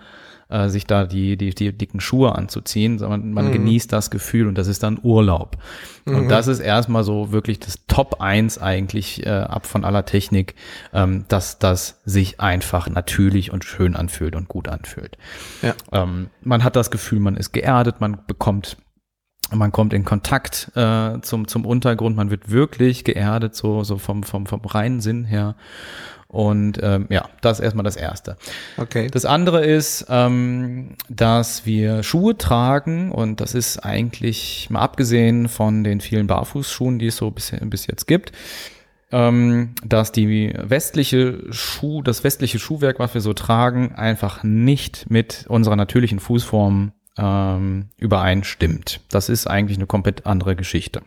äh, 0.51 0.69
sich 0.69 0.85
da 0.85 1.05
die, 1.05 1.37
die, 1.37 1.55
die 1.55 1.75
dicken 1.75 1.99
Schuhe 1.99 2.35
anzuziehen, 2.35 2.99
sondern 2.99 3.31
man 3.31 3.51
genießt 3.51 3.91
das 3.91 4.11
Gefühl 4.11 4.47
und 4.47 4.57
das 4.57 4.67
ist 4.67 4.83
dann 4.83 4.99
Urlaub. 5.01 5.57
Und 6.05 6.29
das 6.29 6.47
ist 6.47 6.59
erstmal 6.59 7.03
so 7.03 7.31
wirklich 7.31 7.59
das 7.59 7.85
Top 7.87 8.21
1 8.21 8.57
eigentlich 8.57 9.25
äh, 9.25 9.29
ab 9.29 9.65
von 9.65 9.85
aller 9.85 10.05
Technik, 10.05 10.55
ähm, 10.93 11.25
dass 11.27 11.59
das 11.59 12.01
sich 12.05 12.39
einfach 12.39 12.89
natürlich 12.89 13.51
und 13.51 13.63
schön 13.63 13.95
anfühlt 13.95 14.35
und 14.35 14.47
gut 14.47 14.67
anfühlt. 14.67 15.17
Ja. 15.61 15.73
Ähm, 15.91 16.29
man 16.41 16.63
hat 16.63 16.75
das 16.75 16.91
Gefühl, 16.91 17.19
man 17.19 17.37
ist 17.37 17.51
geerdet, 17.51 18.01
man 18.01 18.19
bekommt 18.27 18.77
man 19.53 19.73
kommt 19.73 19.93
in 19.93 20.05
Kontakt 20.05 20.71
äh, 20.75 21.19
zum, 21.21 21.47
zum 21.47 21.65
Untergrund, 21.65 22.15
man 22.15 22.31
wird 22.31 22.51
wirklich 22.51 23.03
geerdet, 23.03 23.53
so, 23.53 23.83
so 23.83 23.97
vom, 23.97 24.23
vom, 24.23 24.45
vom 24.45 24.61
reinen 24.61 25.01
Sinn 25.01 25.25
her. 25.25 25.55
Und 26.32 26.80
ähm, 26.82 27.08
ja, 27.10 27.28
das 27.41 27.60
ist 27.60 27.65
erstmal 27.65 27.84
das 27.84 27.98
Erste. 27.98 28.38
Okay. 28.78 29.10
Das 29.12 29.26
andere 29.26 29.65
ist, 29.65 30.06
ähm, 30.08 30.96
dass 31.10 31.65
wir 31.65 32.04
Schuhe 32.04 32.38
tragen 32.38 33.12
und 33.12 33.41
das 33.41 33.54
ist 33.54 33.80
eigentlich 33.80 34.70
mal 34.70 34.80
abgesehen 34.80 35.50
von 35.50 35.84
den 35.84 36.00
vielen 36.00 36.28
Barfußschuhen, 36.28 37.00
die 37.00 37.08
es 37.08 37.17
so 37.17 37.32
bis, 37.32 37.52
bis 37.63 37.86
jetzt 37.86 38.08
gibt, 38.08 38.32
ähm, 39.12 39.76
dass 39.84 40.13
die 40.13 40.54
westliche 40.58 41.44
Schuh, 41.50 42.02
das 42.02 42.24
westliche 42.24 42.60
Schuhwerk, 42.60 43.00
was 43.00 43.13
wir 43.13 43.20
so 43.20 43.34
tragen, 43.34 43.94
einfach 43.96 44.41
nicht 44.41 45.10
mit 45.10 45.44
unserer 45.50 45.76
natürlichen 45.76 46.22
Fußform 46.22 46.94
ähm, 47.17 47.89
übereinstimmt. 47.98 49.02
Das 49.10 49.28
ist 49.28 49.48
eigentlich 49.48 49.78
eine 49.78 49.88
komplett 49.88 50.26
andere 50.26 50.56
Geschichte. 50.56 51.02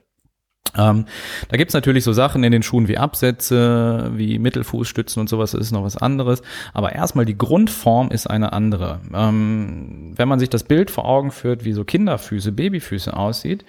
Ähm, 0.76 1.04
da 1.48 1.56
gibt's 1.56 1.74
natürlich 1.74 2.04
so 2.04 2.12
Sachen 2.12 2.42
in 2.44 2.52
den 2.52 2.62
Schuhen 2.62 2.88
wie 2.88 2.98
Absätze, 2.98 4.10
wie 4.14 4.38
Mittelfußstützen 4.38 5.20
und 5.20 5.28
sowas, 5.28 5.52
das 5.52 5.60
ist 5.60 5.72
noch 5.72 5.84
was 5.84 5.96
anderes. 5.96 6.42
Aber 6.72 6.92
erstmal 6.94 7.24
die 7.24 7.36
Grundform 7.38 8.10
ist 8.10 8.26
eine 8.28 8.52
andere. 8.52 9.00
Ähm, 9.14 10.12
wenn 10.16 10.28
man 10.28 10.38
sich 10.38 10.50
das 10.50 10.64
Bild 10.64 10.90
vor 10.90 11.04
Augen 11.06 11.30
führt, 11.30 11.64
wie 11.64 11.72
so 11.72 11.84
Kinderfüße, 11.84 12.52
Babyfüße 12.52 13.16
aussieht, 13.16 13.64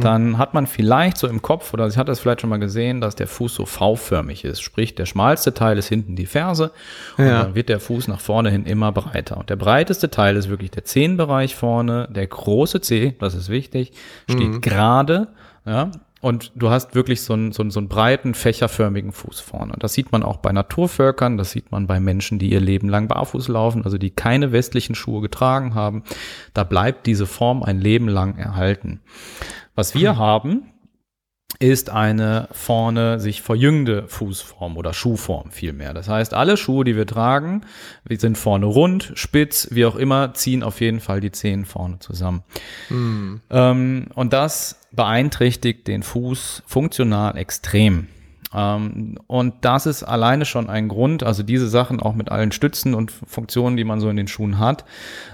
dann 0.00 0.38
hat 0.38 0.54
man 0.54 0.66
vielleicht 0.66 1.16
so 1.18 1.26
im 1.28 1.42
Kopf, 1.42 1.72
oder 1.72 1.86
ich 1.86 1.96
hatte 1.96 2.12
es 2.12 2.20
vielleicht 2.20 2.40
schon 2.40 2.50
mal 2.50 2.58
gesehen, 2.58 3.00
dass 3.00 3.16
der 3.16 3.26
Fuß 3.26 3.54
so 3.54 3.66
V-förmig 3.66 4.44
ist. 4.44 4.60
Sprich, 4.60 4.94
der 4.94 5.06
schmalste 5.06 5.54
Teil 5.54 5.78
ist 5.78 5.88
hinten 5.88 6.16
die 6.16 6.26
Ferse 6.26 6.72
und 7.18 7.24
Ja. 7.26 7.42
dann 7.44 7.54
wird 7.54 7.68
der 7.68 7.80
Fuß 7.80 8.08
nach 8.08 8.20
vorne 8.20 8.50
hin 8.50 8.64
immer 8.66 8.92
breiter. 8.92 9.36
Und 9.38 9.50
der 9.50 9.56
breiteste 9.56 10.10
Teil 10.10 10.36
ist 10.36 10.48
wirklich 10.48 10.70
der 10.70 10.84
Zehenbereich 10.84 11.54
vorne. 11.54 12.08
Der 12.14 12.26
große 12.26 12.80
Zeh, 12.80 13.14
das 13.18 13.34
ist 13.34 13.48
wichtig, 13.48 13.92
steht 14.30 14.62
gerade. 14.62 15.28
Ja, 15.64 15.90
und 16.26 16.50
du 16.56 16.70
hast 16.70 16.96
wirklich 16.96 17.22
so 17.22 17.34
einen, 17.34 17.52
so, 17.52 17.62
einen, 17.62 17.70
so 17.70 17.78
einen 17.78 17.88
breiten, 17.88 18.34
fächerförmigen 18.34 19.12
Fuß 19.12 19.38
vorne. 19.38 19.74
Das 19.78 19.92
sieht 19.92 20.10
man 20.10 20.24
auch 20.24 20.38
bei 20.38 20.50
Naturvölkern, 20.50 21.36
das 21.36 21.52
sieht 21.52 21.70
man 21.70 21.86
bei 21.86 22.00
Menschen, 22.00 22.40
die 22.40 22.50
ihr 22.50 22.58
Leben 22.58 22.88
lang 22.88 23.06
barfuß 23.06 23.46
laufen, 23.46 23.84
also 23.84 23.96
die 23.96 24.10
keine 24.10 24.50
westlichen 24.50 24.96
Schuhe 24.96 25.20
getragen 25.20 25.76
haben. 25.76 26.02
Da 26.52 26.64
bleibt 26.64 27.06
diese 27.06 27.26
Form 27.26 27.62
ein 27.62 27.80
Leben 27.80 28.08
lang 28.08 28.38
erhalten. 28.38 29.02
Was 29.76 29.94
wir 29.94 30.16
haben, 30.16 30.64
ist 31.58 31.90
eine 31.90 32.48
vorne 32.52 33.20
sich 33.20 33.42
verjüngende 33.42 34.08
Fußform 34.08 34.76
oder 34.76 34.92
Schuhform 34.92 35.50
vielmehr. 35.50 35.94
Das 35.94 36.08
heißt, 36.08 36.34
alle 36.34 36.56
Schuhe, 36.56 36.84
die 36.84 36.96
wir 36.96 37.06
tragen, 37.06 37.62
sind 38.08 38.36
vorne 38.38 38.66
rund, 38.66 39.12
spitz, 39.14 39.68
wie 39.70 39.86
auch 39.86 39.96
immer, 39.96 40.34
ziehen 40.34 40.62
auf 40.62 40.80
jeden 40.80 41.00
Fall 41.00 41.20
die 41.20 41.32
Zehen 41.32 41.64
vorne 41.64 41.98
zusammen. 41.98 42.42
Ähm, 43.50 44.06
und 44.14 44.32
das 44.32 44.80
beeinträchtigt 44.92 45.86
den 45.86 46.02
Fuß 46.02 46.62
funktional 46.66 47.36
extrem. 47.36 48.08
Ähm, 48.54 49.18
und 49.26 49.54
das 49.62 49.86
ist 49.86 50.02
alleine 50.02 50.44
schon 50.44 50.68
ein 50.68 50.88
Grund, 50.88 51.22
also 51.22 51.42
diese 51.42 51.68
Sachen 51.68 52.00
auch 52.00 52.14
mit 52.14 52.30
allen 52.30 52.52
Stützen 52.52 52.94
und 52.94 53.10
Funktionen, 53.10 53.76
die 53.76 53.84
man 53.84 54.00
so 54.00 54.08
in 54.08 54.16
den 54.16 54.28
Schuhen 54.28 54.58
hat, 54.58 54.84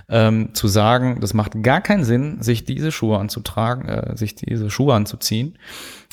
ähm, 0.09 0.55
zu 0.55 0.67
sagen, 0.69 1.19
das 1.21 1.35
macht 1.35 1.63
gar 1.63 1.81
keinen 1.81 2.05
Sinn, 2.05 2.43
sich 2.43 2.65
diese 2.65 2.91
Schuhe 2.91 3.19
anzutragen, 3.19 3.89
äh, 3.89 4.17
sich 4.17 4.35
diese 4.35 4.71
Schuhe 4.71 4.95
anzuziehen. 4.95 5.57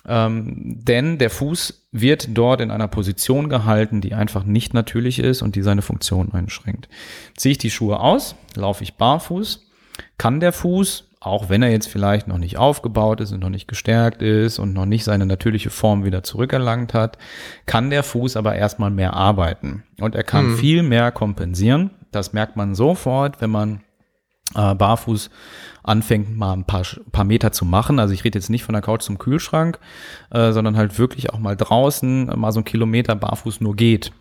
Ähm, 0.07 0.77
denn 0.83 1.17
der 1.17 1.29
Fuß 1.29 1.87
wird 1.91 2.29
dort 2.37 2.61
in 2.61 2.71
einer 2.71 2.87
Position 2.87 3.49
gehalten, 3.49 4.01
die 4.01 4.13
einfach 4.13 4.43
nicht 4.43 4.73
natürlich 4.73 5.19
ist 5.19 5.41
und 5.41 5.55
die 5.55 5.61
seine 5.61 5.81
Funktion 5.81 6.31
einschränkt. 6.31 6.87
Ziehe 7.35 7.51
ich 7.51 7.57
die 7.57 7.71
Schuhe 7.71 7.99
aus, 7.99 8.35
laufe 8.55 8.83
ich 8.83 8.95
barfuß, 8.95 9.67
kann 10.17 10.39
der 10.39 10.53
Fuß, 10.53 11.09
auch 11.19 11.49
wenn 11.49 11.61
er 11.61 11.71
jetzt 11.71 11.89
vielleicht 11.89 12.27
noch 12.27 12.37
nicht 12.37 12.57
aufgebaut 12.57 13.19
ist 13.19 13.33
und 13.33 13.41
noch 13.41 13.49
nicht 13.49 13.67
gestärkt 13.67 14.21
ist 14.21 14.57
und 14.57 14.73
noch 14.73 14.85
nicht 14.85 15.03
seine 15.03 15.25
natürliche 15.25 15.69
Form 15.69 16.05
wieder 16.05 16.23
zurückerlangt 16.23 16.93
hat, 16.93 17.17
kann 17.65 17.89
der 17.89 18.03
Fuß 18.03 18.37
aber 18.37 18.55
erstmal 18.55 18.91
mehr 18.91 19.13
arbeiten 19.13 19.83
und 19.99 20.15
er 20.15 20.23
kann 20.23 20.55
viel 20.55 20.81
mehr 20.81 21.11
kompensieren. 21.11 21.91
Das 22.11 22.31
merkt 22.31 22.55
man 22.55 22.73
sofort, 22.73 23.41
wenn 23.41 23.49
man 23.49 23.81
äh, 24.55 24.75
barfuß 24.75 25.29
anfängt, 25.83 26.37
mal 26.37 26.53
ein 26.53 26.65
paar, 26.65 26.83
paar 27.11 27.23
Meter 27.23 27.51
zu 27.51 27.65
machen. 27.65 27.99
Also 27.99 28.13
ich 28.13 28.23
rede 28.23 28.37
jetzt 28.37 28.49
nicht 28.49 28.63
von 28.63 28.73
der 28.73 28.81
Couch 28.81 29.01
zum 29.01 29.17
Kühlschrank, 29.17 29.79
äh, 30.29 30.51
sondern 30.51 30.77
halt 30.77 30.99
wirklich 30.99 31.31
auch 31.31 31.39
mal 31.39 31.55
draußen, 31.55 32.27
mal 32.35 32.51
so 32.51 32.59
ein 32.59 32.65
Kilometer 32.65 33.15
barfuß 33.15 33.61
nur 33.61 33.75
geht. 33.75 34.11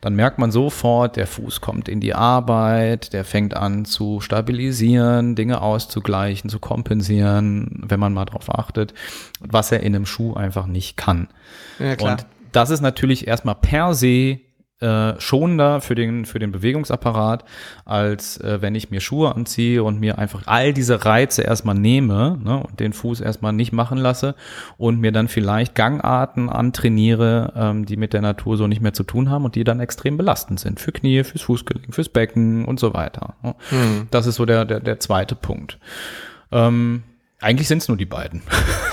Dann 0.00 0.14
merkt 0.14 0.38
man 0.38 0.50
sofort, 0.50 1.16
der 1.16 1.26
Fuß 1.26 1.60
kommt 1.60 1.88
in 1.88 2.00
die 2.00 2.14
Arbeit, 2.14 3.12
der 3.12 3.24
fängt 3.24 3.54
an 3.54 3.84
zu 3.84 4.20
stabilisieren, 4.20 5.34
Dinge 5.34 5.60
auszugleichen, 5.60 6.48
zu 6.48 6.60
kompensieren, 6.60 7.82
wenn 7.86 8.00
man 8.00 8.14
mal 8.14 8.24
drauf 8.24 8.54
achtet, 8.54 8.94
was 9.40 9.72
er 9.72 9.80
in 9.80 9.94
einem 9.94 10.06
Schuh 10.06 10.34
einfach 10.34 10.66
nicht 10.66 10.96
kann. 10.96 11.28
Ja, 11.78 11.96
klar. 11.96 12.12
Und 12.12 12.26
das 12.52 12.70
ist 12.70 12.80
natürlich 12.80 13.26
erstmal 13.26 13.56
per 13.56 13.94
se 13.94 14.40
äh, 14.80 15.20
schonender 15.20 15.80
für 15.80 15.94
den, 15.94 16.24
für 16.24 16.38
den 16.38 16.52
Bewegungsapparat, 16.52 17.44
als 17.84 18.38
äh, 18.40 18.62
wenn 18.62 18.74
ich 18.74 18.90
mir 18.90 19.00
Schuhe 19.00 19.34
anziehe 19.34 19.82
und 19.82 19.98
mir 19.98 20.18
einfach 20.18 20.42
all 20.46 20.72
diese 20.72 21.04
Reize 21.04 21.42
erstmal 21.42 21.74
nehme 21.74 22.38
ne, 22.42 22.62
und 22.62 22.78
den 22.78 22.92
Fuß 22.92 23.20
erstmal 23.20 23.52
nicht 23.52 23.72
machen 23.72 23.98
lasse 23.98 24.34
und 24.76 25.00
mir 25.00 25.10
dann 25.10 25.28
vielleicht 25.28 25.74
Gangarten 25.74 26.48
antrainiere, 26.48 27.52
ähm, 27.56 27.86
die 27.86 27.96
mit 27.96 28.12
der 28.12 28.22
Natur 28.22 28.56
so 28.56 28.66
nicht 28.66 28.80
mehr 28.80 28.92
zu 28.92 29.02
tun 29.02 29.30
haben 29.30 29.44
und 29.44 29.54
die 29.54 29.64
dann 29.64 29.80
extrem 29.80 30.16
belastend 30.16 30.60
sind 30.60 30.78
für 30.78 30.92
Knie, 30.92 31.24
fürs 31.24 31.42
Fußgelenk, 31.42 31.94
fürs 31.94 32.08
Becken 32.08 32.64
und 32.64 32.78
so 32.78 32.94
weiter. 32.94 33.34
ne. 33.42 33.54
Das 34.10 34.26
ist 34.26 34.36
so 34.36 34.46
der, 34.46 34.64
der, 34.64 34.80
der 34.80 35.00
zweite 35.00 35.34
Punkt. 35.34 35.78
Ähm, 36.52 37.02
Eigentlich 37.40 37.68
sind 37.68 37.78
es 37.82 37.86
nur 37.88 37.96
die 37.96 38.04
beiden. 38.04 38.42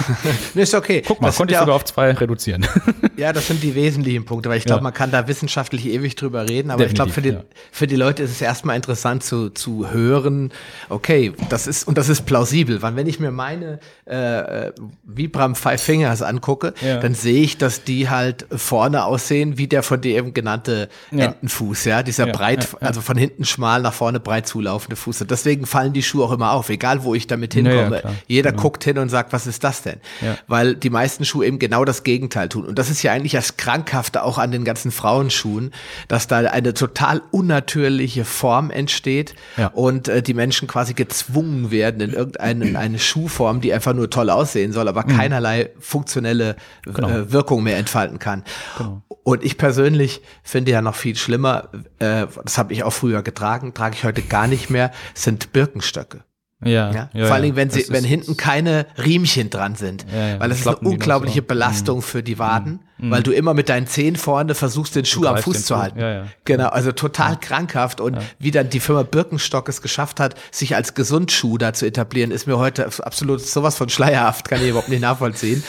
ist 0.54 0.76
okay. 0.76 1.02
Guck 1.06 1.20
mal, 1.20 1.30
Das 1.30 1.38
konnte 1.38 1.54
ich 1.54 1.56
ja 1.56 1.62
sogar 1.62 1.76
auf 1.76 1.86
zwei 1.86 2.12
reduzieren. 2.12 2.66
Ja, 3.18 3.32
das 3.32 3.48
sind 3.48 3.64
die 3.64 3.76
wesentlichen 3.76 4.26
Punkte, 4.26 4.50
weil 4.50 4.58
ich 4.58 4.66
glaube, 4.66 4.80
Ja. 4.80 4.84
man 4.84 4.94
kann 4.94 5.10
da 5.10 5.26
wissenschaftlich 5.30 5.86
ewig 5.86 6.16
drüber 6.16 6.50
reden, 6.50 6.70
aber 6.70 6.86
ich 6.86 6.94
glaube, 6.94 7.12
für 7.14 7.22
die, 7.22 7.30
Definitiv, 7.32 7.58
für 7.72 7.88
die 7.88 7.96
Leute 7.96 8.24
ist 8.24 8.32
es 8.32 8.42
erstmal 8.42 8.76
interessant 8.76 9.24
zu, 9.24 9.50
zu 9.52 9.90
hören, 9.90 10.52
okay, 10.90 11.32
das 11.48 11.66
ist, 11.66 11.88
und 11.88 11.98
das 11.98 12.10
ist 12.10 12.26
plausibel, 12.26 12.82
weil 12.82 12.98
wenn 12.98 13.08
ich 13.08 13.22
mir 13.22 13.32
meine 13.32 13.80
äh, 14.06 14.68
äh, 14.68 14.72
Vibram 15.06 15.56
Five 15.56 15.82
Fingers 15.82 16.22
angucke, 16.22 16.74
Ja. 16.82 16.98
dann 16.98 17.16
sehe 17.16 17.42
ich, 17.42 17.58
dass 17.58 17.86
die 17.86 18.10
halt 18.10 18.46
vorne 18.54 19.06
aussehen 19.06 19.58
wie 19.58 19.68
der 19.68 19.82
von 19.82 20.02
dir 20.02 20.18
eben 20.18 20.34
genannte 20.34 20.90
Ja. 21.12 21.28
Entenfuß, 21.28 21.86
ja, 21.86 22.04
dieser 22.04 22.28
Ja, 22.28 22.34
breit, 22.34 22.66
ja, 22.66 22.80
ja. 22.82 22.88
also 22.88 23.00
von 23.00 23.16
hinten 23.18 23.46
schmal 23.46 23.82
nach 23.82 23.94
vorne 23.94 24.20
breit 24.20 24.46
zulaufende 24.46 24.98
Fuß. 24.98 25.22
Und 25.22 25.32
deswegen 25.32 25.66
fallen 25.66 25.94
die 25.94 26.04
Schuhe 26.04 26.26
auch 26.26 26.34
immer 26.34 26.52
auf, 26.52 26.68
egal 26.70 27.06
wo 27.06 27.16
ich 27.16 27.28
damit 27.28 27.56
Ja, 27.56 27.62
ja, 27.62 27.70
hinkomme. 27.70 28.02
Jeder 28.36 28.52
Ja. 28.52 28.56
guckt 28.58 28.84
hin 28.84 28.98
und 28.98 29.10
sagt, 29.10 29.34
was 29.34 29.48
ist 29.48 29.64
das 29.64 29.82
denn? 29.82 30.00
Ja. 30.22 30.38
Weil 30.48 30.76
die 30.76 30.90
meisten 30.90 31.26
Schuhe 31.26 31.46
eben 31.46 31.58
genau 31.60 31.86
das 31.86 32.04
Gegenteil 32.04 32.50
tun. 32.50 32.66
Und 32.66 32.78
das 32.78 32.90
ist 32.90 33.02
ja 33.04 33.12
eigentlich 33.12 33.32
das 33.32 33.58
Krankhafte 33.58 34.24
auch 34.24 34.38
an 34.38 34.52
den 34.52 34.64
ganzen 34.66 34.92
Frauenschuhen, 34.92 35.72
dass 36.08 36.28
da 36.28 36.38
eine 36.40 36.74
total 36.74 37.22
unnatürliche 37.32 38.26
Form 38.26 38.70
entsteht 38.72 39.36
Ja. 39.58 39.68
und 39.68 40.08
äh, 40.08 40.22
die 40.22 40.34
Menschen 40.34 40.68
quasi 40.68 40.94
gezwungen 40.94 41.72
werden 41.72 42.02
in 42.02 42.14
irgendeine 42.14 42.78
eine 42.78 43.00
Schuhform, 43.00 43.62
die 43.62 43.74
einfach 43.74 43.94
nur 43.94 44.10
toll 44.10 44.30
aussehen 44.30 44.72
soll, 44.74 44.88
aber 44.88 45.04
keinerlei 45.04 45.70
funktionelle 45.80 46.56
Genau. 46.84 47.10
äh, 47.10 47.32
Wirkung 47.32 47.64
mehr 47.64 47.78
entfalten 47.78 48.20
kann. 48.20 48.44
Und 49.24 49.44
ich 49.44 49.58
persönlich 49.58 50.22
finde 50.44 50.72
ja 50.72 50.82
noch 50.82 50.96
viel 50.96 51.16
schlimmer, 51.16 51.70
äh, 52.00 52.28
das 52.44 52.58
habe 52.58 52.74
ich 52.74 52.84
auch 52.84 52.92
früher 52.94 53.24
getragen, 53.24 53.74
trage 53.74 53.96
ich 53.96 54.04
heute 54.04 54.22
gar 54.22 54.48
nicht 54.48 54.70
mehr, 54.70 54.92
sind 55.14 55.54
Birkenstöcke. 55.54 56.24
Ja, 56.64 56.92
Ja? 56.92 57.10
Vor 57.26 57.34
allen 57.34 57.44
Dingen, 57.44 57.56
wenn 57.56 57.70
sie, 57.70 57.86
wenn 57.90 58.04
hinten 58.04 58.38
keine 58.38 58.86
Riemchen 58.98 59.50
dran 59.50 59.76
sind. 59.76 60.06
Ja, 60.12 60.28
ja, 60.30 60.40
weil 60.40 60.50
das 60.50 60.60
ist 60.60 60.68
eine 60.68 60.78
unglaubliche. 60.78 61.42
Mhm. 61.42 61.48
Belastung 61.48 62.02
für 62.02 62.24
die 62.24 62.40
Waden, 62.40 62.80
weil 62.98 63.24
du 63.24 63.32
immer 63.32 63.54
mit 63.54 63.70
deinen 63.70 63.88
Zehen 63.88 64.16
vorne 64.16 64.56
versuchst, 64.56 64.96
den 64.96 65.06
Schuh 65.06 65.26
am 65.26 65.38
Fuß 65.38 65.66
zu 65.66 65.78
halten. 65.78 66.00
Ja, 66.00 66.14
ja. 66.14 66.26
Genau, 66.46 66.70
also 66.70 66.92
total 66.92 67.38
krankhaft. 67.38 68.00
Und 68.00 68.18
wie 68.40 68.52
dann 68.52 68.70
die 68.70 68.80
Firma 68.80 69.04
Birkenstock 69.04 69.68
es 69.68 69.82
geschafft 69.82 70.20
hat, 70.20 70.36
sich 70.52 70.76
als 70.76 70.94
Gesundschuh 70.94 71.58
da 71.58 71.74
zu 71.74 71.86
etablieren, 71.86 72.32
ist 72.32 72.48
mir 72.48 72.58
heute 72.58 72.86
absolut 72.86 73.42
sowas 73.42 73.76
von 73.76 73.90
schleierhaft, 73.90 74.48
kann 74.48 74.62
ich 74.62 74.70
überhaupt 74.70 74.90
nicht 74.90 75.02
nachvollziehen. 75.02 75.64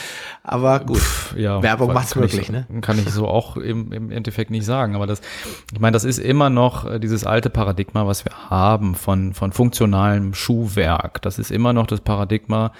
Aber 0.47 0.79
gut, 0.79 1.01
ja, 1.35 1.61
Werbung 1.61 1.91
macht's 1.91 2.11
ich 2.11 2.15
möglich, 2.15 2.47
so, 2.47 2.53
ne? 2.53 2.65
Kann 2.81 2.97
ich 2.97 3.09
so 3.09 3.27
auch 3.27 3.57
im, 3.57 3.91
im 3.91 4.11
Endeffekt 4.11 4.49
nicht 4.49 4.65
sagen. 4.65 4.95
Aber 4.95 5.05
das, 5.05 5.19
ich 5.73 5.79
meine, 5.81 5.91
das 5.91 6.05
ist 6.05 6.19
immer 6.19 6.49
noch 6.49 6.85
äh, 6.85 6.99
dieses 6.99 7.25
alte 7.25 7.49
Paradigma, 7.49 8.07
was 8.07 8.23
wir 8.23 8.49
haben 8.49 8.95
von, 8.95 9.33
von 9.33 9.51
funktionalem 9.51 10.33
Schuhwerk. 10.33 11.21
Das 11.21 11.37
ist 11.37 11.51
immer 11.51 11.73
noch 11.73 11.85
das 11.85 11.99
Paradigma, 11.99 12.71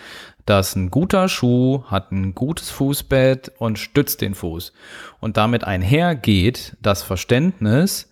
dass 0.48 0.76
ein 0.76 0.90
guter 0.90 1.30
Schuh 1.30 1.84
hat 1.86 2.12
ein 2.12 2.34
gutes 2.34 2.72
Fußbett 2.72 3.52
und 3.60 3.78
stützt 3.78 4.22
den 4.22 4.34
Fuß. 4.34 4.74
Und 5.20 5.38
damit 5.38 5.64
einhergeht 5.66 6.76
das 6.82 7.04
Verständnis, 7.04 8.10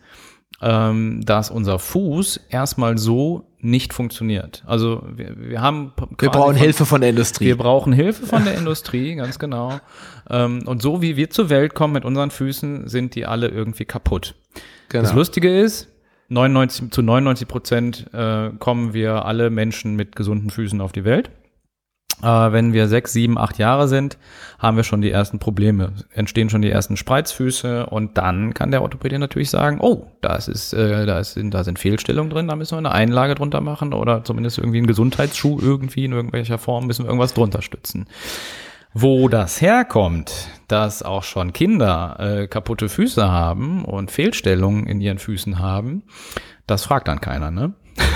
ähm, 0.62 1.22
dass 1.26 1.50
unser 1.50 1.80
Fuß 1.80 2.42
erstmal 2.50 2.98
so 2.98 3.48
nicht 3.60 3.94
funktioniert. 3.94 4.64
Also 4.68 5.04
wir, 5.16 5.34
wir 5.38 5.62
haben 5.62 5.94
Wir 6.20 6.30
brauchen 6.30 6.54
von- 6.54 6.56
Hilfe 6.56 6.86
von 6.86 7.02
der 7.02 7.10
Industrie. 7.10 7.46
wir 7.46 7.58
brauchen 7.58 7.94
Hilfe 7.94 8.26
von 8.28 8.44
der 8.46 8.56
Industrie, 8.58 9.16
ganz 9.16 9.40
genau. 9.40 9.80
Ähm, 10.30 10.64
und 10.68 10.82
so 10.82 11.02
wie 11.02 11.16
wir 11.18 11.30
zur 11.30 11.50
Welt 11.50 11.74
kommen 11.74 11.94
mit 11.94 12.06
unseren 12.06 12.32
Füßen, 12.32 12.88
sind 12.88 13.16
die 13.16 13.26
alle 13.26 13.48
irgendwie 13.48 13.86
kaputt. 13.86 14.36
genau. 14.90 15.04
Das 15.04 15.14
Lustige 15.14 15.58
ist, 15.60 15.88
99, 16.30 16.92
zu 16.92 17.02
99 17.02 17.48
Prozent 17.48 18.06
äh, 18.14 18.50
kommen 18.60 18.94
wir 18.94 19.26
alle 19.26 19.50
Menschen 19.50 19.96
mit 19.96 20.16
gesunden 20.16 20.50
Füßen 20.50 20.82
auf 20.82 20.92
die 20.92 21.06
Welt. 21.06 21.30
Äh, 22.24 22.51
wenn 22.51 22.74
wir 22.74 22.88
sechs, 22.88 23.13
sieben, 23.13 23.38
acht 23.38 23.57
Jahre 23.57 23.88
sind, 23.88 24.18
haben 24.57 24.78
wir 24.78 24.84
schon 24.84 25.01
die 25.01 25.11
ersten 25.11 25.39
Probleme, 25.39 25.93
entstehen 26.13 26.49
schon 26.49 26.61
die 26.61 26.70
ersten 26.70 26.97
Spreizfüße 26.97 27.88
und 27.88 28.18
dann 28.18 28.53
kann 28.53 28.72
der 28.72 28.82
Orthopäde 28.82 29.20
natürlich 29.20 29.49
sagen, 29.49 29.80
oh, 29.82 30.07
das 30.22 30.47
ist, 30.47 30.74
äh, 30.74 31.05
da, 31.05 31.20
ist, 31.20 31.38
da 31.38 31.63
sind 31.63 31.78
Fehlstellungen 31.78 32.30
drin, 32.30 32.47
da 32.47 32.55
müssen 32.55 32.76
wir 32.76 32.78
eine 32.80 32.91
Einlage 32.91 33.36
drunter 33.36 33.61
machen 33.61 33.93
oder 33.93 34.24
zumindest 34.24 34.57
irgendwie 34.57 34.78
einen 34.78 34.88
Gesundheitsschuh 34.88 35.59
irgendwie 35.61 36.05
in 36.05 36.13
irgendwelcher 36.13 36.57
Form 36.57 36.88
müssen 36.88 37.03
wir 37.03 37.09
irgendwas 37.09 37.34
drunter 37.34 37.61
stützen. 37.61 38.07
Wo 38.93 39.28
das 39.28 39.59
herkommt, 39.59 40.47
dass 40.70 41.03
auch 41.03 41.24
schon 41.24 41.51
Kinder 41.51 42.16
äh, 42.18 42.47
kaputte 42.47 42.88
Füße 42.88 43.30
haben 43.30 43.84
und 43.84 44.09
Fehlstellungen 44.09 44.88
in 44.88 45.01
ihren 45.01 45.20
Füßen 45.20 45.59
haben, 45.59 46.03
das 46.66 46.86
fragt 46.86 47.09
dann 47.09 47.20
keiner, 47.20 47.51
ne? 47.51 47.74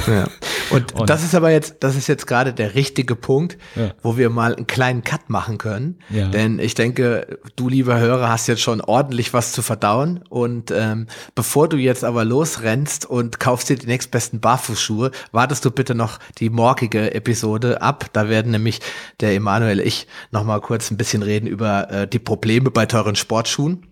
Ja. 0.08 0.28
Und, 0.72 0.94
Und- 0.94 1.10
das 1.10 1.24
ist 1.24 1.34
aber 1.36 1.50
jetzt, 1.52 1.78
das 1.80 1.96
ist 1.96 2.08
jetzt 2.08 2.28
gerade 2.28 2.54
der 2.54 2.76
richtige 2.76 3.16
Punkt, 3.16 3.58
Ja. 3.76 3.92
wo 4.02 4.18
wir 4.18 4.30
mal 4.30 4.56
einen 4.56 4.68
kleinen 4.68 5.04
Cut 5.04 5.30
machen 5.30 5.58
können. 5.58 6.00
Ja. 6.10 6.28
Denn 6.28 6.60
ich 6.60 6.74
denke, 6.76 7.40
du 7.56 7.70
lieber 7.70 8.00
Hörer 8.00 8.30
hast 8.30 8.48
jetzt 8.48 8.62
schon 8.62 8.82
ordentlich 8.82 9.34
was 9.34 9.52
zu 9.52 9.62
verdauen. 9.62 10.22
Und 10.30 10.72
ähm, 10.72 11.08
bevor 11.36 11.70
du 11.70 11.78
jetzt 11.78 12.04
aber 12.04 12.24
losrennst 12.26 13.06
und 13.06 13.40
kaufst 13.40 13.70
dir 13.70 13.78
die 13.78 13.88
nächstbesten 13.88 14.40
Barfußschuhe, 14.40 15.12
wartest 15.32 15.66
du 15.66 15.72
bitte 15.72 15.96
noch 15.96 16.20
die 16.38 16.50
morgige 16.50 17.14
Episode 17.14 17.82
ab. 17.82 18.06
Da 18.14 18.30
werden 18.30 18.52
nämlich 18.52 18.82
der 19.22 19.34
Emanuel, 19.34 19.80
ich 19.80 20.08
noch 20.32 20.44
mal 20.44 20.60
kurz 20.62 20.92
ein 20.92 20.98
bisschen 20.98 21.24
reden 21.24 21.48
über 21.48 21.90
äh, 21.92 22.08
die 22.08 22.20
Probleme 22.20 22.70
bei 22.72 22.86
teuren 22.86 23.16
Sportschuhen 23.16 23.86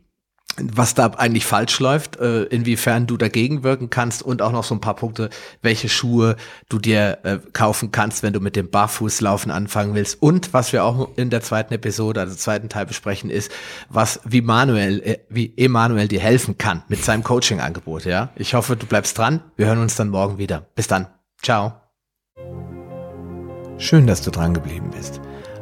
was 0.59 0.95
da 0.95 1.07
eigentlich 1.07 1.45
falsch 1.45 1.79
läuft, 1.79 2.17
äh, 2.17 2.43
inwiefern 2.43 3.05
du 3.05 3.17
dagegen 3.17 3.63
wirken 3.63 3.89
kannst 3.89 4.23
und 4.23 4.41
auch 4.41 4.51
noch 4.51 4.63
so 4.63 4.73
ein 4.73 4.81
paar 4.81 4.95
Punkte, 4.95 5.29
welche 5.61 5.87
Schuhe 5.87 6.35
du 6.69 6.79
dir 6.79 7.19
äh, 7.23 7.37
kaufen 7.53 7.91
kannst, 7.91 8.23
wenn 8.23 8.33
du 8.33 8.39
mit 8.39 8.55
dem 8.55 8.69
Barfußlaufen 8.69 9.51
anfangen 9.51 9.93
willst. 9.93 10.21
Und 10.21 10.53
was 10.53 10.73
wir 10.73 10.83
auch 10.83 11.09
in 11.15 11.29
der 11.29 11.41
zweiten 11.41 11.73
Episode, 11.73 12.21
also 12.21 12.35
zweiten 12.35 12.69
Teil 12.69 12.85
besprechen, 12.85 13.29
ist, 13.29 13.51
was 13.89 14.19
wie 14.23 14.41
Manuel, 14.41 14.99
äh, 15.01 15.17
wie 15.29 15.53
Emanuel 15.57 16.07
dir 16.07 16.21
helfen 16.21 16.57
kann 16.57 16.83
mit 16.87 17.03
seinem 17.03 17.23
Coaching-Angebot. 17.23 18.05
Ja, 18.05 18.29
ich 18.35 18.53
hoffe, 18.53 18.75
du 18.75 18.87
bleibst 18.87 19.17
dran. 19.17 19.41
Wir 19.57 19.67
hören 19.67 19.79
uns 19.79 19.95
dann 19.95 20.09
morgen 20.09 20.37
wieder. 20.37 20.65
Bis 20.75 20.87
dann. 20.87 21.07
Ciao. 21.41 21.73
Schön, 23.77 24.07
dass 24.07 24.23
du 24.23 24.31
dran 24.31 24.55
geblieben 24.55 24.89
bist. 24.89 25.21